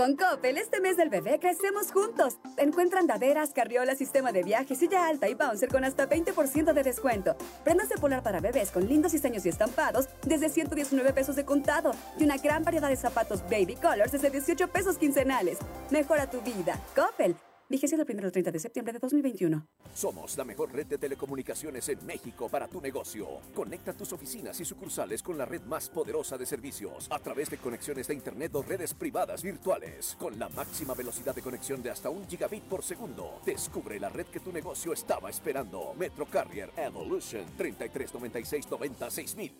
Con 0.00 0.16
Coppel, 0.16 0.56
este 0.56 0.80
mes 0.80 0.96
del 0.96 1.10
bebé 1.10 1.38
crecemos 1.38 1.92
juntos. 1.92 2.38
Encuentra 2.56 3.00
andaderas, 3.00 3.50
carriolas, 3.50 3.98
sistema 3.98 4.32
de 4.32 4.42
viaje, 4.42 4.74
silla 4.74 5.06
alta 5.06 5.28
y 5.28 5.34
bouncer 5.34 5.68
con 5.68 5.84
hasta 5.84 6.08
20% 6.08 6.72
de 6.72 6.82
descuento. 6.82 7.36
Prendas 7.64 7.90
de 7.90 7.96
polar 7.96 8.22
para 8.22 8.40
bebés 8.40 8.70
con 8.70 8.88
lindos 8.88 9.12
diseños 9.12 9.44
y 9.44 9.50
estampados 9.50 10.08
desde 10.24 10.48
119 10.48 11.12
pesos 11.12 11.36
de 11.36 11.44
contado. 11.44 11.92
Y 12.18 12.24
una 12.24 12.38
gran 12.38 12.64
variedad 12.64 12.88
de 12.88 12.96
zapatos 12.96 13.42
baby 13.42 13.76
colors 13.76 14.12
desde 14.12 14.30
18 14.30 14.68
pesos 14.68 14.96
quincenales. 14.96 15.58
Mejora 15.90 16.30
tu 16.30 16.40
vida. 16.40 16.80
Coppel. 16.96 17.36
Vigencia 17.70 17.96
del 17.96 18.16
1 18.16 18.26
al 18.26 18.32
30 18.32 18.50
de 18.50 18.58
septiembre 18.58 18.92
de 18.92 18.98
2021. 18.98 19.64
Somos 19.94 20.36
la 20.36 20.42
mejor 20.42 20.72
red 20.72 20.86
de 20.86 20.98
telecomunicaciones 20.98 21.88
en 21.88 22.04
México 22.04 22.48
para 22.48 22.66
tu 22.66 22.80
negocio. 22.80 23.28
Conecta 23.54 23.92
tus 23.92 24.12
oficinas 24.12 24.58
y 24.58 24.64
sucursales 24.64 25.22
con 25.22 25.38
la 25.38 25.44
red 25.44 25.62
más 25.62 25.88
poderosa 25.88 26.36
de 26.36 26.46
servicios 26.46 27.06
a 27.08 27.20
través 27.20 27.48
de 27.48 27.58
conexiones 27.58 28.08
de 28.08 28.14
Internet 28.14 28.52
o 28.56 28.62
redes 28.62 28.92
privadas 28.92 29.44
virtuales. 29.44 30.16
Con 30.18 30.36
la 30.36 30.48
máxima 30.48 30.94
velocidad 30.94 31.32
de 31.32 31.42
conexión 31.42 31.80
de 31.80 31.90
hasta 31.90 32.10
un 32.10 32.26
gigabit 32.26 32.64
por 32.64 32.82
segundo. 32.82 33.40
Descubre 33.46 34.00
la 34.00 34.08
red 34.08 34.26
que 34.26 34.40
tu 34.40 34.50
negocio 34.50 34.92
estaba 34.92 35.30
esperando. 35.30 35.94
Metro 35.96 36.26
Carrier 36.26 36.72
Evolution 36.76 37.44
3396 37.56 38.66
96000. 38.68 39.52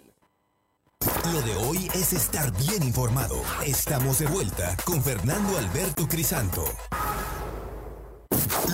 Lo 1.32 1.42
de 1.42 1.54
hoy 1.64 1.88
es 1.94 2.12
estar 2.12 2.50
bien 2.58 2.82
informado. 2.82 3.40
Estamos 3.64 4.18
de 4.18 4.26
vuelta 4.26 4.76
con 4.84 5.00
Fernando 5.00 5.56
Alberto 5.58 6.08
Crisanto. 6.08 6.64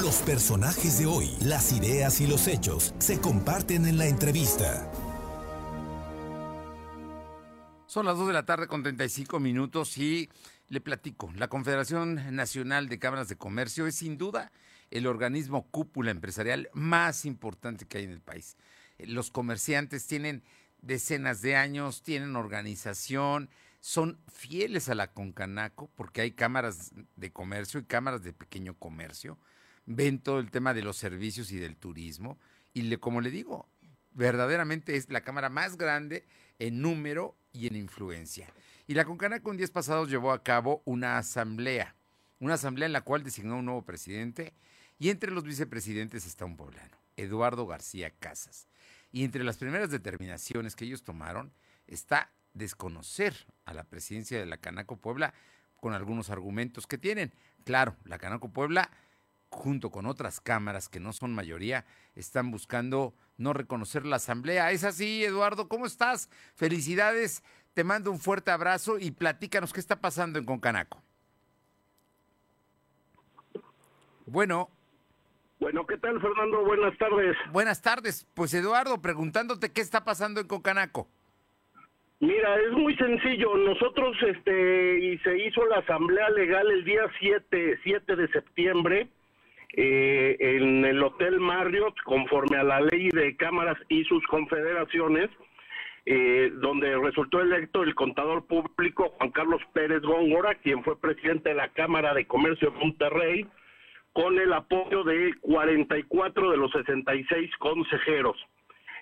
Los 0.07 0.17
personajes 0.19 0.99
de 0.99 1.07
hoy, 1.07 1.31
las 1.41 1.73
ideas 1.73 2.21
y 2.21 2.27
los 2.27 2.47
hechos 2.49 2.95
se 2.99 3.21
comparten 3.21 3.87
en 3.87 3.99
la 3.99 4.07
entrevista. 4.07 4.89
Son 7.87 8.07
las 8.07 8.17
2 8.17 8.29
de 8.29 8.33
la 8.33 8.45
tarde 8.45 8.69
con 8.69 8.83
35 8.83 9.41
minutos 9.41 9.99
y 9.99 10.31
le 10.69 10.81
platico. 10.81 11.33
La 11.35 11.49
Confederación 11.49 12.37
Nacional 12.37 12.89
de 12.89 12.99
Cámaras 12.99 13.29
de 13.29 13.37
Comercio 13.37 13.87
es 13.87 13.97
sin 13.97 14.17
duda 14.17 14.53
el 14.91 15.07
organismo 15.07 15.67
cúpula 15.71 16.11
empresarial 16.13 16.69
más 16.73 17.25
importante 17.25 17.87
que 17.87 17.99
hay 17.99 18.05
en 18.05 18.13
el 18.13 18.21
país. 18.21 18.57
Los 18.99 19.31
comerciantes 19.31 20.07
tienen 20.07 20.45
decenas 20.83 21.43
de 21.43 21.57
años, 21.57 22.03
tienen 22.03 22.37
organización, 22.37 23.51
son 23.87 24.19
fieles 24.27 24.89
a 24.89 24.97
la 24.97 25.13
Concanaco 25.13 25.89
porque 25.95 26.21
hay 26.21 26.33
cámaras 26.33 26.93
de 27.15 27.31
comercio 27.31 27.79
y 27.79 27.85
cámaras 27.85 28.25
de 28.25 28.33
pequeño 28.33 28.75
comercio. 28.75 29.39
Ven 29.85 30.19
todo 30.19 30.41
el 30.41 30.51
tema 30.51 30.75
de 30.75 30.83
los 30.83 30.97
servicios 30.97 31.53
y 31.53 31.59
del 31.61 31.77
turismo. 31.77 32.37
Y 32.75 32.83
le, 32.83 32.99
como 32.99 33.21
le 33.21 33.31
digo, 33.31 33.69
verdaderamente 34.11 34.97
es 34.97 35.09
la 35.09 35.21
cámara 35.21 35.51
más 35.51 35.77
grande 35.77 36.27
en 36.59 36.83
número 36.83 37.37
y 37.53 37.69
en 37.69 37.77
influencia. 37.77 38.53
Y 38.89 38.95
la 38.95 39.05
Concanaco 39.05 39.53
en 39.53 39.57
días 39.57 39.71
pasados 39.71 40.11
llevó 40.11 40.33
a 40.33 40.43
cabo 40.43 40.83
una 40.85 41.17
asamblea, 41.17 41.95
una 42.41 42.55
asamblea 42.55 42.87
en 42.87 42.93
la 42.93 43.03
cual 43.03 43.23
designó 43.23 43.57
un 43.57 43.67
nuevo 43.67 43.85
presidente 43.85 44.53
y 44.99 45.11
entre 45.11 45.31
los 45.31 45.45
vicepresidentes 45.45 46.27
está 46.27 46.45
un 46.45 46.57
poblano, 46.57 46.99
Eduardo 47.17 47.69
García 47.69 48.11
Casas. 48.11 48.67
Y 49.13 49.23
entre 49.23 49.45
las 49.45 49.59
primeras 49.59 49.93
determinaciones 49.93 50.75
que 50.75 50.87
ellos 50.87 51.05
tomaron 51.05 51.53
está 51.87 52.33
desconocer 52.57 53.35
a 53.65 53.75
la 53.75 53.85
presidencia 53.85 54.39
de 54.39 54.47
la 54.47 54.57
Canaco 54.57 54.97
Puebla 54.97 55.35
con 55.77 55.93
algunos 55.93 56.31
argumentos 56.31 56.87
que 56.87 56.99
tienen. 56.99 57.33
Claro, 57.65 57.97
la 58.05 58.19
Canaco 58.19 58.49
Puebla, 58.49 58.91
junto 59.51 59.91
con 59.91 60.07
otras 60.07 60.41
cámaras 60.41 60.89
que 60.89 61.01
no 61.01 61.13
son 61.13 61.35
mayoría, 61.35 61.85
están 62.15 62.51
buscando 62.51 63.15
no 63.37 63.53
reconocer 63.53 64.07
la 64.07 64.17
asamblea. 64.17 64.71
Es 64.71 64.85
así, 64.85 65.25
Eduardo, 65.25 65.69
¿cómo 65.69 65.87
estás? 65.87 66.31
Felicidades, 66.55 67.43
te 67.75 67.85
mando 67.85 68.11
un 68.11 68.19
fuerte 68.19 68.51
abrazo 68.51 68.99
y 68.99 69.11
platícanos 69.11 69.73
qué 69.73 69.81
está 69.81 70.01
pasando 70.01 70.39
en 70.39 70.47
Concanaco. 70.47 71.03
Bueno. 74.25 74.71
Bueno, 75.61 75.87
¿qué 75.87 75.97
tal, 75.99 76.21
Fernando? 76.21 76.65
Buenas 76.65 76.97
tardes. 76.99 77.37
Buenas 77.53 77.83
tardes. 77.83 78.27
Pues 78.35 78.53
Eduardo, 78.55 79.01
preguntándote 79.01 79.73
qué 79.73 79.81
está 79.81 80.05
pasando 80.05 80.41
en 80.41 80.47
Concanaco. 80.47 81.09
Mira, 82.21 82.57
es 82.57 82.73
muy 82.73 82.97
sencillo. 82.97 83.57
Nosotros, 83.57 84.17
este, 84.23 84.99
y 85.01 85.19
se 85.19 85.39
hizo 85.39 85.67
la 85.67 85.79
asamblea 85.79 86.31
legal 86.31 86.71
el 86.71 86.85
día 86.85 87.03
7, 87.19 87.79
7 87.83 88.17
de 88.17 88.29
septiembre 88.29 89.09
eh, 89.75 90.37
en 90.39 90.85
el 90.85 91.03
Hotel 91.03 91.39
Marriott, 91.41 91.95
conforme 92.05 92.57
a 92.57 92.65
la 92.65 92.81
ley 92.81 93.11
de 93.11 93.37
cámaras 93.37 93.77
y 93.91 94.05
sus 94.05 94.25
confederaciones, 94.29 95.29
eh, 96.07 96.51
donde 96.55 96.97
resultó 96.97 97.43
electo 97.43 97.83
el 97.83 97.95
contador 97.95 98.47
público 98.47 99.11
Juan 99.19 99.31
Carlos 99.33 99.61
Pérez 99.75 100.01
Góngora, 100.01 100.55
quien 100.55 100.83
fue 100.85 100.99
presidente 100.99 101.51
de 101.51 101.57
la 101.57 101.69
Cámara 101.69 102.15
de 102.15 102.27
Comercio 102.27 102.71
de 102.71 102.79
Monterrey, 102.79 103.47
con 104.15 104.39
el 104.39 104.55
apoyo 104.55 105.05
de 105.05 105.35
44 105.43 106.51
de 106.51 106.57
los 106.57 106.73
66 106.73 107.51
consejeros. 107.59 108.37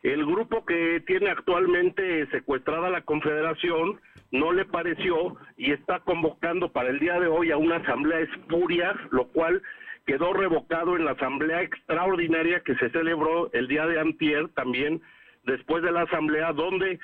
El 0.05 0.27
grupo 0.27 0.67
que 0.67 1.03
tiene 1.07 1.31
actualmente 1.31 2.27
secuestrada 2.27 2.91
la 2.91 3.01
Confederación 3.01 3.99
no 4.33 4.53
le 4.53 4.67
pareció 4.67 5.35
y 5.57 5.73
está 5.73 6.01
convocando 6.01 6.71
para 6.71 6.91
el 6.91 6.99
día 6.99 7.19
de 7.19 7.27
hoy 7.27 7.51
a 7.51 7.57
una 7.57 7.77
asamblea 7.77 8.21
espuria, 8.21 8.95
lo 9.13 9.29
cual 9.29 9.63
quedó 10.05 10.35
revocado 10.35 10.97
en 10.97 11.07
la 11.07 11.13
asamblea 11.13 11.63
extraordinaria 11.63 12.61
que 12.61 12.75
se 12.75 12.91
celebró 12.91 13.51
el 13.55 13.67
día 13.67 13.87
de 13.87 13.99
antier 13.99 14.51
también 14.51 15.01
después 15.45 15.83
de 15.83 15.91
la 15.91 16.03
asamblea 16.03 16.53
donde 16.53 17.01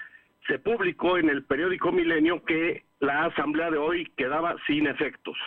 se 0.46 0.58
publicó 0.58 1.16
en 1.16 1.30
el 1.30 1.42
periódico 1.44 1.92
Milenio 1.92 2.44
que 2.44 2.84
la 2.98 3.24
asamblea 3.24 3.70
de 3.70 3.78
hoy 3.78 4.12
quedaba 4.18 4.56
sin 4.66 4.86
efectos. 4.86 5.38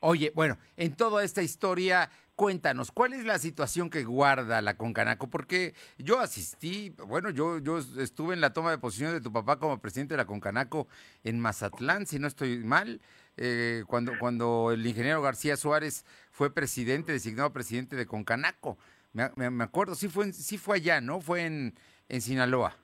Oye, 0.00 0.32
bueno, 0.34 0.58
en 0.76 0.96
toda 0.96 1.22
esta 1.22 1.42
historia, 1.42 2.10
cuéntanos, 2.36 2.90
¿cuál 2.92 3.12
es 3.12 3.24
la 3.24 3.38
situación 3.38 3.90
que 3.90 4.04
guarda 4.04 4.60
la 4.62 4.76
Concanaco? 4.76 5.28
Porque 5.30 5.74
yo 5.98 6.18
asistí, 6.20 6.94
bueno, 7.06 7.30
yo, 7.30 7.58
yo 7.58 7.78
estuve 7.78 8.34
en 8.34 8.40
la 8.40 8.52
toma 8.52 8.70
de 8.70 8.78
posición 8.78 9.12
de 9.12 9.20
tu 9.20 9.32
papá 9.32 9.58
como 9.58 9.80
presidente 9.80 10.14
de 10.14 10.18
la 10.18 10.26
Concanaco 10.26 10.88
en 11.22 11.38
Mazatlán, 11.40 12.06
si 12.06 12.18
no 12.18 12.26
estoy 12.26 12.58
mal, 12.64 13.00
eh, 13.36 13.84
cuando, 13.86 14.12
cuando 14.18 14.70
el 14.72 14.86
ingeniero 14.86 15.22
García 15.22 15.56
Suárez 15.56 16.04
fue 16.30 16.52
presidente, 16.52 17.12
designado 17.12 17.52
presidente 17.52 17.96
de 17.96 18.06
Concanaco. 18.06 18.78
Me, 19.12 19.30
me- 19.36 19.50
me 19.50 19.64
acuerdo, 19.64 19.94
sí 19.94 20.08
fue, 20.08 20.24
en- 20.26 20.32
sí 20.32 20.58
fue 20.58 20.76
allá, 20.76 21.00
¿no? 21.00 21.20
Fue 21.20 21.44
en, 21.44 21.74
en 22.08 22.20
Sinaloa. 22.20 22.76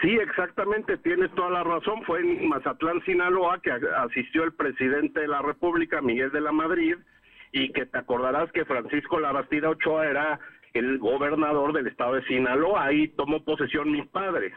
Sí, 0.00 0.08
exactamente, 0.08 0.96
tienes 0.98 1.32
toda 1.34 1.50
la 1.50 1.62
razón. 1.62 2.02
Fue 2.06 2.20
en 2.20 2.48
Mazatlán, 2.48 3.04
Sinaloa, 3.04 3.60
que 3.60 3.70
asistió 3.70 4.44
el 4.44 4.54
presidente 4.54 5.20
de 5.20 5.28
la 5.28 5.42
República, 5.42 6.00
Miguel 6.00 6.30
de 6.32 6.40
la 6.40 6.52
Madrid, 6.52 6.96
y 7.52 7.72
que 7.72 7.86
te 7.86 7.98
acordarás 7.98 8.50
que 8.52 8.64
Francisco 8.64 9.18
Labastida 9.20 9.70
Ochoa 9.70 10.06
era 10.06 10.40
el 10.72 10.98
gobernador 10.98 11.72
del 11.72 11.86
estado 11.86 12.14
de 12.14 12.24
Sinaloa. 12.26 12.86
Ahí 12.86 13.08
tomó 13.08 13.44
posesión 13.44 13.90
mi 13.90 14.02
padre. 14.02 14.52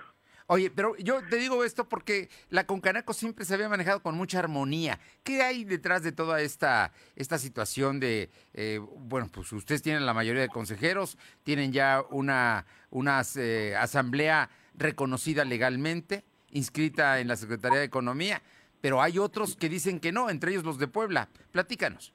Oye, 0.47 0.69
pero 0.69 0.95
yo 0.97 1.21
te 1.29 1.37
digo 1.37 1.63
esto 1.63 1.87
porque 1.87 2.29
la 2.49 2.65
Concanaco 2.65 3.13
siempre 3.13 3.45
se 3.45 3.53
había 3.53 3.69
manejado 3.69 4.03
con 4.03 4.15
mucha 4.15 4.39
armonía. 4.39 4.99
¿Qué 5.23 5.41
hay 5.41 5.63
detrás 5.63 6.03
de 6.03 6.11
toda 6.11 6.41
esta, 6.41 6.91
esta 7.15 7.37
situación 7.37 7.99
de, 7.99 8.29
eh, 8.53 8.79
bueno, 8.97 9.29
pues 9.31 9.51
ustedes 9.53 9.81
tienen 9.81 10.05
la 10.05 10.13
mayoría 10.13 10.41
de 10.41 10.49
consejeros, 10.49 11.17
tienen 11.43 11.71
ya 11.71 12.03
una, 12.09 12.65
una 12.89 13.21
eh, 13.37 13.73
asamblea 13.79 14.49
reconocida 14.75 15.45
legalmente, 15.45 16.25
inscrita 16.51 17.19
en 17.19 17.29
la 17.29 17.37
Secretaría 17.37 17.79
de 17.79 17.85
Economía, 17.85 18.41
pero 18.81 19.01
hay 19.01 19.17
otros 19.17 19.55
que 19.55 19.69
dicen 19.69 20.01
que 20.01 20.11
no, 20.11 20.29
entre 20.29 20.51
ellos 20.51 20.65
los 20.65 20.77
de 20.77 20.87
Puebla. 20.87 21.29
Platícanos. 21.51 22.13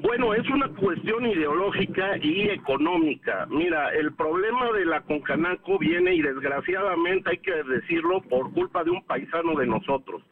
Bueno, 0.00 0.32
es 0.32 0.48
una 0.48 0.68
cuestión 0.68 1.26
ideológica 1.26 2.16
y 2.18 2.48
económica. 2.50 3.46
Mira, 3.50 3.90
el 3.90 4.12
problema 4.12 4.70
de 4.70 4.84
la 4.84 5.00
Concanaco 5.00 5.76
viene 5.78 6.14
y 6.14 6.22
desgraciadamente 6.22 7.30
hay 7.30 7.38
que 7.38 7.62
decirlo 7.64 8.20
por 8.22 8.52
culpa 8.52 8.84
de 8.84 8.90
un 8.90 9.02
paisano 9.04 9.56
de 9.56 9.66
nosotros. 9.66 10.22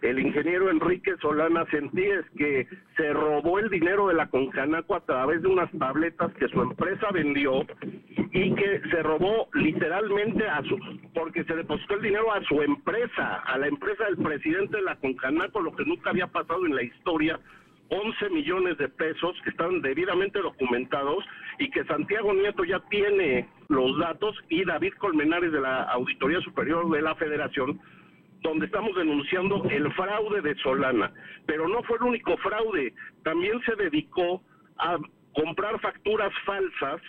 El 0.00 0.18
ingeniero 0.18 0.70
Enrique 0.70 1.12
Solana 1.20 1.66
Sentíes 1.66 2.24
que 2.38 2.66
se 2.96 3.12
robó 3.12 3.58
el 3.58 3.68
dinero 3.68 4.08
de 4.08 4.14
la 4.14 4.28
Concanaco 4.28 4.96
a 4.96 5.04
través 5.04 5.42
de 5.42 5.48
unas 5.48 5.70
tabletas 5.78 6.32
que 6.34 6.48
su 6.48 6.62
empresa 6.62 7.08
vendió 7.12 7.66
y 8.32 8.54
que 8.54 8.80
se 8.90 9.02
robó 9.02 9.48
literalmente 9.52 10.48
a 10.48 10.62
su 10.62 10.78
porque 11.14 11.44
se 11.44 11.54
depositó 11.54 11.94
el 11.94 12.02
dinero 12.02 12.32
a 12.32 12.42
su 12.44 12.62
empresa, 12.62 13.42
a 13.44 13.58
la 13.58 13.68
empresa 13.68 14.04
del 14.06 14.16
presidente 14.16 14.78
de 14.78 14.82
la 14.82 14.96
Concanaco, 14.96 15.60
lo 15.60 15.76
que 15.76 15.84
nunca 15.84 16.10
había 16.10 16.26
pasado 16.28 16.64
en 16.64 16.74
la 16.74 16.82
historia 16.82 17.38
11 17.92 18.30
millones 18.30 18.78
de 18.78 18.88
pesos 18.88 19.36
que 19.44 19.50
están 19.50 19.82
debidamente 19.82 20.38
documentados 20.40 21.22
y 21.58 21.68
que 21.68 21.84
Santiago 21.84 22.32
Nieto 22.32 22.64
ya 22.64 22.80
tiene 22.88 23.46
los 23.68 23.98
datos 23.98 24.34
y 24.48 24.64
David 24.64 24.94
Colmenares 24.94 25.52
de 25.52 25.60
la 25.60 25.82
Auditoría 25.82 26.40
Superior 26.40 26.88
de 26.90 27.02
la 27.02 27.14
Federación, 27.16 27.78
donde 28.40 28.64
estamos 28.64 28.96
denunciando 28.96 29.68
el 29.68 29.92
fraude 29.92 30.40
de 30.40 30.54
Solana. 30.62 31.12
Pero 31.44 31.68
no 31.68 31.82
fue 31.82 31.98
el 31.98 32.04
único 32.04 32.34
fraude, 32.38 32.94
también 33.24 33.60
se 33.66 33.76
dedicó 33.76 34.42
a 34.78 34.96
comprar 35.34 35.78
facturas 35.80 36.32
falsas 36.46 37.02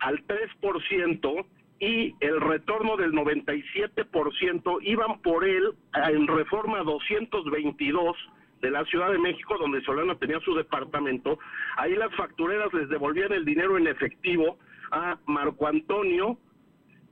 al 0.00 0.22
3% 0.26 1.46
y 1.80 2.14
el 2.20 2.42
retorno 2.42 2.98
del 2.98 3.12
97% 3.12 4.78
iban 4.82 5.22
por 5.22 5.46
él 5.46 5.72
en 5.94 6.26
reforma 6.26 6.82
222 6.82 8.16
de 8.64 8.70
la 8.70 8.82
Ciudad 8.86 9.12
de 9.12 9.18
México, 9.18 9.58
donde 9.58 9.82
Solana 9.82 10.14
tenía 10.14 10.40
su 10.40 10.54
departamento, 10.54 11.38
ahí 11.76 11.94
las 11.94 12.14
factureras 12.14 12.72
les 12.72 12.88
devolvían 12.88 13.30
el 13.32 13.44
dinero 13.44 13.76
en 13.76 13.86
efectivo 13.86 14.58
a 14.90 15.18
Marco 15.26 15.66
Antonio, 15.66 16.38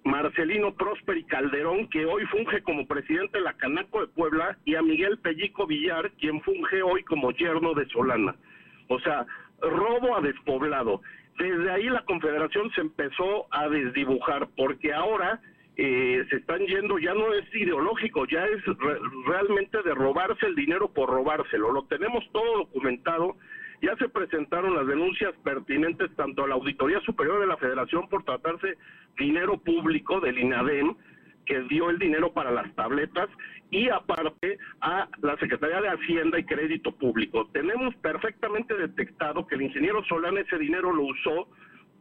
Marcelino 0.02 0.74
Prósper 0.74 1.18
y 1.18 1.24
Calderón, 1.24 1.90
que 1.90 2.06
hoy 2.06 2.24
funge 2.26 2.62
como 2.62 2.86
presidente 2.86 3.36
de 3.36 3.44
la 3.44 3.52
Canaco 3.52 4.00
de 4.00 4.06
Puebla, 4.06 4.56
y 4.64 4.76
a 4.76 4.82
Miguel 4.82 5.18
Pellico 5.18 5.66
Villar, 5.66 6.10
quien 6.12 6.40
funge 6.40 6.82
hoy 6.82 7.04
como 7.04 7.32
yerno 7.32 7.74
de 7.74 7.86
Solana. 7.88 8.34
O 8.88 8.98
sea, 9.00 9.26
robo 9.60 10.16
a 10.16 10.22
despoblado. 10.22 11.02
Desde 11.38 11.70
ahí 11.70 11.84
la 11.90 12.04
Confederación 12.06 12.70
se 12.72 12.80
empezó 12.80 13.46
a 13.50 13.68
desdibujar, 13.68 14.48
porque 14.56 14.94
ahora 14.94 15.38
eh, 15.76 16.24
se 16.28 16.36
están 16.36 16.60
yendo, 16.66 16.98
ya 16.98 17.14
no 17.14 17.32
es 17.32 17.44
ideológico, 17.54 18.26
ya 18.26 18.44
es 18.46 18.64
re- 18.64 18.98
realmente 19.26 19.82
de 19.82 19.94
robarse 19.94 20.46
el 20.46 20.54
dinero 20.54 20.92
por 20.92 21.08
robárselo. 21.08 21.72
Lo 21.72 21.84
tenemos 21.84 22.24
todo 22.32 22.58
documentado. 22.58 23.36
Ya 23.80 23.96
se 23.96 24.08
presentaron 24.08 24.76
las 24.76 24.86
denuncias 24.86 25.34
pertinentes 25.42 26.14
tanto 26.14 26.44
a 26.44 26.48
la 26.48 26.54
Auditoría 26.54 27.00
Superior 27.00 27.40
de 27.40 27.48
la 27.48 27.56
Federación 27.56 28.08
por 28.08 28.22
tratarse 28.22 28.76
dinero 29.18 29.58
público 29.58 30.20
del 30.20 30.38
INADEM, 30.38 30.94
que 31.46 31.60
dio 31.62 31.90
el 31.90 31.98
dinero 31.98 32.32
para 32.32 32.52
las 32.52 32.72
tabletas, 32.76 33.28
y 33.70 33.88
aparte 33.88 34.58
a 34.82 35.08
la 35.22 35.36
Secretaría 35.38 35.80
de 35.80 35.88
Hacienda 35.88 36.38
y 36.38 36.44
Crédito 36.44 36.92
Público. 36.92 37.48
Tenemos 37.52 37.92
perfectamente 37.96 38.76
detectado 38.76 39.46
que 39.48 39.56
el 39.56 39.62
ingeniero 39.62 40.04
Solana 40.04 40.40
ese 40.42 40.58
dinero 40.58 40.92
lo 40.92 41.02
usó 41.02 41.48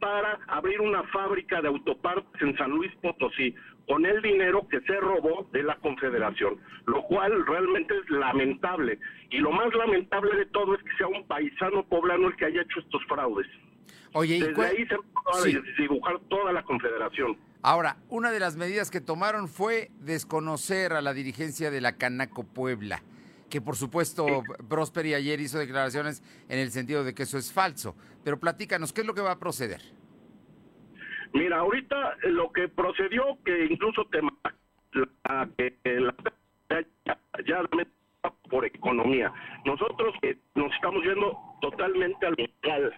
para 0.02 0.36
abrir 0.48 0.80
una 0.80 1.04
fábrica 1.04 1.62
de 1.62 1.68
autopartes 1.68 2.42
en 2.42 2.56
San 2.58 2.72
Luis 2.72 2.90
Potosí 3.00 3.54
con 3.86 4.04
el 4.04 4.20
dinero 4.20 4.66
que 4.68 4.80
se 4.80 4.96
robó 4.98 5.48
de 5.52 5.62
la 5.62 5.76
Confederación, 5.76 6.56
lo 6.86 7.04
cual 7.04 7.46
realmente 7.46 7.94
es 7.96 8.10
lamentable. 8.10 8.98
Y 9.30 9.38
lo 9.38 9.52
más 9.52 9.72
lamentable 9.74 10.34
de 10.36 10.46
todo 10.46 10.74
es 10.74 10.82
que 10.82 10.90
sea 10.98 11.06
un 11.06 11.24
paisano 11.28 11.84
poblano 11.84 12.26
el 12.28 12.36
que 12.36 12.46
haya 12.46 12.62
hecho 12.62 12.80
estos 12.80 13.00
fraudes. 13.06 13.46
Oye, 14.14 14.36
¿y 14.38 14.40
Desde 14.40 14.54
cuál- 14.54 14.68
ahí 14.70 14.86
se 14.86 14.94
empezó 14.94 15.30
a 15.30 15.40
Sí. 15.42 15.58
dibujar 15.78 16.18
toda 16.28 16.52
la 16.52 16.64
Confederación. 16.64 17.36
Ahora, 17.62 17.96
una 18.08 18.32
de 18.32 18.40
las 18.40 18.56
medidas 18.56 18.90
que 18.90 19.00
tomaron 19.00 19.46
fue 19.46 19.88
desconocer 20.00 20.92
a 20.94 21.00
la 21.00 21.14
dirigencia 21.14 21.70
de 21.70 21.80
la 21.80 21.92
Canaco 21.96 22.42
Puebla, 22.42 23.02
que 23.52 23.60
por 23.60 23.76
supuesto 23.76 24.42
Prosperi 24.66 25.12
ayer 25.12 25.38
hizo 25.38 25.58
declaraciones 25.58 26.22
en 26.48 26.58
el 26.58 26.70
sentido 26.70 27.04
de 27.04 27.12
que 27.14 27.24
eso 27.24 27.36
es 27.36 27.52
falso. 27.52 27.94
Pero 28.24 28.40
platícanos, 28.40 28.94
¿qué 28.94 29.02
es 29.02 29.06
lo 29.06 29.12
que 29.12 29.20
va 29.20 29.32
a 29.32 29.38
proceder? 29.38 29.82
Mira, 31.34 31.58
ahorita 31.58 32.16
lo 32.30 32.50
que 32.50 32.68
procedió, 32.68 33.22
que 33.44 33.66
incluso 33.66 34.06
te 34.06 34.20
la, 34.22 35.48
que 35.58 35.76
la, 35.84 36.14
ya, 37.04 37.18
ya 37.46 37.60
por 38.48 38.64
economía. 38.64 39.30
Nosotros 39.66 40.14
eh, 40.22 40.38
nos 40.54 40.72
estamos 40.74 41.02
yendo 41.04 41.38
totalmente 41.60 42.24
al 42.24 42.34
local. 42.38 42.94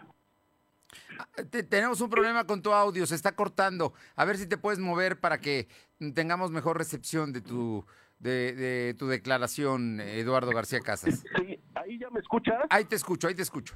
Te- 1.51 1.65
tenemos 1.65 2.01
un 2.01 2.11
problema 2.11 2.47
con 2.47 2.63
tu 2.63 2.73
audio, 2.73 3.07
se 3.07 3.17
está 3.17 3.35
cortando. 3.35 3.93
A 4.15 4.25
ver 4.25 4.37
si 4.37 4.49
te 4.49 4.57
puedes 4.57 4.79
mover 4.79 5.19
para 5.19 5.41
que 5.41 5.67
tengamos 6.15 6.53
mejor 6.53 6.79
recepción 6.79 7.33
de 7.33 7.41
tu 7.41 7.85
de, 8.19 8.55
de 8.55 8.95
tu 8.95 9.07
declaración, 9.07 10.01
Eduardo 10.01 10.51
García 10.53 10.81
Casas. 10.81 11.25
Sí, 11.39 11.59
ahí 11.75 11.99
ya 11.99 12.09
me 12.11 12.21
escuchas. 12.21 12.57
Ahí 12.71 12.85
te 12.85 12.97
escucho, 12.97 13.29
ahí 13.29 13.35
te 13.35 13.43
escucho. 13.43 13.75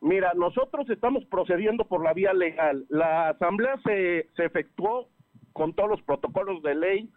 Mira, 0.00 0.32
nosotros 0.34 0.88
estamos 0.90 1.24
procediendo 1.24 1.84
por 1.86 2.04
la 2.04 2.12
vía 2.12 2.32
legal. 2.32 2.84
La 2.88 3.30
asamblea 3.30 3.80
se, 3.84 4.28
se 4.36 4.44
efectuó 4.44 5.08
con 5.52 5.74
todos 5.74 5.88
los 5.90 6.02
protocolos 6.02 6.62
de 6.62 6.74
ley. 6.74 7.10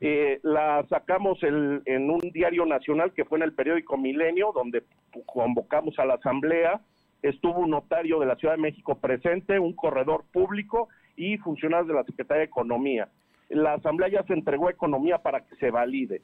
Eh, 0.00 0.40
la 0.42 0.84
sacamos 0.88 1.42
el- 1.42 1.82
en 1.86 2.10
un 2.10 2.18
diario 2.20 2.66
nacional 2.66 3.12
que 3.14 3.24
fue 3.24 3.38
en 3.38 3.44
el 3.44 3.52
periódico 3.54 3.96
Milenio, 3.96 4.50
donde 4.52 4.82
convocamos 5.26 5.98
a 5.98 6.04
la 6.04 6.14
asamblea. 6.14 6.80
Estuvo 7.22 7.60
un 7.60 7.70
notario 7.70 8.18
de 8.20 8.26
la 8.26 8.36
Ciudad 8.36 8.54
de 8.54 8.60
México 8.60 8.98
presente, 8.98 9.58
un 9.58 9.74
corredor 9.74 10.24
público 10.32 10.88
y 11.16 11.38
funcionarios 11.38 11.88
de 11.88 11.94
la 11.94 12.04
Secretaría 12.04 12.40
de 12.40 12.46
Economía. 12.46 13.08
La 13.48 13.74
asamblea 13.74 14.08
ya 14.08 14.22
se 14.24 14.32
entregó 14.32 14.68
a 14.68 14.72
Economía 14.72 15.18
para 15.18 15.40
que 15.44 15.56
se 15.56 15.70
valide. 15.70 16.22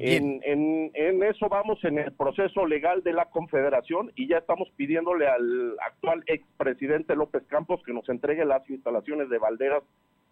En, 0.00 0.40
en, 0.44 0.92
en 0.94 1.22
eso 1.24 1.48
vamos 1.48 1.82
en 1.82 1.98
el 1.98 2.12
proceso 2.12 2.64
legal 2.66 3.02
de 3.02 3.12
la 3.12 3.24
Confederación 3.30 4.12
y 4.14 4.28
ya 4.28 4.38
estamos 4.38 4.68
pidiéndole 4.76 5.26
al 5.26 5.76
actual 5.80 6.22
expresidente 6.26 7.16
López 7.16 7.42
Campos 7.48 7.82
que 7.84 7.92
nos 7.92 8.08
entregue 8.08 8.44
las 8.44 8.68
instalaciones 8.70 9.28
de 9.28 9.38
Valderas 9.38 9.82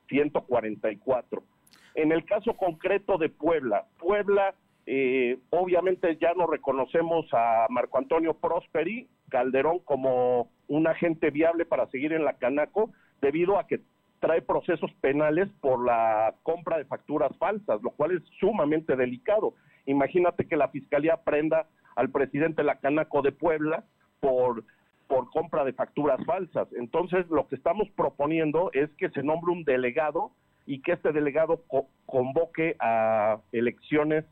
144. 0.08 1.42
En 1.96 2.12
el 2.12 2.24
caso 2.24 2.54
concreto 2.54 3.18
de 3.18 3.28
Puebla, 3.28 3.86
Puebla, 3.98 4.54
eh, 4.86 5.38
obviamente 5.50 6.16
ya 6.16 6.32
no 6.34 6.46
reconocemos 6.46 7.26
a 7.32 7.66
Marco 7.68 7.98
Antonio 7.98 8.34
Prosperi 8.34 9.08
Calderón 9.30 9.80
como 9.80 10.48
un 10.68 10.86
agente 10.86 11.30
viable 11.30 11.64
para 11.64 11.88
seguir 11.88 12.12
en 12.12 12.24
la 12.24 12.34
Canaco 12.34 12.92
debido 13.20 13.58
a 13.58 13.66
que 13.66 13.80
trae 14.20 14.42
procesos 14.42 14.90
penales 15.00 15.48
por 15.60 15.84
la 15.84 16.34
compra 16.42 16.78
de 16.78 16.84
facturas 16.84 17.36
falsas, 17.38 17.82
lo 17.82 17.90
cual 17.90 18.12
es 18.12 18.22
sumamente 18.40 18.96
delicado. 18.96 19.54
Imagínate 19.86 20.46
que 20.46 20.56
la 20.56 20.68
fiscalía 20.68 21.18
prenda 21.18 21.66
al 21.94 22.10
presidente 22.10 22.62
de 22.62 22.66
la 22.66 22.78
Canaco 22.80 23.22
de 23.22 23.32
Puebla 23.32 23.84
por 24.20 24.64
por 25.08 25.30
compra 25.30 25.64
de 25.64 25.72
facturas 25.72 26.18
falsas. 26.26 26.66
Entonces, 26.76 27.28
lo 27.30 27.46
que 27.46 27.54
estamos 27.54 27.88
proponiendo 27.90 28.70
es 28.72 28.90
que 28.98 29.08
se 29.10 29.22
nombre 29.22 29.52
un 29.52 29.62
delegado 29.62 30.32
y 30.66 30.82
que 30.82 30.94
este 30.94 31.12
delegado 31.12 31.62
co- 31.68 31.86
convoque 32.06 32.74
a 32.80 33.38
elecciones 33.52 34.24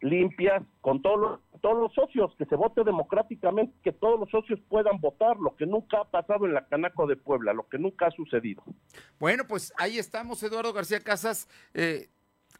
limpias 0.00 0.62
con 0.80 1.02
todos 1.02 1.18
los, 1.20 1.60
todos 1.60 1.78
los 1.78 1.92
socios, 1.94 2.32
que 2.36 2.44
se 2.44 2.56
vote 2.56 2.84
democráticamente, 2.84 3.74
que 3.82 3.92
todos 3.92 4.20
los 4.20 4.30
socios 4.30 4.60
puedan 4.68 5.00
votar, 5.00 5.36
lo 5.38 5.56
que 5.56 5.66
nunca 5.66 6.00
ha 6.00 6.04
pasado 6.04 6.46
en 6.46 6.54
la 6.54 6.66
Canaco 6.66 7.06
de 7.06 7.16
Puebla, 7.16 7.52
lo 7.52 7.68
que 7.68 7.78
nunca 7.78 8.06
ha 8.06 8.10
sucedido. 8.10 8.62
Bueno, 9.18 9.44
pues 9.48 9.72
ahí 9.78 9.98
estamos, 9.98 10.42
Eduardo 10.42 10.72
García 10.72 11.00
Casas. 11.00 11.48
Eh, 11.74 12.08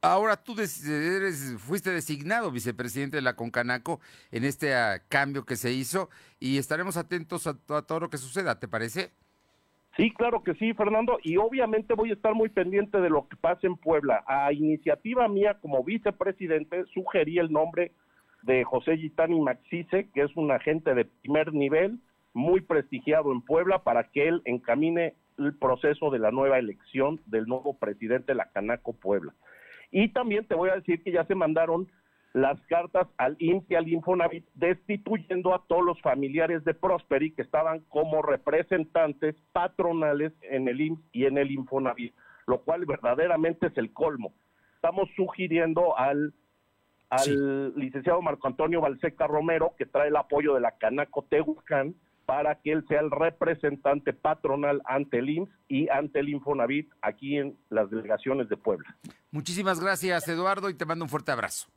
ahora 0.00 0.36
tú 0.36 0.54
eres, 0.54 1.54
fuiste 1.58 1.90
designado 1.90 2.50
vicepresidente 2.50 3.16
de 3.16 3.22
la 3.22 3.36
Concanaco 3.36 4.00
en 4.30 4.44
este 4.44 4.74
ah, 4.74 5.02
cambio 5.08 5.44
que 5.44 5.56
se 5.56 5.72
hizo 5.72 6.08
y 6.38 6.58
estaremos 6.58 6.96
atentos 6.96 7.46
a 7.46 7.54
todo 7.54 8.00
lo 8.00 8.10
que 8.10 8.18
suceda, 8.18 8.58
¿te 8.58 8.68
parece? 8.68 9.12
Sí, 9.96 10.10
claro 10.10 10.42
que 10.42 10.54
sí, 10.54 10.74
Fernando, 10.74 11.18
y 11.22 11.38
obviamente 11.38 11.94
voy 11.94 12.10
a 12.10 12.14
estar 12.14 12.34
muy 12.34 12.50
pendiente 12.50 13.00
de 13.00 13.08
lo 13.08 13.28
que 13.28 13.36
pase 13.36 13.66
en 13.66 13.76
Puebla. 13.76 14.22
A 14.26 14.52
iniciativa 14.52 15.26
mía 15.26 15.58
como 15.60 15.82
vicepresidente 15.82 16.84
sugerí 16.92 17.38
el 17.38 17.50
nombre 17.50 17.92
de 18.42 18.62
José 18.64 18.98
Gitani 18.98 19.40
Maxice, 19.40 20.08
que 20.12 20.22
es 20.22 20.36
un 20.36 20.50
agente 20.50 20.94
de 20.94 21.06
primer 21.06 21.54
nivel, 21.54 21.98
muy 22.34 22.60
prestigiado 22.60 23.32
en 23.32 23.40
Puebla, 23.40 23.84
para 23.84 24.10
que 24.10 24.28
él 24.28 24.42
encamine 24.44 25.14
el 25.38 25.54
proceso 25.54 26.10
de 26.10 26.18
la 26.18 26.30
nueva 26.30 26.58
elección 26.58 27.18
del 27.24 27.46
nuevo 27.46 27.78
presidente 27.78 28.32
de 28.32 28.36
la 28.36 28.50
Canaco 28.50 28.92
Puebla. 28.92 29.32
Y 29.90 30.08
también 30.08 30.44
te 30.44 30.54
voy 30.54 30.68
a 30.68 30.76
decir 30.76 31.02
que 31.02 31.12
ya 31.12 31.24
se 31.24 31.34
mandaron 31.34 31.88
las 32.36 32.60
cartas 32.66 33.08
al 33.16 33.34
INSS 33.38 33.70
y 33.70 33.74
al 33.76 33.88
Infonavit 33.88 34.44
destituyendo 34.52 35.54
a 35.54 35.64
todos 35.66 35.82
los 35.82 35.98
familiares 36.02 36.62
de 36.66 36.74
Prosperi 36.74 37.32
que 37.32 37.40
estaban 37.40 37.80
como 37.88 38.20
representantes 38.20 39.34
patronales 39.52 40.34
en 40.42 40.68
el 40.68 40.82
IMSS 40.82 41.00
y 41.12 41.24
en 41.24 41.38
el 41.38 41.50
Infonavit, 41.50 42.14
lo 42.46 42.60
cual 42.60 42.84
verdaderamente 42.84 43.68
es 43.68 43.78
el 43.78 43.90
colmo. 43.94 44.34
Estamos 44.74 45.08
sugiriendo 45.16 45.98
al 45.98 46.34
al 47.08 47.72
licenciado 47.76 48.20
Marco 48.20 48.48
Antonio 48.48 48.82
Balseca 48.82 49.26
Romero, 49.26 49.72
que 49.78 49.86
trae 49.86 50.08
el 50.08 50.16
apoyo 50.16 50.54
de 50.54 50.60
la 50.60 50.72
Canaco 50.72 51.22
Tehuacán, 51.22 51.94
para 52.26 52.56
que 52.56 52.72
él 52.72 52.84
sea 52.86 53.00
el 53.00 53.12
representante 53.12 54.12
patronal 54.12 54.82
ante 54.84 55.20
el 55.20 55.30
IMSS 55.30 55.50
y 55.68 55.88
ante 55.88 56.18
el 56.18 56.28
Infonavit 56.28 56.90
aquí 57.00 57.38
en 57.38 57.56
las 57.70 57.88
delegaciones 57.88 58.50
de 58.50 58.58
Puebla. 58.58 58.94
Muchísimas 59.30 59.80
gracias, 59.80 60.28
Eduardo, 60.28 60.68
y 60.68 60.74
te 60.74 60.84
mando 60.84 61.06
un 61.06 61.08
fuerte 61.08 61.32
abrazo. 61.32 61.68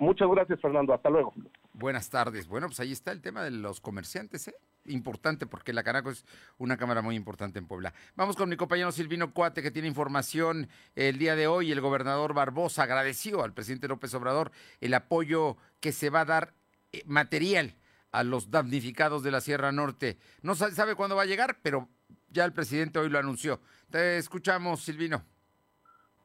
Muchas 0.00 0.28
gracias, 0.30 0.60
Fernando. 0.60 0.92
Hasta 0.94 1.10
luego. 1.10 1.32
Buenas 1.74 2.08
tardes. 2.10 2.48
Bueno, 2.48 2.66
pues 2.66 2.80
ahí 2.80 2.90
está 2.90 3.12
el 3.12 3.20
tema 3.20 3.44
de 3.44 3.50
los 3.52 3.80
comerciantes, 3.80 4.48
¿eh? 4.48 4.54
Importante, 4.86 5.46
porque 5.46 5.74
la 5.74 5.82
Canaco 5.82 6.10
es 6.10 6.24
una 6.56 6.78
cámara 6.78 7.02
muy 7.02 7.14
importante 7.14 7.58
en 7.58 7.66
Puebla. 7.66 7.92
Vamos 8.16 8.34
con 8.34 8.48
mi 8.48 8.56
compañero 8.56 8.90
Silvino 8.92 9.32
Cuate, 9.34 9.62
que 9.62 9.70
tiene 9.70 9.86
información 9.88 10.68
el 10.96 11.18
día 11.18 11.36
de 11.36 11.46
hoy. 11.46 11.70
El 11.70 11.82
gobernador 11.82 12.32
Barbosa 12.32 12.84
agradeció 12.84 13.44
al 13.44 13.52
presidente 13.52 13.88
López 13.88 14.12
Obrador 14.14 14.50
el 14.80 14.94
apoyo 14.94 15.58
que 15.80 15.92
se 15.92 16.08
va 16.08 16.22
a 16.22 16.24
dar 16.24 16.54
eh, 16.92 17.02
material 17.06 17.76
a 18.10 18.24
los 18.24 18.50
damnificados 18.50 19.22
de 19.22 19.30
la 19.30 19.42
Sierra 19.42 19.70
Norte. 19.70 20.18
No 20.40 20.54
sa- 20.54 20.70
sabe 20.70 20.94
cuándo 20.94 21.14
va 21.14 21.22
a 21.22 21.26
llegar, 21.26 21.58
pero 21.62 21.88
ya 22.30 22.46
el 22.46 22.54
presidente 22.54 22.98
hoy 22.98 23.10
lo 23.10 23.18
anunció. 23.18 23.60
Te 23.90 24.16
escuchamos, 24.16 24.80
Silvino. 24.82 25.22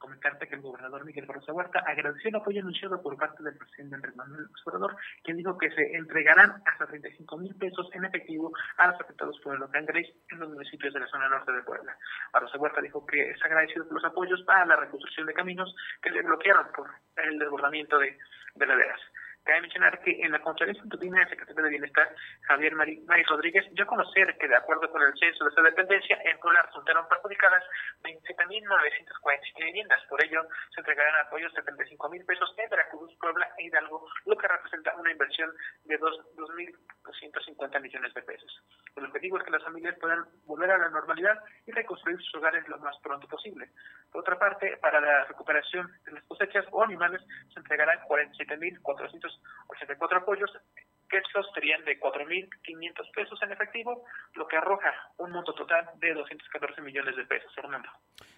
Comentarte 0.06 0.48
que 0.48 0.56
el 0.56 0.62
gobernador 0.62 1.04
Miguel 1.04 1.26
Barroso 1.26 1.52
Huerta 1.52 1.80
agradeció 1.80 2.30
el 2.30 2.36
apoyo 2.36 2.62
anunciado 2.62 3.02
por 3.02 3.18
parte 3.18 3.42
del 3.44 3.58
presidente 3.58 3.96
Andrés 3.96 4.16
Manuel 4.16 4.48
Obrador, 4.64 4.96
quien 5.24 5.38
dijo 5.38 5.58
que 5.58 5.72
se 5.72 5.96
entregarán 5.96 6.62
hasta 6.64 6.86
35 6.86 7.38
mil 7.38 7.56
pesos 7.56 7.90
en 7.94 8.06
efectivo 8.06 8.54
a 8.78 8.88
los 8.88 9.02
afectados 9.02 9.40
por 9.44 9.56
el 9.56 9.62
huracán 9.62 9.86
Grace 9.88 10.14
en 10.30 10.40
los 10.40 10.50
municipios 10.50 10.94
de 10.94 11.00
la 11.00 11.08
zona 11.08 11.28
norte 11.28 11.52
de 11.52 11.64
Puebla. 11.64 11.98
Barroso 12.32 12.60
Huerta 12.60 12.82
dijo 12.82 13.04
que 13.08 13.32
es 13.32 13.44
agradecido 13.44 13.86
por 13.86 13.96
los 13.96 14.06
apoyos 14.06 14.44
para 14.44 14.66
la 14.68 14.76
reconstrucción 14.76 15.26
de 15.26 15.34
caminos 15.34 15.76
que 16.04 16.12
se 16.12 16.22
bloquearon 16.22 16.68
por 16.76 16.88
el 17.18 17.40
desbordamiento 17.40 17.98
de, 17.98 18.16
de 18.56 18.66
laderas. 18.68 19.00
Cabe 19.46 19.62
mencionar 19.62 20.02
que 20.02 20.10
en 20.26 20.32
la 20.32 20.40
conferencia 20.42 20.84
matutina 20.84 21.20
del 21.20 21.30
secretario 21.30 21.64
de 21.66 21.70
Bienestar, 21.70 22.10
Javier 22.48 22.74
Mari 22.74 23.24
Rodríguez, 23.30 23.64
dio 23.74 23.84
a 23.84 23.88
conocer 23.88 24.36
que 24.40 24.48
de 24.48 24.56
acuerdo 24.56 24.90
con 24.90 25.04
el 25.04 25.14
censo 25.20 25.46
de 25.46 25.52
esa 25.52 25.62
dependencia, 25.62 26.20
en 26.26 26.40
Puebla 26.40 26.64
resultaron 26.64 27.08
perjudicadas 27.08 27.64
27.947 28.02 29.66
viviendas. 29.66 30.02
Por 30.10 30.24
ello, 30.24 30.42
se 30.74 30.82
entregarán 30.82 31.28
apoyos 31.28 31.54
de 31.54 31.62
35 31.62 32.10
mil 32.10 32.26
pesos 32.26 32.54
en 32.58 32.70
Veracruz, 32.72 33.16
Puebla 33.20 33.48
e 33.60 33.66
Hidalgo, 33.66 34.08
lo 34.26 34.36
que 34.36 34.48
representa 34.48 34.96
una 34.96 35.12
inversión 35.12 35.52
de 35.84 35.98
dos- 35.98 36.26
2.250 36.36 37.80
millones 37.82 38.14
de 38.16 38.22
pesos. 38.24 38.64
El 38.96 39.06
objetivo 39.06 39.38
es 39.38 39.44
que 39.44 39.52
las 39.52 39.64
familias 39.64 39.96
puedan 40.00 40.26
volver 40.46 40.72
a 40.72 40.78
la 40.80 40.90
normalidad 40.90 41.40
y 41.68 41.72
reconstruir 41.72 42.18
sus 42.18 42.36
hogares 42.36 42.68
lo 42.68 42.80
más 42.80 42.98
pronto 43.00 43.28
posible. 43.28 43.70
Por 44.12 44.22
otra 44.22 44.40
parte, 44.40 44.78
para 44.78 45.00
la 45.00 45.26
recuperación 45.26 45.92
de 46.06 46.14
las 46.14 46.24
cosechas 46.24 46.66
o 46.72 46.84
animales, 46.84 47.22
se 47.54 47.60
entregarán 47.60 48.00
47.484 49.68 50.22
apoyos, 50.22 50.52
que 51.10 51.18
estos 51.18 51.46
serían 51.54 51.84
de 51.86 52.00
4.500 52.00 53.12
pesos 53.14 53.40
en 53.44 53.52
efectivo, 53.52 54.06
lo 54.34 54.48
que 54.48 54.58
arroja 54.58 54.94
un 55.18 55.32
monto 55.32 55.54
total 55.54 55.90
de 56.00 56.14
214 56.14 56.82
millones 56.82 57.16
de 57.16 57.26
pesos, 57.26 57.54
Fernando. 57.54 57.90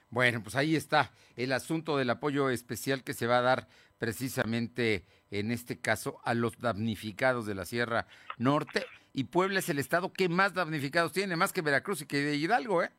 Bueno, 0.10 0.42
pues 0.42 0.56
ahí 0.56 0.76
está 0.76 1.12
el 1.36 1.52
asunto 1.52 1.98
del 1.98 2.10
apoyo 2.10 2.50
especial 2.50 3.04
que 3.04 3.14
se 3.14 3.28
va 3.28 3.40
a 3.40 3.42
dar 3.42 3.68
precisamente 3.98 5.06
en 5.32 5.52
este 5.52 5.80
caso 5.80 6.20
a 6.24 6.34
los 6.34 6.60
damnificados 6.60 7.46
de 7.46 7.56
la 7.56 7.66
Sierra 7.66 8.08
Norte. 8.38 8.86
Y 9.14 9.26
Puebla 9.26 9.60
es 9.60 9.70
el 9.70 9.80
estado 9.80 10.14
que 10.14 10.30
más 10.30 10.54
damnificados 10.54 11.12
tiene, 11.12 11.36
más 11.36 11.52
que 11.52 11.62
Veracruz 11.62 12.02
y 12.02 12.08
que 12.08 12.36
Hidalgo, 12.36 12.84
¿eh? 12.84 12.92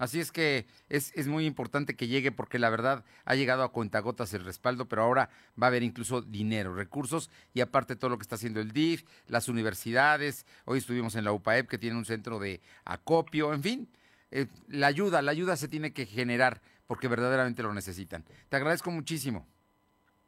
Así 0.00 0.18
es 0.18 0.32
que 0.32 0.64
es, 0.88 1.12
es 1.14 1.28
muy 1.28 1.44
importante 1.44 1.94
que 1.94 2.06
llegue 2.06 2.32
porque 2.32 2.58
la 2.58 2.70
verdad 2.70 3.04
ha 3.26 3.34
llegado 3.34 3.62
a 3.62 3.70
cuentagotas 3.70 4.32
el 4.32 4.46
respaldo, 4.46 4.88
pero 4.88 5.02
ahora 5.02 5.28
va 5.62 5.66
a 5.66 5.68
haber 5.68 5.82
incluso 5.82 6.22
dinero, 6.22 6.74
recursos 6.74 7.28
y 7.52 7.60
aparte 7.60 7.96
todo 7.96 8.08
lo 8.08 8.16
que 8.16 8.22
está 8.22 8.36
haciendo 8.36 8.60
el 8.60 8.72
DIF, 8.72 9.04
las 9.28 9.50
universidades. 9.50 10.46
Hoy 10.64 10.78
estuvimos 10.78 11.16
en 11.16 11.24
la 11.24 11.32
UPAEP 11.32 11.68
que 11.68 11.76
tiene 11.76 11.98
un 11.98 12.06
centro 12.06 12.38
de 12.38 12.62
acopio, 12.86 13.52
en 13.52 13.62
fin. 13.62 13.88
eh, 14.30 14.46
la 14.68 14.86
ayuda, 14.86 15.20
la 15.20 15.32
ayuda 15.32 15.54
se 15.58 15.68
tiene 15.68 15.92
que 15.92 16.06
generar 16.06 16.62
porque 16.86 17.06
verdaderamente 17.06 17.62
lo 17.62 17.74
necesitan. 17.74 18.24
Te 18.48 18.56
agradezco 18.56 18.90
muchísimo. 18.90 19.46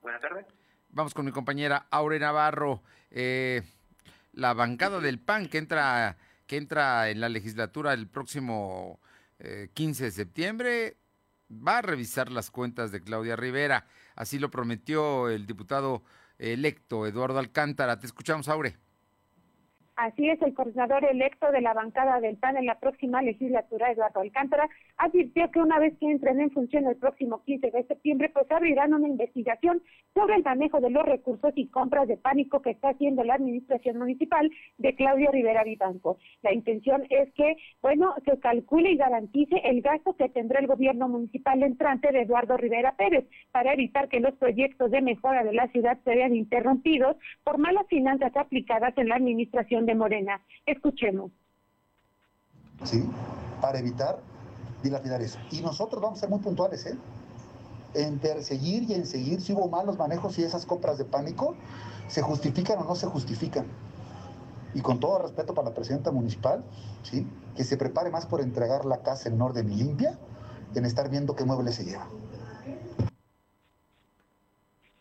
Buenas 0.02 0.20
tardes. 0.20 0.44
Vamos 0.90 1.14
con 1.14 1.24
mi 1.24 1.32
compañera 1.32 1.86
Aure 1.90 2.18
Navarro. 2.18 2.82
Eh, 3.10 3.62
la 4.34 4.52
bancada 4.52 5.00
del 5.00 5.18
PAN 5.18 5.48
que 5.48 5.56
entra, 5.56 6.18
que 6.46 6.58
entra 6.58 7.08
en 7.08 7.20
la 7.20 7.30
legislatura 7.30 7.94
el 7.94 8.06
próximo 8.06 9.00
eh, 9.42 9.68
15 9.74 10.04
de 10.04 10.10
septiembre 10.12 10.96
va 11.50 11.78
a 11.78 11.82
revisar 11.82 12.30
las 12.30 12.50
cuentas 12.50 12.92
de 12.92 13.02
Claudia 13.02 13.36
Rivera. 13.36 13.86
Así 14.14 14.38
lo 14.38 14.50
prometió 14.50 15.28
el 15.28 15.46
diputado 15.46 16.02
electo 16.38 17.06
Eduardo 17.06 17.38
Alcántara. 17.38 17.98
Te 17.98 18.06
escuchamos, 18.06 18.48
Aure. 18.48 18.76
Así 19.96 20.28
es, 20.28 20.40
el 20.40 20.54
coordinador 20.54 21.04
electo 21.04 21.50
de 21.52 21.60
la 21.60 21.74
bancada 21.74 22.18
del 22.20 22.36
PAN 22.38 22.56
en 22.56 22.66
la 22.66 22.80
próxima 22.80 23.20
legislatura, 23.20 23.90
Eduardo 23.90 24.20
Alcántara, 24.20 24.68
advirtió 25.02 25.50
que 25.50 25.58
una 25.58 25.80
vez 25.80 25.98
que 25.98 26.08
entren 26.08 26.40
en 26.40 26.52
función 26.52 26.86
el 26.86 26.96
próximo 26.96 27.42
15 27.42 27.72
de 27.72 27.84
septiembre, 27.84 28.30
pues 28.32 28.48
abrirán 28.50 28.94
una 28.94 29.08
investigación 29.08 29.82
sobre 30.14 30.36
el 30.36 30.44
manejo 30.44 30.80
de 30.80 30.90
los 30.90 31.04
recursos 31.04 31.52
y 31.56 31.66
compras 31.66 32.06
de 32.06 32.16
pánico 32.16 32.62
que 32.62 32.70
está 32.70 32.90
haciendo 32.90 33.24
la 33.24 33.34
administración 33.34 33.98
municipal 33.98 34.48
de 34.78 34.94
Claudia 34.94 35.32
Rivera 35.32 35.64
Vivanco. 35.64 36.18
La 36.42 36.52
intención 36.52 37.02
es 37.10 37.32
que, 37.34 37.56
bueno, 37.80 38.14
se 38.24 38.38
calcule 38.38 38.92
y 38.92 38.96
garantice 38.96 39.56
el 39.64 39.82
gasto 39.82 40.14
que 40.14 40.28
tendrá 40.28 40.60
el 40.60 40.68
gobierno 40.68 41.08
municipal 41.08 41.60
entrante 41.64 42.12
de 42.12 42.22
Eduardo 42.22 42.56
Rivera 42.56 42.94
Pérez 42.94 43.26
para 43.50 43.72
evitar 43.72 44.08
que 44.08 44.20
los 44.20 44.34
proyectos 44.34 44.92
de 44.92 45.02
mejora 45.02 45.42
de 45.42 45.52
la 45.52 45.66
ciudad 45.68 45.98
se 46.04 46.14
vean 46.14 46.36
interrumpidos 46.36 47.16
por 47.42 47.58
malas 47.58 47.88
finanzas 47.88 48.36
aplicadas 48.36 48.96
en 48.98 49.08
la 49.08 49.16
administración 49.16 49.84
de 49.84 49.96
Morena. 49.96 50.40
Escuchemos. 50.64 51.32
¿sí? 52.84 53.04
Para 53.60 53.78
evitar 53.78 54.31
dilapidar 54.82 55.22
eso. 55.22 55.38
Y 55.50 55.60
nosotros 55.60 56.02
vamos 56.02 56.18
a 56.18 56.20
ser 56.20 56.30
muy 56.30 56.40
puntuales, 56.40 56.86
¿eh? 56.86 56.96
En 57.94 58.18
perseguir 58.18 58.84
y 58.84 58.94
en 58.94 59.06
seguir 59.06 59.40
si 59.40 59.52
hubo 59.52 59.68
malos 59.68 59.98
manejos 59.98 60.38
y 60.38 60.44
esas 60.44 60.66
compras 60.66 60.98
de 60.98 61.04
pánico, 61.04 61.54
¿se 62.08 62.22
justifican 62.22 62.78
o 62.78 62.84
no 62.84 62.94
se 62.94 63.06
justifican? 63.06 63.66
Y 64.74 64.80
con 64.80 65.00
todo 65.00 65.18
respeto 65.18 65.54
para 65.54 65.68
la 65.68 65.74
presidenta 65.74 66.10
municipal, 66.10 66.64
¿sí? 67.02 67.26
Que 67.54 67.64
se 67.64 67.76
prepare 67.76 68.10
más 68.10 68.26
por 68.26 68.40
entregar 68.40 68.84
la 68.86 69.02
casa 69.02 69.28
en 69.28 69.40
orden 69.40 69.70
y 69.70 69.76
limpia, 69.76 70.18
en 70.74 70.84
estar 70.86 71.10
viendo 71.10 71.36
qué 71.36 71.44
muebles 71.44 71.74
se 71.74 71.84
lleva. 71.84 72.06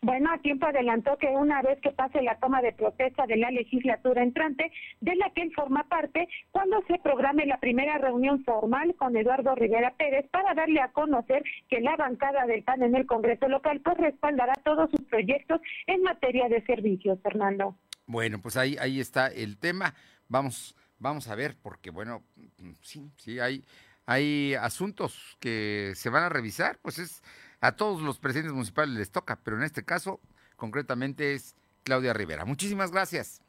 Bueno, 0.04 0.32
a 0.34 0.40
tiempo 0.40 0.66
adelantó 0.66 1.16
que 1.18 1.28
una 1.28 1.62
vez 1.62 1.80
que 1.80 1.92
pase 1.92 2.24
la 2.24 2.40
toma 2.40 2.64
de 2.64 2.74
protesta 2.74 3.28
de 3.28 3.38
la 3.38 3.52
legislatura 3.52 4.24
entrante, 4.24 4.72
de 5.00 5.16
la 5.16 5.30
que 5.30 5.44
él 5.44 5.54
forma 5.54 5.84
parte, 5.84 6.28
cuando 6.50 6.82
se 6.88 6.98
programe 6.98 7.46
la 7.46 7.60
primera 7.60 8.00
reunión 8.00 8.44
formal 8.44 8.96
con 8.96 9.16
Eduardo 9.16 9.54
Rivera 9.54 9.94
Pérez 9.96 10.28
para 10.32 10.56
darle 10.56 10.82
a 10.82 10.92
conocer 10.92 11.44
que 11.70 11.82
la 11.82 11.96
bancada 11.98 12.48
del 12.48 12.64
PAN 12.64 12.82
en 12.82 12.96
el 12.96 13.06
Congreso 13.06 13.48
local 13.48 13.80
pues 13.82 13.96
respaldará 13.98 14.54
todos 14.66 14.90
sus 14.90 15.02
proyectos 15.02 15.62
en 15.86 16.02
materia 16.02 16.50
de 16.50 16.66
servicios, 16.66 17.20
Fernando. 17.22 17.78
Bueno, 18.08 18.42
pues 18.42 18.58
ahí, 18.58 18.78
ahí 18.80 19.00
está 19.00 19.28
el 19.28 19.60
tema. 19.60 19.94
Vamos, 20.28 20.76
vamos 20.98 21.28
a 21.28 21.36
ver, 21.36 21.56
porque 21.62 21.92
bueno, 21.92 22.24
mm, 22.58 22.72
sí, 22.82 23.12
sí, 23.18 23.40
hay, 23.40 23.64
hay 24.08 24.56
asuntos 24.56 25.38
que 25.40 25.92
se 25.94 26.10
van 26.10 26.24
a 26.24 26.30
revisar, 26.30 26.80
pues 26.82 26.98
es 26.98 27.22
a 27.62 27.72
todos 27.74 28.02
los 28.02 28.20
presidentes 28.20 28.54
municipales 28.54 28.96
les 28.96 29.12
toca, 29.12 29.40
pero 29.44 29.58
en 29.58 29.64
este 29.64 29.86
caso, 29.86 30.20
concretamente 30.56 31.36
es 31.36 31.56
Claudia 31.84 32.14
Rivera. 32.14 32.44
Muchísimas 32.44 32.92
gracias. 32.92 33.42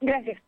Gracias. 0.00 0.40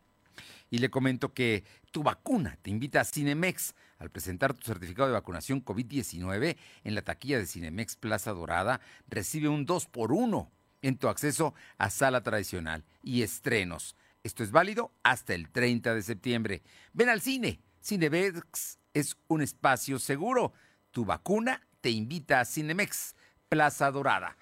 Y 0.69 0.77
le 0.77 0.89
comento 0.89 1.33
que 1.33 1.65
tu 1.91 2.03
vacuna 2.03 2.57
te 2.61 2.69
invita 2.69 3.01
a 3.01 3.05
Cinemex 3.05 3.75
al 3.99 4.09
presentar 4.09 4.53
tu 4.53 4.65
certificado 4.65 5.09
de 5.09 5.13
vacunación 5.13 5.63
COVID-19 5.63 6.57
en 6.83 6.95
la 6.95 7.01
taquilla 7.01 7.37
de 7.37 7.45
Cinemex 7.45 7.97
Plaza 7.97 8.31
Dorada, 8.31 8.79
recibe 9.07 9.49
un 9.49 9.65
2 9.65 9.85
por 9.87 10.11
1 10.13 10.49
en 10.81 10.97
tu 10.97 11.09
acceso 11.09 11.53
a 11.77 11.89
sala 11.89 12.23
tradicional 12.23 12.83
y 13.03 13.21
estrenos. 13.21 13.95
Esto 14.23 14.43
es 14.43 14.51
válido 14.51 14.91
hasta 15.03 15.33
el 15.33 15.49
30 15.49 15.93
de 15.93 16.01
septiembre. 16.01 16.61
Ven 16.93 17.09
al 17.09 17.21
cine. 17.21 17.59
Cinemex 17.83 18.79
es 18.93 19.17
un 19.27 19.41
espacio 19.41 19.99
seguro. 19.99 20.53
Tu 20.91 21.05
vacuna 21.05 21.61
te 21.81 21.89
invita 21.89 22.39
a 22.39 22.45
Cinemex 22.45 23.15
Plaza 23.49 23.91
Dorada. 23.91 24.37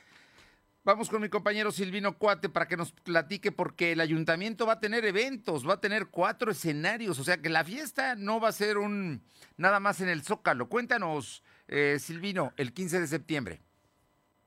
Vamos 0.84 1.10
con 1.10 1.22
mi 1.22 1.30
compañero 1.30 1.72
Silvino 1.72 2.18
Cuate 2.18 2.50
para 2.50 2.68
que 2.68 2.78
nos 2.78 2.92
platique 2.92 3.52
porque 3.52 3.92
el 3.92 4.02
ayuntamiento 4.02 4.66
va 4.66 4.74
a 4.74 4.80
tener 4.80 5.06
eventos, 5.06 5.68
va 5.68 5.74
a 5.74 5.82
tener 5.82 6.08
cuatro 6.08 6.52
escenarios, 6.52 7.20
o 7.20 7.24
sea 7.24 7.38
que 7.38 7.50
la 7.50 7.64
fiesta 7.64 8.16
no 8.16 8.40
va 8.40 8.50
a 8.50 8.54
ser 8.54 8.78
un 8.78 9.22
nada 9.58 9.80
más 9.80 10.02
en 10.02 10.10
el 10.10 10.24
Zócalo. 10.24 10.70
Cuéntanos, 10.70 11.44
eh, 11.68 11.98
Silvino, 12.00 12.54
el 12.58 12.74
15 12.74 13.02
de 13.02 13.08
septiembre. 13.08 13.62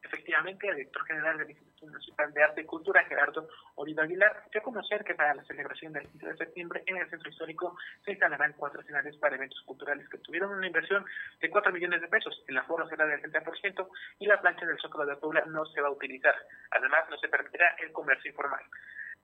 Efectivamente, 0.03 0.67
director 0.73 1.07
general 1.07 1.49
Instituto 1.49 1.72
Municipal 1.87 2.33
de 2.33 2.43
Arte 2.43 2.61
y 2.63 2.65
Cultura, 2.65 3.05
Gerardo 3.05 3.49
Oliva 3.75 4.05
Aguilar, 4.05 4.45
dio 4.51 4.61
a 4.61 4.65
conocer 4.65 5.05
que 5.05 5.15
para 5.15 5.35
la 5.35 5.45
celebración 5.45 5.93
del 5.93 6.09
15 6.09 6.27
de 6.27 6.37
septiembre 6.37 6.83
en 6.87 6.97
el 6.97 7.11
centro 7.11 7.31
histórico 7.31 7.77
se 8.05 8.13
instalarán 8.13 8.55
cuatro 8.57 8.81
escenarios 8.81 9.17
para 9.19 9.37
eventos 9.37 9.61
culturales 9.63 10.09
que 10.09 10.19
tuvieron 10.19 10.53
una 10.53 10.67
inversión 10.67 11.05
de 11.41 11.51
4 11.51 11.73
millones 11.73 12.01
de 12.01 12.09
pesos. 12.09 12.43
El 12.47 12.59
aforo 12.59 12.89
será 12.89 13.07
del 13.07 13.23
30% 13.23 13.89
y 14.19 14.27
la 14.27 14.41
plancha 14.41 14.67
del 14.67 14.79
Zócalo 14.79 15.07
de 15.07 15.17
Puebla 15.17 15.45
no 15.47 15.65
se 15.67 15.81
va 15.81 15.89
a 15.89 15.93
utilizar. 15.93 16.35
Además, 16.71 17.05
no 17.11 17.17
se 17.19 17.29
permitirá 17.29 17.75
el 17.81 17.93
comercio 17.93 18.31
informal. 18.31 18.63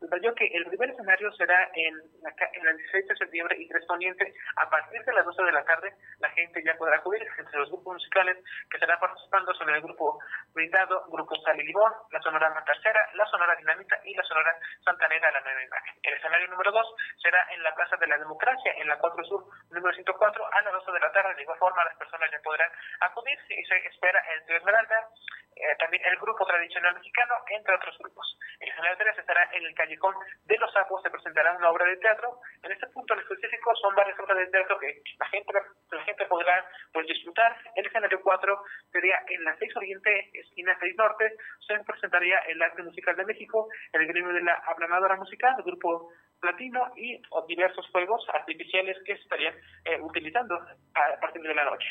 Detalló 0.00 0.34
que 0.34 0.46
el 0.46 0.64
primer 0.66 0.90
escenario 0.90 1.32
será 1.32 1.70
en, 1.74 1.94
la, 2.22 2.34
en 2.52 2.66
el 2.66 2.76
16 2.76 3.08
de 3.08 3.16
septiembre 3.16 3.56
y 3.58 3.68
correspondiente 3.68 4.32
a 4.56 4.68
partir 4.70 5.02
de 5.04 5.12
las 5.12 5.24
12 5.24 5.42
de 5.42 5.52
la 5.52 5.64
tarde. 5.64 5.92
La 6.20 6.30
gente 6.30 6.62
ya 6.64 6.74
podrá 6.76 6.96
acudir 6.96 7.26
entre 7.38 7.58
los 7.58 7.70
grupos 7.70 7.94
musicales 7.94 8.38
que 8.70 8.76
estarán 8.76 9.00
participando 9.00 9.52
son 9.54 9.70
el 9.70 9.82
grupo 9.82 10.18
Blindado, 10.54 11.04
Grupo 11.08 11.34
Sal 11.42 11.60
y 11.60 11.64
Limón, 11.64 11.92
la 12.10 12.20
Sonora 12.20 12.48
La 12.50 12.64
Tercera, 12.64 13.08
la 13.14 13.26
Sonora 13.26 13.56
Dinamita 13.56 13.98
y 14.04 14.14
la 14.14 14.22
Sonora 14.22 14.54
Santanera 14.84 15.30
La 15.32 15.40
Nueva 15.40 15.62
Imagen. 15.62 15.94
El 16.02 16.14
escenario 16.14 16.48
número 16.48 16.72
2 16.72 16.94
será 17.22 17.46
en 17.52 17.62
la 17.62 17.74
Plaza 17.74 17.96
de 17.96 18.06
la 18.06 18.18
Democracia, 18.18 18.72
en 18.76 18.88
la 18.88 18.98
4 18.98 19.24
Sur, 19.24 19.44
número 19.70 19.94
104, 19.94 20.52
a 20.52 20.62
las 20.62 20.72
12 20.72 20.92
de 20.92 21.00
la 21.00 21.12
tarde. 21.12 21.34
De 21.34 21.42
igual 21.42 21.58
forma, 21.58 21.84
las 21.84 21.96
personas 21.96 22.30
ya 22.30 22.40
podrán 22.42 22.70
acudir 23.00 23.38
y 23.48 23.64
se 23.64 23.76
espera 23.86 24.22
el 24.34 24.44
Trío 24.44 24.58
Esmeralda, 24.58 25.08
eh, 25.56 25.76
también 25.78 26.02
el 26.06 26.16
grupo 26.16 26.46
tradicional 26.46 26.94
mexicano, 26.94 27.34
entre 27.48 27.74
otros 27.74 27.98
grupos. 27.98 28.38
El 28.60 28.68
escenario 28.68 28.96
3 28.96 29.18
estará 29.18 29.48
en 29.52 29.64
el 29.64 29.74
Callejón 29.88 30.14
de 30.44 30.58
los 30.58 30.72
Sapos, 30.72 31.02
se 31.02 31.10
presentará 31.10 31.56
una 31.56 31.70
obra 31.70 31.86
de 31.86 31.96
teatro. 31.96 32.40
En 32.62 32.72
este 32.72 32.86
punto 32.88 33.14
en 33.14 33.20
específico 33.20 33.74
son 33.76 33.94
varias 33.94 34.18
obras 34.20 34.36
de 34.36 34.46
teatro 34.48 34.78
que 34.78 35.00
la 35.18 35.26
gente, 35.28 35.52
la 35.90 36.02
gente 36.02 36.26
podrá 36.26 36.66
pues, 36.92 37.06
disfrutar. 37.06 37.56
El 37.74 37.86
escenario 37.86 38.20
4 38.20 38.62
sería 38.92 39.18
en 39.28 39.44
la 39.44 39.56
6 39.56 39.76
Oriente, 39.76 40.30
esquina 40.34 40.76
6 40.78 40.96
Norte, 40.96 41.36
se 41.66 41.78
presentaría 41.84 42.38
el 42.48 42.60
Arte 42.60 42.82
Musical 42.82 43.16
de 43.16 43.24
México, 43.24 43.68
el 43.92 44.06
gremio 44.06 44.32
de 44.34 44.42
la 44.42 44.54
aplanadora 44.66 45.16
musical, 45.16 45.54
el 45.56 45.64
grupo 45.64 46.12
platino 46.40 46.92
y 46.96 47.20
diversos 47.48 47.88
juegos 47.90 48.24
artificiales 48.34 48.98
que 49.06 49.16
se 49.16 49.22
estarían 49.22 49.54
eh, 49.86 49.98
utilizando 50.02 50.54
a 50.94 51.20
partir 51.20 51.40
de 51.42 51.54
la 51.54 51.64
noche. 51.64 51.88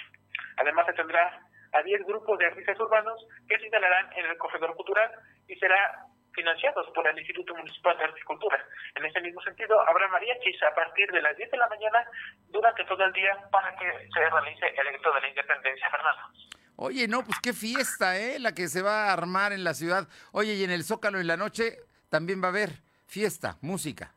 Además 0.58 0.86
se 0.86 0.94
tendrá 0.94 1.42
a 1.74 1.82
10 1.82 2.06
grupos 2.06 2.38
de 2.38 2.46
artistas 2.46 2.80
urbanos 2.80 3.26
que 3.50 3.58
se 3.58 3.64
instalarán 3.64 4.08
en 4.16 4.26
el 4.28 4.38
corredor 4.38 4.76
cultural 4.76 5.12
y 5.48 5.56
será 5.56 6.06
financiados 6.38 6.86
por 6.94 7.08
el 7.08 7.18
Instituto 7.18 7.56
Municipal 7.56 7.98
de 7.98 8.04
Arte 8.06 8.20
y 8.22 8.24
Cultura. 8.24 8.64
En 8.96 9.04
ese 9.04 9.20
mismo 9.22 9.42
sentido, 9.42 9.76
habrá 9.82 10.08
mariachis 10.08 10.62
a 10.64 10.76
partir 10.76 11.10
de 11.12 11.22
las 11.22 11.36
10 11.36 11.50
de 11.50 11.58
la 11.58 11.68
mañana 11.68 12.06
durante 12.50 12.86
todo 12.86 13.04
el 13.04 13.12
día 13.12 13.34
para 13.52 13.76
que 13.76 13.90
se 14.14 14.30
realice 14.30 14.68
el 14.68 14.88
grito 14.94 15.12
de 15.14 15.22
la 15.22 15.28
independencia, 15.28 15.90
Fernando. 15.90 16.22
Oye, 16.78 17.08
no, 17.08 17.24
pues 17.24 17.40
qué 17.42 17.54
fiesta, 17.54 18.18
¿eh? 18.18 18.38
La 18.40 18.54
que 18.54 18.68
se 18.68 18.84
va 18.84 19.10
a 19.10 19.14
armar 19.14 19.52
en 19.52 19.64
la 19.64 19.74
ciudad. 19.74 20.08
Oye, 20.32 20.54
y 20.54 20.64
en 20.64 20.70
el 20.70 20.84
Zócalo 20.84 21.20
en 21.20 21.26
la 21.26 21.36
noche 21.36 21.78
también 22.10 22.40
va 22.40 22.48
a 22.48 22.52
haber 22.52 22.70
fiesta, 23.08 23.58
música. 23.62 24.14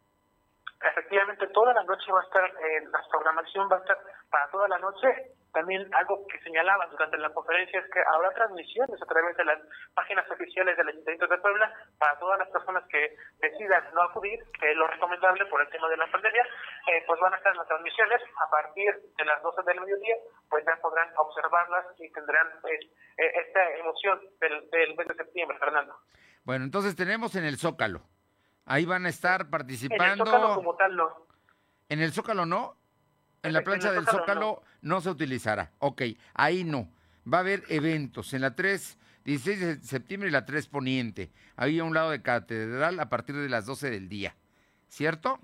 Efectivamente, 0.80 1.46
toda 1.48 1.72
la 1.72 1.82
noche 1.84 2.12
va 2.12 2.20
a 2.20 2.24
estar, 2.24 2.44
eh, 2.44 2.84
la 2.92 3.00
programación 3.10 3.68
va 3.70 3.76
a 3.76 3.80
estar 3.80 3.96
para 4.30 4.50
toda 4.50 4.68
la 4.68 4.78
noche. 4.78 5.08
También 5.52 5.88
algo 5.94 6.26
que 6.28 6.38
señalaban 6.40 6.90
durante 6.90 7.18
la 7.18 7.30
conferencia 7.30 7.80
es 7.80 7.90
que 7.90 8.00
habrá 8.14 8.30
transmisiones 8.32 9.02
a 9.02 9.06
través 9.06 9.36
de 9.36 9.44
las 9.44 9.58
páginas 9.94 10.28
oficiales 10.30 10.76
del 10.76 10.88
Ayuntamiento 10.88 11.26
de 11.26 11.38
Puebla 11.38 11.72
para 11.98 12.18
todas 12.18 12.38
las 12.38 12.48
personas 12.50 12.84
que 12.88 13.16
decidan 13.40 13.82
no 13.94 14.02
acudir, 14.02 14.38
que 14.58 14.70
es 14.70 14.76
lo 14.76 14.86
recomendable 14.86 15.44
por 15.46 15.60
el 15.60 15.68
tema 15.70 15.88
de 15.88 15.96
la 15.96 16.10
pandemia, 16.10 16.42
eh, 16.86 17.02
pues 17.06 17.20
van 17.20 17.34
a 17.34 17.36
estar 17.36 17.54
las 17.56 17.66
transmisiones 17.66 18.20
a 18.46 18.50
partir 18.50 18.94
de 19.18 19.24
las 19.24 19.42
12 19.42 19.62
del 19.66 19.80
mediodía, 19.80 20.16
pues 20.48 20.64
ya 20.64 20.76
podrán 20.80 21.08
observarlas 21.16 21.86
y 21.98 22.10
tendrán 22.12 22.46
pues, 22.62 22.80
eh, 23.18 23.32
esta 23.46 23.76
emoción 23.76 24.20
del, 24.40 24.70
del 24.70 24.96
mes 24.96 25.08
de 25.08 25.14
septiembre, 25.14 25.58
Fernando. 25.58 25.96
Bueno, 26.44 26.64
entonces 26.64 26.94
tenemos 26.96 27.34
en 27.36 27.44
el 27.44 27.58
Zócalo. 27.58 28.02
Ahí 28.66 28.84
van 28.86 29.06
a 29.06 29.08
estar 29.08 29.40
En 29.40 29.46
el 29.46 29.50
participando. 29.50 30.24
Zócalo 30.24 30.54
como 30.54 30.76
tal 30.76 30.96
no. 30.96 31.26
¿En 31.88 32.00
el 32.00 32.12
Zócalo 32.12 32.46
no? 32.46 32.76
En 33.42 33.52
la 33.52 33.62
plancha 33.62 33.88
el 33.88 33.96
del 33.96 34.04
Zócalo 34.04 34.20
Zócalo 34.20 34.62
no. 34.82 35.00
se 35.00 35.10
utilizará. 35.10 35.72
Ok, 35.78 36.02
ahí 36.34 36.64
no. 36.64 36.90
Va 37.32 37.38
a 37.38 37.40
haber 37.40 37.64
eventos 37.68 38.34
en 38.34 38.42
la 38.42 38.54
3, 38.54 38.98
16 39.24 39.60
de 39.60 39.80
septiembre 39.82 40.28
y 40.28 40.32
la 40.32 40.44
3 40.44 40.66
Poniente. 40.68 41.30
Ahí 41.56 41.78
a 41.78 41.84
un 41.84 41.94
lado 41.94 42.10
de 42.10 42.22
Catedral 42.22 43.00
a 43.00 43.08
partir 43.08 43.36
de 43.36 43.48
las 43.48 43.66
12 43.66 43.90
del 43.90 44.08
día. 44.08 44.36
¿Cierto? 44.88 45.38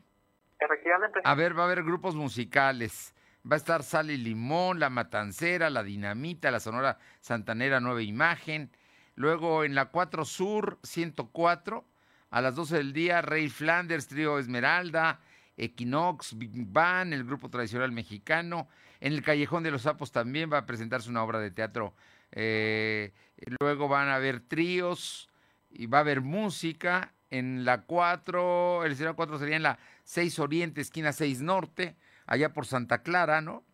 Efectivamente. 0.58 1.20
A 1.24 1.34
ver, 1.34 1.56
va 1.56 1.62
a 1.62 1.66
haber 1.66 1.84
grupos 1.84 2.14
musicales. 2.14 3.14
Va 3.50 3.54
a 3.54 3.58
estar 3.58 3.82
Sal 3.84 4.10
y 4.10 4.16
Limón, 4.16 4.80
La 4.80 4.90
Matancera, 4.90 5.70
La 5.70 5.84
Dinamita, 5.84 6.50
La 6.50 6.58
Sonora 6.58 6.98
Santanera 7.20 7.78
Nueva 7.78 8.02
Imagen. 8.02 8.70
Luego 9.14 9.64
en 9.64 9.74
la 9.74 9.86
4 9.86 10.24
Sur 10.24 10.78
104, 10.82 11.84
a 12.30 12.40
las 12.40 12.54
12 12.56 12.76
del 12.76 12.92
día, 12.92 13.22
Rey 13.22 13.48
Flanders, 13.48 14.08
Trío 14.08 14.38
Esmeralda, 14.38 15.20
Equinox, 15.56 16.36
Big 16.36 16.50
Bang, 16.54 17.12
el 17.12 17.24
grupo 17.24 17.48
tradicional 17.48 17.92
mexicano. 17.92 18.68
En 19.00 19.12
el 19.12 19.22
Callejón 19.22 19.62
de 19.62 19.70
los 19.70 19.82
Sapos 19.82 20.12
también 20.12 20.50
va 20.52 20.58
a 20.58 20.66
presentarse 20.66 21.10
una 21.10 21.22
obra 21.22 21.40
de 21.40 21.50
teatro. 21.50 21.94
Eh, 22.32 23.12
luego 23.60 23.88
van 23.88 24.08
a 24.08 24.16
haber 24.16 24.40
tríos 24.40 25.28
y 25.70 25.86
va 25.86 25.98
a 25.98 26.00
haber 26.02 26.20
música. 26.20 27.12
En 27.30 27.64
la 27.64 27.82
4, 27.82 28.84
el 28.84 28.92
escenario 28.92 29.16
4 29.16 29.38
sería 29.38 29.56
en 29.56 29.62
la 29.62 29.78
6 30.04 30.38
Oriente, 30.38 30.80
esquina 30.80 31.12
6 31.12 31.42
Norte, 31.42 31.96
allá 32.26 32.52
por 32.52 32.66
Santa 32.66 33.02
Clara, 33.02 33.40
¿no? 33.40 33.64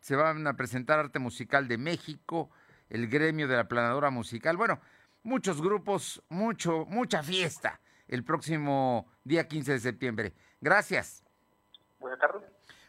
Se 0.00 0.16
van 0.16 0.46
a 0.46 0.56
presentar 0.56 0.98
arte 0.98 1.18
musical 1.18 1.68
de 1.68 1.78
México, 1.78 2.50
el 2.88 3.08
gremio 3.08 3.48
de 3.48 3.56
la 3.56 3.68
planadora 3.68 4.10
musical. 4.10 4.56
Bueno, 4.56 4.80
muchos 5.22 5.60
grupos, 5.60 6.22
mucho, 6.28 6.86
mucha 6.86 7.22
fiesta 7.22 7.80
el 8.08 8.24
próximo 8.24 9.10
día 9.24 9.48
15 9.48 9.72
de 9.72 9.80
septiembre. 9.80 10.32
Gracias. 10.60 11.24
Buenas 11.98 12.18
tardes. 12.18 12.42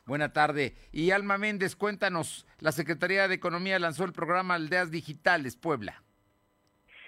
Buena 0.06 0.32
tarde. 0.32 0.76
Y 0.92 1.12
Alma 1.12 1.38
Méndez, 1.38 1.76
cuéntanos, 1.76 2.46
la 2.60 2.72
Secretaría 2.72 3.28
de 3.28 3.36
Economía 3.36 3.78
lanzó 3.78 4.06
el 4.06 4.14
programa 4.14 4.56
Aldeas 4.56 4.90
Digitales 4.90 5.58
Puebla. 5.58 6.02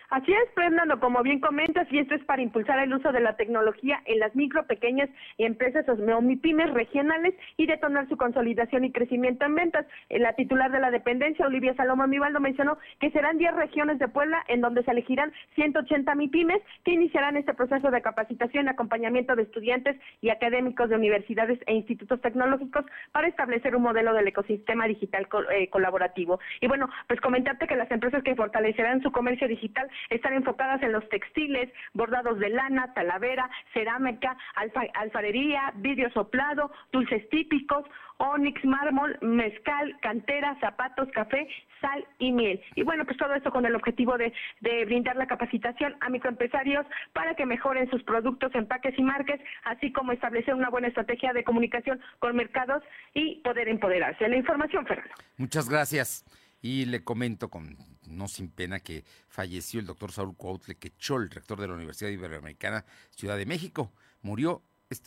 Así 0.10 0.34
es, 0.34 0.49
Fernando, 0.55 0.99
como 0.99 1.22
bien 1.22 1.39
comentas, 1.39 1.88
y 1.91 1.99
esto 1.99 2.16
es 2.16 2.24
para 2.24 2.41
impulsar 2.41 2.80
el 2.80 2.91
uso 2.91 3.12
de 3.12 3.20
la 3.20 3.36
tecnología 3.36 4.01
en 4.05 4.18
las 4.18 4.36
micro, 4.36 4.66
pequeñas 4.66 5.07
empresas 5.38 5.86
o 5.88 6.22
MIPIMES 6.22 6.74
regionales 6.74 7.36
y 7.57 7.68
detonar 7.68 8.10
su 8.10 8.18
consolidación 8.18 8.86
y 8.86 8.91
crecimiento 8.91 9.45
en 9.45 9.53
ventas. 9.53 9.86
Eh, 10.10 10.18
La 10.18 10.34
titular 10.34 10.72
de 10.72 10.80
la 10.80 10.89
dependencia, 10.89 11.45
Olivia 11.45 11.76
Salomón 11.76 12.10
Mivaldo, 12.10 12.39
mencionó 12.39 12.80
que 12.99 13.12
serán 13.12 13.38
10 13.38 13.53
regiones 13.53 13.99
de 13.99 14.07
Puebla 14.07 14.43
en 14.47 14.62
donde 14.62 14.84
se 14.84 14.89
elegirán 14.89 15.32
180 15.53 16.16
MIPIMES 16.16 16.64
que 16.84 16.93
iniciarán 16.93 17.38
este 17.38 17.53
proceso 17.53 17.91
de 17.91 18.01
capacitación 18.01 18.66
y 18.66 18.70
acompañamiento 18.70 19.36
de 19.36 19.43
estudiantes 19.43 19.95
y 20.22 20.30
académicos 20.30 20.89
de 20.89 20.95
universidades 20.95 21.60
e 21.68 21.76
institutos 21.76 22.20
tecnológicos 22.20 22.84
para 23.12 23.28
establecer 23.28 23.76
un 23.76 23.84
modelo 23.84 24.16
del 24.16 24.28
ecosistema 24.28 24.88
digital 24.88 25.28
eh, 25.51 25.70
colaborativo. 25.70 26.39
Y 26.62 26.68
bueno, 26.68 26.89
pues 27.07 27.22
comentarte 27.22 27.68
que 27.68 27.76
las 27.76 27.91
empresas 27.91 28.24
que 28.24 28.36
fortalecerán 28.36 29.03
su 29.03 29.12
comercio 29.12 29.47
digital 29.47 29.88
están 30.10 30.34
enfocadas 30.34 30.82
en 30.84 30.91
los 30.91 31.08
textiles, 31.10 31.72
bordados 31.93 32.39
de 32.39 32.50
lana, 32.50 32.93
talavera, 32.93 33.50
cerámica, 33.74 34.38
alfa- 34.56 34.91
alfarería, 34.93 35.72
vidrio 35.76 36.10
soplado, 36.12 36.72
dulces 36.91 37.28
típicos, 37.30 37.86
onix, 38.18 38.64
mármol, 38.66 39.18
mezcal, 39.22 39.97
cantera, 40.02 40.58
zapatos, 40.60 41.08
café, 41.14 41.47
sal 41.80 42.06
y 42.18 42.32
miel. 42.34 42.62
Y 42.76 42.84
bueno, 42.84 43.06
pues 43.06 43.18
todo 43.18 43.34
esto 43.34 43.50
con 43.52 43.66
el 43.66 43.76
objetivo 43.76 44.18
de, 44.18 44.34
de 44.60 44.84
brindar 44.86 45.16
la 45.16 45.28
capacitación 45.28 45.95
a 46.02 46.10
microempresarios 46.10 46.86
para 47.14 47.36
que 47.36 47.45
mejoren 47.45 47.89
sus 47.89 48.04
productos, 48.04 48.54
empaques 48.56 48.97
y 49.00 49.04
marques, 49.04 49.39
así 49.64 49.91
como 49.93 50.12
establecer 50.12 50.54
una 50.54 50.70
buena 50.70 50.88
estrategia 50.89 51.32
de 51.32 51.45
comunicación 51.45 52.02
con 52.20 52.36
mercados 52.36 52.84
y 53.14 53.39
poder 53.41 53.70
empoderarse. 53.70 54.28
La 54.28 54.36
información, 54.36 54.86
Fernando. 54.86 55.14
Muchas 55.38 55.70
gracias. 55.70 56.26
Y 56.62 56.86
le 56.86 57.03
comento 57.03 57.49
con 57.49 57.78
no 58.07 58.28
sin 58.28 58.49
pena 58.49 58.80
que 58.80 59.05
falleció 59.28 59.80
el 59.80 59.86
doctor 59.86 60.12
Saúl 60.12 60.36
Cuautle 60.36 60.76
Quechol, 60.76 61.30
rector 61.30 61.60
de 61.60 61.68
la 61.68 61.76
Universidad 61.76 62.10
Iberoamericana 62.10 62.86
Ciudad 63.12 63.38
de 63.38 63.45
México. 63.45 63.91
Murió 64.22 64.64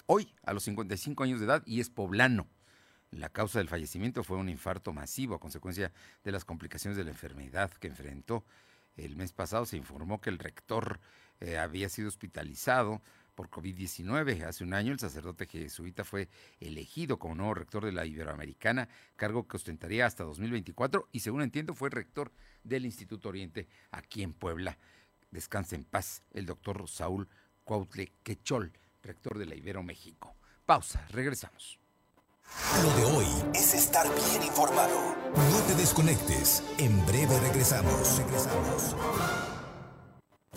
hoy 0.06 0.32
a 0.44 0.52
los 0.52 0.62
55 0.64 1.24
años 1.24 1.40
de 1.40 1.46
edad 1.46 1.62
y 1.66 1.80
es 1.80 1.90
poblano. 1.90 2.46
La 3.10 3.28
causa 3.28 3.58
del 3.58 3.68
fallecimiento 3.68 4.24
fue 4.24 4.38
un 4.38 4.48
infarto 4.48 4.92
masivo 4.92 5.34
a 5.34 5.40
consecuencia 5.40 5.92
de 6.24 6.32
las 6.32 6.46
complicaciones 6.46 6.96
de 6.96 7.04
la 7.04 7.10
enfermedad 7.10 7.70
que 7.72 7.88
enfrentó. 7.88 8.44
El 8.96 9.16
mes 9.16 9.32
pasado 9.32 9.66
se 9.66 9.76
informó 9.76 10.20
que 10.20 10.30
el 10.30 10.38
rector 10.38 11.00
eh, 11.40 11.58
había 11.58 11.88
sido 11.88 12.08
hospitalizado 12.08 13.02
por 13.34 13.50
COVID-19. 13.50 14.44
Hace 14.44 14.64
un 14.64 14.74
año 14.74 14.92
el 14.92 14.98
sacerdote 14.98 15.46
jesuita 15.46 16.04
fue 16.04 16.28
elegido 16.60 17.18
como 17.18 17.34
nuevo 17.34 17.54
rector 17.54 17.84
de 17.84 17.92
la 17.92 18.06
Iberoamericana, 18.06 18.88
cargo 19.16 19.46
que 19.46 19.56
ostentaría 19.56 20.06
hasta 20.06 20.24
2024 20.24 21.08
y 21.12 21.20
según 21.20 21.42
entiendo 21.42 21.74
fue 21.74 21.90
rector 21.90 22.32
del 22.64 22.84
Instituto 22.84 23.28
Oriente 23.28 23.68
aquí 23.90 24.22
en 24.22 24.32
Puebla. 24.32 24.78
Descanse 25.30 25.76
en 25.76 25.84
paz 25.84 26.22
el 26.32 26.46
doctor 26.46 26.88
Saúl 26.88 27.28
Cuautle 27.64 28.12
Quechol, 28.22 28.72
rector 29.02 29.38
de 29.38 29.46
la 29.46 29.54
Ibero 29.54 29.82
México. 29.82 30.36
Pausa, 30.66 31.06
regresamos. 31.10 31.78
Lo 32.82 32.96
de 32.96 33.04
hoy 33.04 33.26
es 33.54 33.74
estar 33.74 34.06
bien 34.14 34.42
informado. 34.42 35.16
No 35.34 35.60
te 35.66 35.74
desconectes. 35.74 36.62
En 36.78 37.04
breve 37.06 37.38
regresamos. 37.40 38.18
Regresamos. 38.18 39.51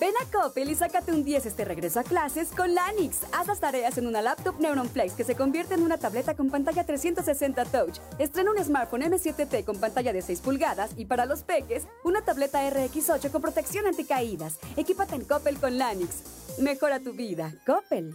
Ven 0.00 0.14
a 0.22 0.30
Coppel 0.30 0.70
y 0.70 0.76
sácate 0.76 1.10
un 1.10 1.24
10 1.24 1.46
este 1.46 1.64
regreso 1.64 1.98
a 1.98 2.04
clases 2.04 2.50
con 2.56 2.72
Lanix. 2.72 3.22
Haz 3.32 3.48
las 3.48 3.58
tareas 3.58 3.98
en 3.98 4.06
una 4.06 4.22
laptop 4.22 4.60
Neuron 4.60 4.88
Flex 4.88 5.14
que 5.14 5.24
se 5.24 5.34
convierte 5.34 5.74
en 5.74 5.82
una 5.82 5.98
tableta 5.98 6.36
con 6.36 6.50
pantalla 6.50 6.84
360 6.84 7.64
Touch. 7.64 7.98
Estrena 8.20 8.52
un 8.52 8.64
smartphone 8.64 9.02
M7T 9.02 9.64
con 9.64 9.80
pantalla 9.80 10.12
de 10.12 10.22
6 10.22 10.40
pulgadas 10.40 10.92
y 10.96 11.06
para 11.06 11.26
los 11.26 11.42
peques, 11.42 11.88
una 12.04 12.22
tableta 12.22 12.62
RX8 12.70 13.30
con 13.32 13.42
protección 13.42 13.86
anticaídas. 13.86 14.60
Equípate 14.76 15.16
en 15.16 15.24
Coppel 15.24 15.58
con 15.58 15.78
Lanix. 15.78 16.58
Mejora 16.58 17.00
tu 17.00 17.12
vida. 17.12 17.52
Coppel. 17.66 18.14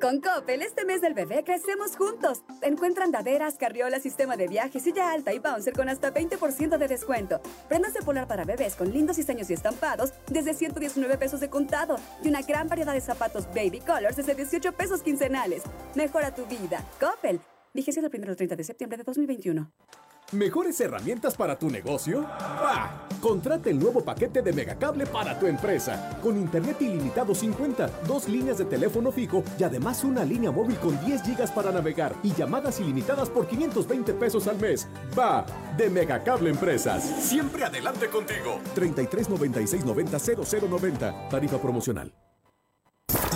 Con 0.00 0.20
Coppel, 0.20 0.62
este 0.62 0.84
mes 0.84 1.00
del 1.00 1.14
bebé 1.14 1.44
crecemos 1.44 1.96
juntos. 1.96 2.42
Encuentra 2.60 3.04
andaderas, 3.04 3.54
carriolas, 3.54 4.02
sistema 4.02 4.36
de 4.36 4.48
viaje, 4.48 4.80
silla 4.80 5.12
alta 5.12 5.32
y 5.32 5.38
bouncer 5.38 5.72
con 5.72 5.88
hasta 5.88 6.12
20% 6.12 6.76
de 6.76 6.88
descuento. 6.88 7.40
Prendas 7.68 7.94
de 7.94 8.02
polar 8.02 8.26
para 8.26 8.44
bebés 8.44 8.74
con 8.74 8.90
lindos 8.90 9.16
diseños 9.16 9.48
y 9.50 9.52
estampados 9.52 10.12
desde 10.28 10.54
119 10.54 11.18
pesos 11.18 11.38
de 11.38 11.48
contado. 11.50 11.96
Y 12.24 12.28
una 12.28 12.42
gran 12.42 12.68
variedad 12.68 12.94
de 12.94 13.00
zapatos 13.00 13.46
baby 13.54 13.78
colors 13.78 14.16
desde 14.16 14.34
18 14.34 14.72
pesos 14.72 15.02
quincenales. 15.02 15.62
Mejora 15.94 16.34
tu 16.34 16.46
vida. 16.46 16.84
Coppel. 16.98 17.40
Vigencia 17.72 18.02
del 18.02 18.10
1 18.12 18.28
al 18.28 18.36
30 18.36 18.56
de 18.56 18.64
septiembre 18.64 18.98
de 18.98 19.04
2021. 19.04 19.70
¿Mejores 20.32 20.80
herramientas 20.80 21.36
para 21.36 21.58
tu 21.58 21.68
negocio? 21.68 22.22
¡Bah! 22.22 23.06
Contrata 23.20 23.68
el 23.68 23.78
nuevo 23.78 24.02
paquete 24.02 24.40
de 24.40 24.50
Megacable 24.54 25.04
para 25.04 25.38
tu 25.38 25.46
empresa. 25.46 26.18
Con 26.22 26.38
internet 26.38 26.80
ilimitado 26.80 27.34
50, 27.34 27.90
dos 28.06 28.26
líneas 28.30 28.56
de 28.56 28.64
teléfono 28.64 29.12
fijo 29.12 29.44
y 29.58 29.64
además 29.64 30.02
una 30.04 30.24
línea 30.24 30.50
móvil 30.50 30.78
con 30.78 30.98
10 31.04 31.22
gigas 31.22 31.50
para 31.50 31.70
navegar 31.70 32.14
y 32.22 32.32
llamadas 32.32 32.80
ilimitadas 32.80 33.28
por 33.28 33.46
520 33.46 34.14
pesos 34.14 34.46
al 34.48 34.58
mes. 34.58 34.88
¡Va! 35.16 35.44
De 35.76 35.90
Megacable 35.90 36.48
Empresas. 36.48 37.04
Siempre 37.04 37.64
adelante 37.64 38.08
contigo. 38.08 38.58
33 38.74 39.28
96 39.28 39.84
90 39.84 40.18
0090. 40.18 41.28
Tarifa 41.28 41.58
promocional. 41.58 42.10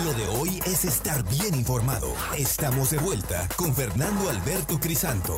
Lo 0.03 0.13
de 0.15 0.27
hoy 0.39 0.61
es 0.65 0.85
estar 0.87 1.23
bien 1.29 1.55
informado. 1.55 2.09
Estamos 2.39 2.91
de 2.91 2.99
vuelta 2.99 3.47
con 3.57 3.75
Fernando 3.75 4.31
Alberto 4.31 4.79
Crisanto. 4.81 5.37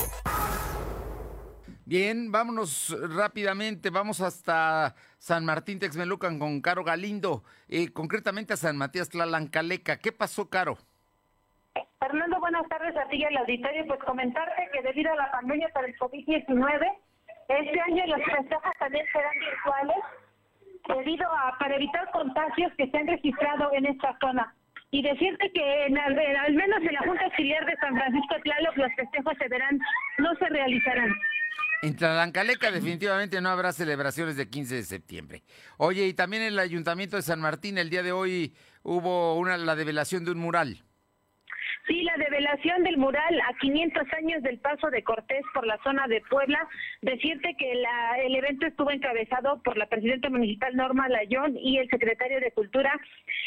Bien, 1.89 2.31
vámonos 2.31 2.95
rápidamente, 3.17 3.89
vamos 3.89 4.21
hasta 4.21 4.95
San 5.17 5.47
Martín 5.47 5.79
Texmelucan 5.79 6.39
con 6.39 6.61
Caro 6.61 6.85
Galindo, 6.85 7.45
eh, 7.67 7.91
concretamente 7.95 8.53
a 8.53 8.59
San 8.59 8.77
Matías 8.77 9.09
Tlalancaleca. 9.09 9.97
¿Qué 9.97 10.13
pasó, 10.13 10.51
Caro? 10.51 10.77
Fernando, 11.99 12.39
buenas 12.41 12.69
tardes 12.69 12.95
a 12.95 13.09
ti 13.09 13.17
y 13.17 13.25
al 13.25 13.39
auditorio. 13.39 13.87
Pues 13.87 14.01
comentarte 14.01 14.69
que 14.71 14.83
debido 14.83 15.11
a 15.13 15.17
la 15.17 15.31
pandemia 15.31 15.71
por 15.73 15.87
el 15.87 15.99
COVID-19, 15.99 16.93
este 17.49 17.81
año 17.81 18.07
los 18.07 18.23
festejos 18.37 18.73
también 18.79 19.07
serán 19.11 19.39
virtuales 19.39 20.05
debido 20.95 21.27
a 21.27 21.57
para 21.59 21.75
evitar 21.75 22.11
contagios 22.11 22.71
que 22.77 22.91
se 22.91 22.99
han 22.99 23.07
registrado 23.07 23.73
en 23.73 23.87
esta 23.87 24.15
zona. 24.21 24.55
Y 24.91 25.01
decirte 25.01 25.51
que 25.53 25.87
en 25.87 25.97
al, 25.97 26.19
en 26.19 26.37
al 26.37 26.53
menos 26.53 26.81
en 26.83 26.93
la 26.93 27.01
Junta 27.01 27.25
Auxiliar 27.25 27.65
de 27.65 27.77
San 27.77 27.97
Francisco 27.97 28.35
Tlaloc 28.45 28.77
los 28.77 28.95
festejos 28.95 29.33
se 29.39 29.49
verán, 29.49 29.81
no 30.19 30.35
se 30.35 30.51
realizarán. 30.51 31.15
En 31.81 31.95
Tlalancaleca 31.95 32.73
definitivamente 32.73 33.41
no 33.41 33.51
habrá 33.51 33.73
celebraciones 33.73 34.37
de 34.37 34.49
15 34.49 34.75
de 34.75 34.83
septiembre. 34.83 35.45
Oye, 35.77 36.09
y 36.09 36.13
también 36.13 36.43
en 36.43 36.49
el 36.49 36.59
Ayuntamiento 36.59 37.15
de 37.15 37.23
San 37.23 37.41
Martín 37.41 37.79
el 37.79 37.89
día 37.89 38.03
de 38.03 38.11
hoy 38.11 38.53
hubo 38.83 39.37
una 39.37 39.57
la 39.57 39.77
develación 39.77 40.25
de 40.25 40.33
un 40.33 40.39
mural. 40.39 40.85
Sí, 41.89 42.03
la 42.03 42.23
develación 42.23 42.83
del 42.85 42.99
mural 42.99 43.41
a 43.49 43.57
500 43.61 44.13
años 44.13 44.43
del 44.43 44.59
paso 44.59 44.91
de 44.91 45.03
Cortés 45.03 45.43
por 45.55 45.67
la 45.67 45.79
zona 45.83 46.07
de 46.07 46.21
Puebla. 46.29 46.69
Decirte 47.01 47.55
que 47.57 47.77
la, 47.77 48.19
el 48.19 48.35
evento 48.35 48.67
estuvo 48.67 48.91
encabezado 48.91 49.63
por 49.63 49.79
la 49.79 49.87
presidenta 49.87 50.29
municipal 50.29 50.77
Norma 50.77 51.09
Layón 51.09 51.57
y 51.57 51.79
el 51.79 51.89
secretario 51.89 52.41
de 52.41 52.53
Cultura 52.53 52.93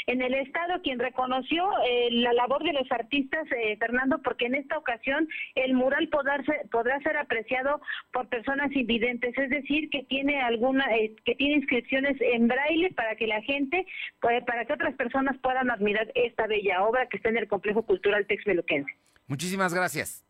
en 0.08 0.24
el 0.24 0.34
Estado, 0.34 0.82
quien 0.82 0.98
reconoció 0.98 1.70
eh, 1.88 2.10
la 2.12 2.34
labor 2.34 2.64
de 2.64 2.74
los 2.74 2.92
artistas, 2.92 3.46
eh, 3.52 3.78
Fernando, 3.78 4.20
porque 4.24 4.48
en 4.48 4.56
esta 4.56 4.76
ocasión 4.76 5.28
el 5.54 5.76
mural 5.76 6.08
podrá 6.08 6.42
ser, 6.44 6.68
podrá 6.72 7.00
ser 7.02 7.18
apreciado 7.18 7.80
por 8.12 8.28
personas 8.28 8.76
invidentes, 8.76 9.38
es 9.38 9.52
decir, 9.52 9.92
que 9.92 10.02
tiene 10.06 10.42
alguna, 10.42 10.86
eh, 10.96 11.14
que 11.26 11.36
tiene 11.36 11.58
inscripciones 11.58 12.18
en 12.20 12.48
braille 12.48 12.92
para 12.96 13.16
que 13.16 13.28
la 13.28 13.42
gente, 13.44 13.86
pues, 14.20 14.44
para 14.46 14.66
que 14.66 14.74
otras 14.74 14.96
personas 14.96 15.38
puedan 15.44 15.70
admirar 15.70 16.12
esta 16.16 16.48
bella 16.48 16.84
obra 16.84 17.06
que 17.06 17.18
está 17.18 17.30
en 17.30 17.38
el 17.38 17.48
complejo 17.48 17.84
cultural 17.84 18.26
texmeluquense. 18.32 18.92
Muchísimas 19.28 19.74
gracias. 19.74 20.24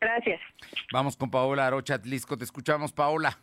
Gracias. 0.00 0.40
Vamos 0.92 1.16
con 1.16 1.30
Paola 1.30 1.66
Arocha 1.66 1.94
Atlisco, 1.94 2.36
te 2.36 2.44
escuchamos, 2.44 2.92
Paola. 2.92 3.38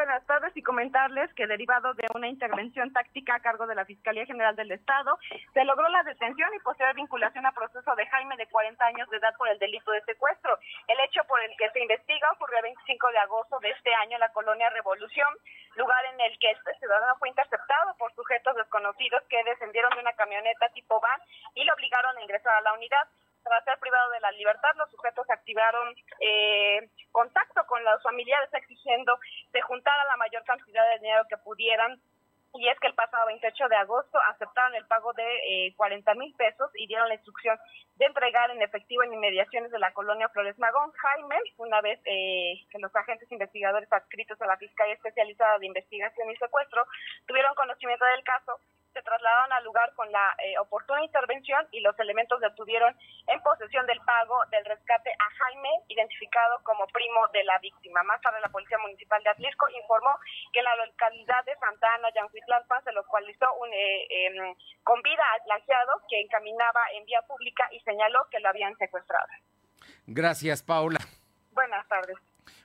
Buenas 0.00 0.24
tardes 0.24 0.56
y 0.56 0.62
comentarles 0.62 1.28
que 1.34 1.46
derivado 1.46 1.92
de 1.92 2.06
una 2.14 2.26
intervención 2.26 2.90
táctica 2.90 3.34
a 3.34 3.40
cargo 3.40 3.66
de 3.66 3.74
la 3.74 3.84
Fiscalía 3.84 4.24
General 4.24 4.56
del 4.56 4.72
Estado, 4.72 5.18
se 5.52 5.62
logró 5.62 5.86
la 5.90 6.02
detención 6.04 6.48
y 6.56 6.58
posterior 6.60 6.96
vinculación 6.96 7.44
a 7.44 7.52
proceso 7.52 7.94
de 7.94 8.06
Jaime 8.06 8.34
de 8.38 8.46
40 8.46 8.82
años 8.82 9.10
de 9.10 9.18
edad 9.18 9.36
por 9.36 9.46
el 9.50 9.58
delito 9.58 9.92
de 9.92 10.00
secuestro. 10.04 10.58
El 10.88 10.98
hecho 11.00 11.20
por 11.28 11.38
el 11.42 11.54
que 11.58 11.68
se 11.72 11.80
investiga 11.80 12.32
ocurrió 12.32 12.56
el 12.56 12.72
25 12.72 13.08
de 13.12 13.18
agosto 13.18 13.60
de 13.60 13.72
este 13.72 13.92
año 13.92 14.14
en 14.16 14.20
la 14.20 14.32
colonia 14.32 14.70
Revolución, 14.70 15.28
lugar 15.76 16.02
en 16.14 16.20
el 16.22 16.38
que 16.38 16.50
este 16.50 16.72
ciudadano 16.78 17.16
fue 17.18 17.28
interceptado 17.28 17.94
por 17.98 18.10
sujetos 18.14 18.56
desconocidos 18.56 19.22
que 19.28 19.44
descendieron 19.44 19.92
de 19.92 20.00
una 20.00 20.14
camioneta 20.14 20.70
tipo 20.70 20.98
van 20.98 21.20
y 21.54 21.62
lo 21.64 21.74
obligaron 21.74 22.16
a 22.16 22.22
ingresar 22.22 22.54
a 22.56 22.62
la 22.62 22.72
unidad 22.72 23.06
tras 23.42 23.64
ser 23.64 23.78
privado 23.78 24.10
de 24.10 24.20
la 24.20 24.32
libertad, 24.32 24.70
los 24.76 24.90
sujetos 24.90 25.28
activaron 25.30 25.94
eh, 26.20 26.88
contacto 27.10 27.64
con 27.66 27.82
los 27.84 28.02
familiares 28.02 28.52
exigiendo 28.52 29.18
se 29.52 29.60
juntara 29.62 30.04
la 30.04 30.16
mayor 30.16 30.44
cantidad 30.44 30.82
de 30.90 30.98
dinero 30.98 31.24
que 31.28 31.36
pudieran. 31.38 32.00
Y 32.52 32.68
es 32.68 32.78
que 32.80 32.88
el 32.88 32.94
pasado 32.94 33.26
28 33.26 33.68
de 33.68 33.76
agosto 33.76 34.18
aceptaron 34.28 34.74
el 34.74 34.84
pago 34.86 35.12
de 35.12 35.68
eh, 35.68 35.74
40 35.76 36.14
mil 36.14 36.34
pesos 36.34 36.68
y 36.74 36.88
dieron 36.88 37.08
la 37.08 37.14
instrucción 37.14 37.56
de 37.94 38.06
entregar 38.06 38.50
en 38.50 38.60
efectivo 38.60 39.04
en 39.04 39.12
inmediaciones 39.12 39.70
de 39.70 39.78
la 39.78 39.92
colonia 39.92 40.28
Flores 40.30 40.58
Magón. 40.58 40.90
Jaime, 40.90 41.36
una 41.58 41.80
vez 41.80 42.00
eh, 42.06 42.54
que 42.70 42.80
los 42.80 42.94
agentes 42.96 43.30
investigadores 43.30 43.92
adscritos 43.92 44.40
a 44.42 44.46
la 44.46 44.56
Fiscalía 44.56 44.94
Especializada 44.94 45.58
de 45.58 45.66
Investigación 45.66 46.28
y 46.30 46.36
Secuestro 46.36 46.84
tuvieron 47.26 47.54
conocimiento 47.54 48.04
del 48.04 48.24
caso, 48.24 48.58
se 48.92 49.02
trasladaron 49.02 49.52
al 49.52 49.64
lugar 49.64 49.92
con 49.94 50.10
la 50.10 50.34
eh, 50.38 50.58
oportuna 50.58 51.02
intervención 51.04 51.66
y 51.70 51.80
los 51.80 51.98
elementos 51.98 52.40
detuvieron 52.40 52.94
en 53.26 53.40
posesión 53.42 53.86
del 53.86 54.00
pago 54.00 54.36
del 54.50 54.64
rescate 54.64 55.10
a 55.10 55.44
Jaime, 55.44 55.70
identificado 55.88 56.62
como 56.62 56.86
primo 56.88 57.28
de 57.32 57.44
la 57.44 57.58
víctima. 57.58 58.02
Más 58.02 58.20
tarde, 58.20 58.40
la 58.40 58.48
Policía 58.48 58.78
Municipal 58.78 59.22
de 59.22 59.30
Atlisco 59.30 59.68
informó 59.70 60.10
que 60.52 60.60
en 60.60 60.64
la 60.64 60.76
localidad 60.76 61.44
de 61.44 61.56
Santa 61.56 61.94
Ana, 61.94 62.08
Yancuitlalpan, 62.14 62.84
se 62.84 62.92
localizó 62.92 63.46
un, 63.54 63.72
eh, 63.72 64.06
em, 64.10 64.54
con 64.82 65.00
vida 65.02 65.22
al 65.34 65.42
plagiado 65.44 66.02
que 66.08 66.20
encaminaba 66.20 66.86
en 66.94 67.04
vía 67.04 67.22
pública 67.22 67.68
y 67.72 67.80
señaló 67.80 68.26
que 68.30 68.40
lo 68.40 68.48
habían 68.48 68.76
secuestrado. 68.76 69.28
Gracias, 70.06 70.62
Paola. 70.62 70.98
Buenas 71.52 71.86
tardes. 71.88 72.16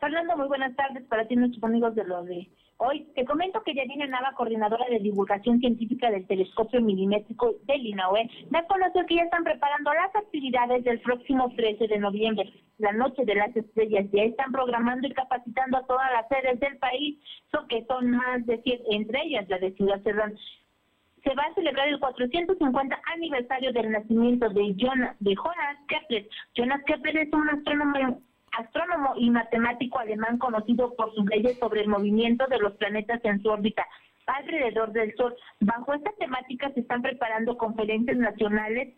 Fernando, 0.00 0.36
muy 0.36 0.48
buenas 0.48 0.74
tardes 0.74 1.04
para 1.04 1.28
ti, 1.28 1.36
nuestros 1.36 1.62
amigos 1.62 1.94
de 1.94 2.02
lo 2.04 2.24
de 2.24 2.50
hoy. 2.82 3.06
Te 3.14 3.24
comento 3.24 3.62
que 3.62 3.74
Yanina 3.74 4.06
Nava, 4.06 4.34
coordinadora 4.34 4.86
de 4.90 4.98
divulgación 4.98 5.60
científica 5.60 6.10
del 6.10 6.26
telescopio 6.26 6.80
milimétrico 6.80 7.54
del 7.64 7.86
INAOE, 7.86 8.28
me 8.50 8.66
conoció 8.66 9.06
que 9.06 9.16
ya 9.16 9.22
están 9.22 9.44
preparando 9.44 9.92
las 9.94 10.14
actividades 10.14 10.84
del 10.84 11.00
próximo 11.00 11.52
13 11.54 11.86
de 11.86 11.98
noviembre, 11.98 12.52
la 12.78 12.92
Noche 12.92 13.24
de 13.24 13.36
las 13.36 13.54
Estrellas. 13.56 14.06
Ya 14.12 14.24
están 14.24 14.52
programando 14.52 15.06
y 15.06 15.12
capacitando 15.12 15.78
a 15.78 15.86
todas 15.86 16.10
las 16.12 16.28
sedes 16.28 16.58
del 16.60 16.76
país, 16.78 17.18
son 17.50 17.68
que 17.68 17.84
son 17.86 18.10
más 18.10 18.44
de 18.46 18.60
100, 18.62 18.80
entre 18.90 19.22
ellas 19.22 19.48
la 19.48 19.58
de 19.58 19.72
Ciudad 19.72 20.02
Cerdán 20.02 20.34
se 21.24 21.34
va 21.36 21.44
a 21.44 21.54
celebrar 21.54 21.86
el 21.86 22.00
450 22.00 23.00
aniversario 23.14 23.72
del 23.72 23.92
nacimiento 23.92 24.48
de, 24.48 24.74
Jonas, 24.76 25.16
de 25.20 25.36
Jonas 25.36 25.78
Kepler. 25.86 26.28
Jonas 26.56 26.82
Kepler 26.84 27.16
es 27.16 27.32
un 27.32 27.48
astrónomo 27.48 28.20
astrónomo 28.58 29.14
y 29.16 29.30
matemático 29.30 29.98
alemán 29.98 30.38
conocido 30.38 30.94
por 30.94 31.14
sus 31.14 31.24
leyes 31.26 31.58
sobre 31.58 31.82
el 31.82 31.88
movimiento 31.88 32.46
de 32.48 32.58
los 32.58 32.74
planetas 32.74 33.20
en 33.24 33.42
su 33.42 33.48
órbita 33.48 33.86
alrededor 34.26 34.92
del 34.92 35.14
Sol. 35.16 35.34
Bajo 35.60 35.94
esta 35.94 36.12
temática 36.12 36.70
se 36.70 36.80
están 36.80 37.02
preparando 37.02 37.56
conferencias 37.56 38.16
nacionales 38.16 38.94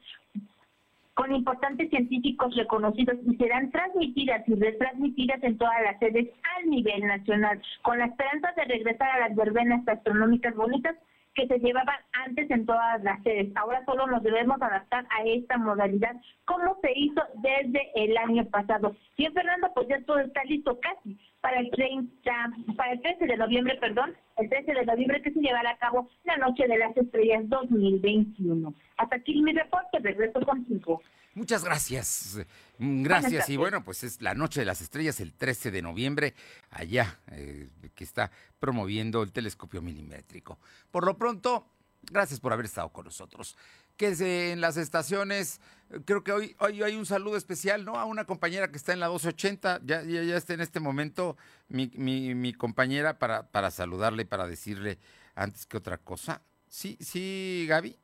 con 1.15 1.33
importantes 1.33 1.91
científicos 1.91 2.55
reconocidos 2.57 3.17
y 3.25 3.37
serán 3.37 3.71
transmitidas 3.71 4.47
y 4.49 4.55
retransmitidas 4.57 5.43
en 5.45 5.57
todas 5.57 5.81
las 5.85 5.99
sedes 6.01 6.29
a 6.43 6.67
nivel 6.67 7.07
nacional, 7.07 7.63
con 7.83 7.99
la 7.99 8.07
esperanza 8.07 8.53
de 8.57 8.65
regresar 8.65 9.09
a 9.11 9.29
las 9.29 9.37
verbenas 9.37 9.87
astronómicas 9.87 10.55
bonitas 10.57 10.97
que 11.35 11.47
se 11.47 11.59
llevaban 11.59 11.97
antes 12.13 12.51
en 12.51 12.65
todas 12.67 13.03
las 13.03 13.23
sedes. 13.23 13.55
Ahora 13.57 13.85
solo 13.85 14.07
nos 14.07 14.23
debemos 14.23 14.61
adaptar 14.61 15.07
a 15.11 15.25
esta 15.25 15.59
modalidad, 15.59 16.17
como 16.45 16.79
se 16.81 16.93
hizo 16.95 17.23
desde 17.37 17.91
el 17.95 18.17
año 18.17 18.45
pasado. 18.47 18.95
Bien, 19.19 19.33
Fernando, 19.33 19.71
pues 19.75 19.89
ya 19.89 20.01
todo 20.05 20.21
está 20.21 20.45
listo 20.45 20.79
casi 20.81 21.19
para 21.41 21.61
el 21.61 21.71
30, 21.71 22.33
para 22.77 22.93
el 22.93 23.03
13 23.03 23.27
de 23.27 23.37
noviembre, 23.37 23.77
perdón, 23.81 24.15
el 24.37 24.49
13 24.49 24.73
de 24.73 24.87
noviembre 24.87 25.23
que 25.23 25.33
se 25.33 25.41
llevará 25.41 25.71
a 25.71 25.79
cabo 25.79 26.09
la 26.25 26.37
Noche 26.37 26.67
de 26.67 26.79
las 26.79 26.97
Estrellas 26.97 27.49
2021. 27.49 28.73
Hasta 28.97 29.17
aquí 29.17 29.43
mi 29.43 29.53
reporte, 29.53 29.99
regreso 29.99 30.41
contigo. 30.41 31.03
Muchas 31.35 31.65
gracias. 31.65 32.39
Mm, 32.79 33.03
gracias. 33.03 33.49
Y 33.49 33.57
bueno, 33.57 33.85
pues 33.85 34.05
es 34.05 34.23
la 34.23 34.35
Noche 34.35 34.61
de 34.61 34.67
las 34.67 34.81
Estrellas 34.81 35.19
el 35.21 35.33
13 35.33 35.71
de 35.71 35.83
noviembre, 35.83 36.35
allá, 36.71 37.19
eh, 37.33 37.69
que 37.95 38.05
está 38.05 38.31
promoviendo 38.61 39.23
el 39.23 39.33
telescopio 39.33 39.83
milimétrico. 39.83 40.59
Por 40.93 41.05
lo 41.05 41.19
pronto, 41.19 41.67
gracias 42.03 42.39
por 42.39 42.53
haber 42.53 42.67
estado 42.67 42.91
con 42.91 43.05
nosotros. 43.05 43.57
Que 43.97 44.53
en 44.53 44.61
las 44.61 44.77
estaciones, 44.77 45.61
creo 46.05 46.25
que 46.25 46.33
hoy, 46.33 46.57
hoy 46.59 46.83
hay 46.83 46.97
un 46.97 47.07
saludo 47.07 47.37
especial, 47.37 47.85
¿no? 47.85 47.97
A 47.97 48.05
una 48.05 48.25
compañera 48.25 48.71
que 48.71 48.77
está 48.77 48.93
en 48.93 49.01
la 49.01 49.09
1280, 49.09 49.81
ya, 49.85 50.03
ya, 50.03 50.23
ya 50.23 50.37
está 50.37 50.55
en 50.55 50.61
este 50.61 50.81
momento 50.81 51.37
mi, 51.69 51.91
mi, 51.95 52.35
mi 52.35 52.53
compañera 52.53 53.19
para, 53.19 53.51
para 53.51 53.71
saludarle 53.71 54.23
y 54.23 54.27
para 54.27 54.47
decirle 54.47 54.99
antes 55.35 55.67
que 55.67 55.77
otra 55.77 55.99
cosa. 55.99 56.43
Sí, 56.69 56.97
sí, 57.01 57.67
Gaby 57.69 57.97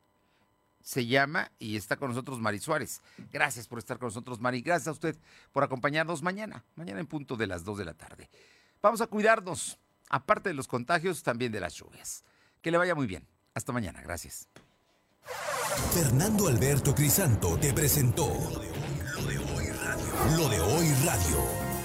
se 0.83 1.07
llama 1.07 1.51
y 1.59 1.77
está 1.77 1.97
con 1.97 2.09
nosotros 2.09 2.41
Mari 2.41 2.59
Suárez. 2.59 3.01
Gracias 3.33 3.69
por 3.69 3.79
estar 3.79 3.99
con 3.99 4.09
nosotros, 4.09 4.41
Mari. 4.41 4.63
Gracias 4.63 4.89
a 4.89 4.93
usted 4.93 5.17
por 5.53 5.63
acompañarnos 5.65 6.23
mañana, 6.23 6.65
mañana 6.75 7.01
en 7.01 7.07
punto 7.07 7.37
de 7.37 7.47
las 7.47 7.65
2 7.65 7.79
de 7.79 7.85
la 7.85 7.95
tarde. 7.95 8.31
Vamos 8.83 9.01
a 9.01 9.07
cuidarnos, 9.07 9.79
aparte 10.09 10.49
de 10.49 10.55
los 10.55 10.67
contagios, 10.67 11.23
también 11.23 11.53
de 11.53 11.61
las 11.61 11.75
lluvias. 11.75 12.25
Que 12.63 12.71
le 12.71 12.79
vaya 12.79 12.95
muy 12.95 13.07
bien. 13.07 13.27
Hasta 13.55 13.73
mañana. 13.73 14.01
Gracias. 14.03 14.49
Fernando 15.93 16.49
Alberto 16.49 16.95
Crisanto 16.95 17.59
te 17.59 17.73
presentó 17.73 18.27
Lo 18.27 19.27
de 19.27 19.39
hoy 19.39 19.67
radio. 19.71 20.37
Lo 20.37 20.49
de 20.49 20.61
hoy 20.61 20.95
radio. 21.05 21.60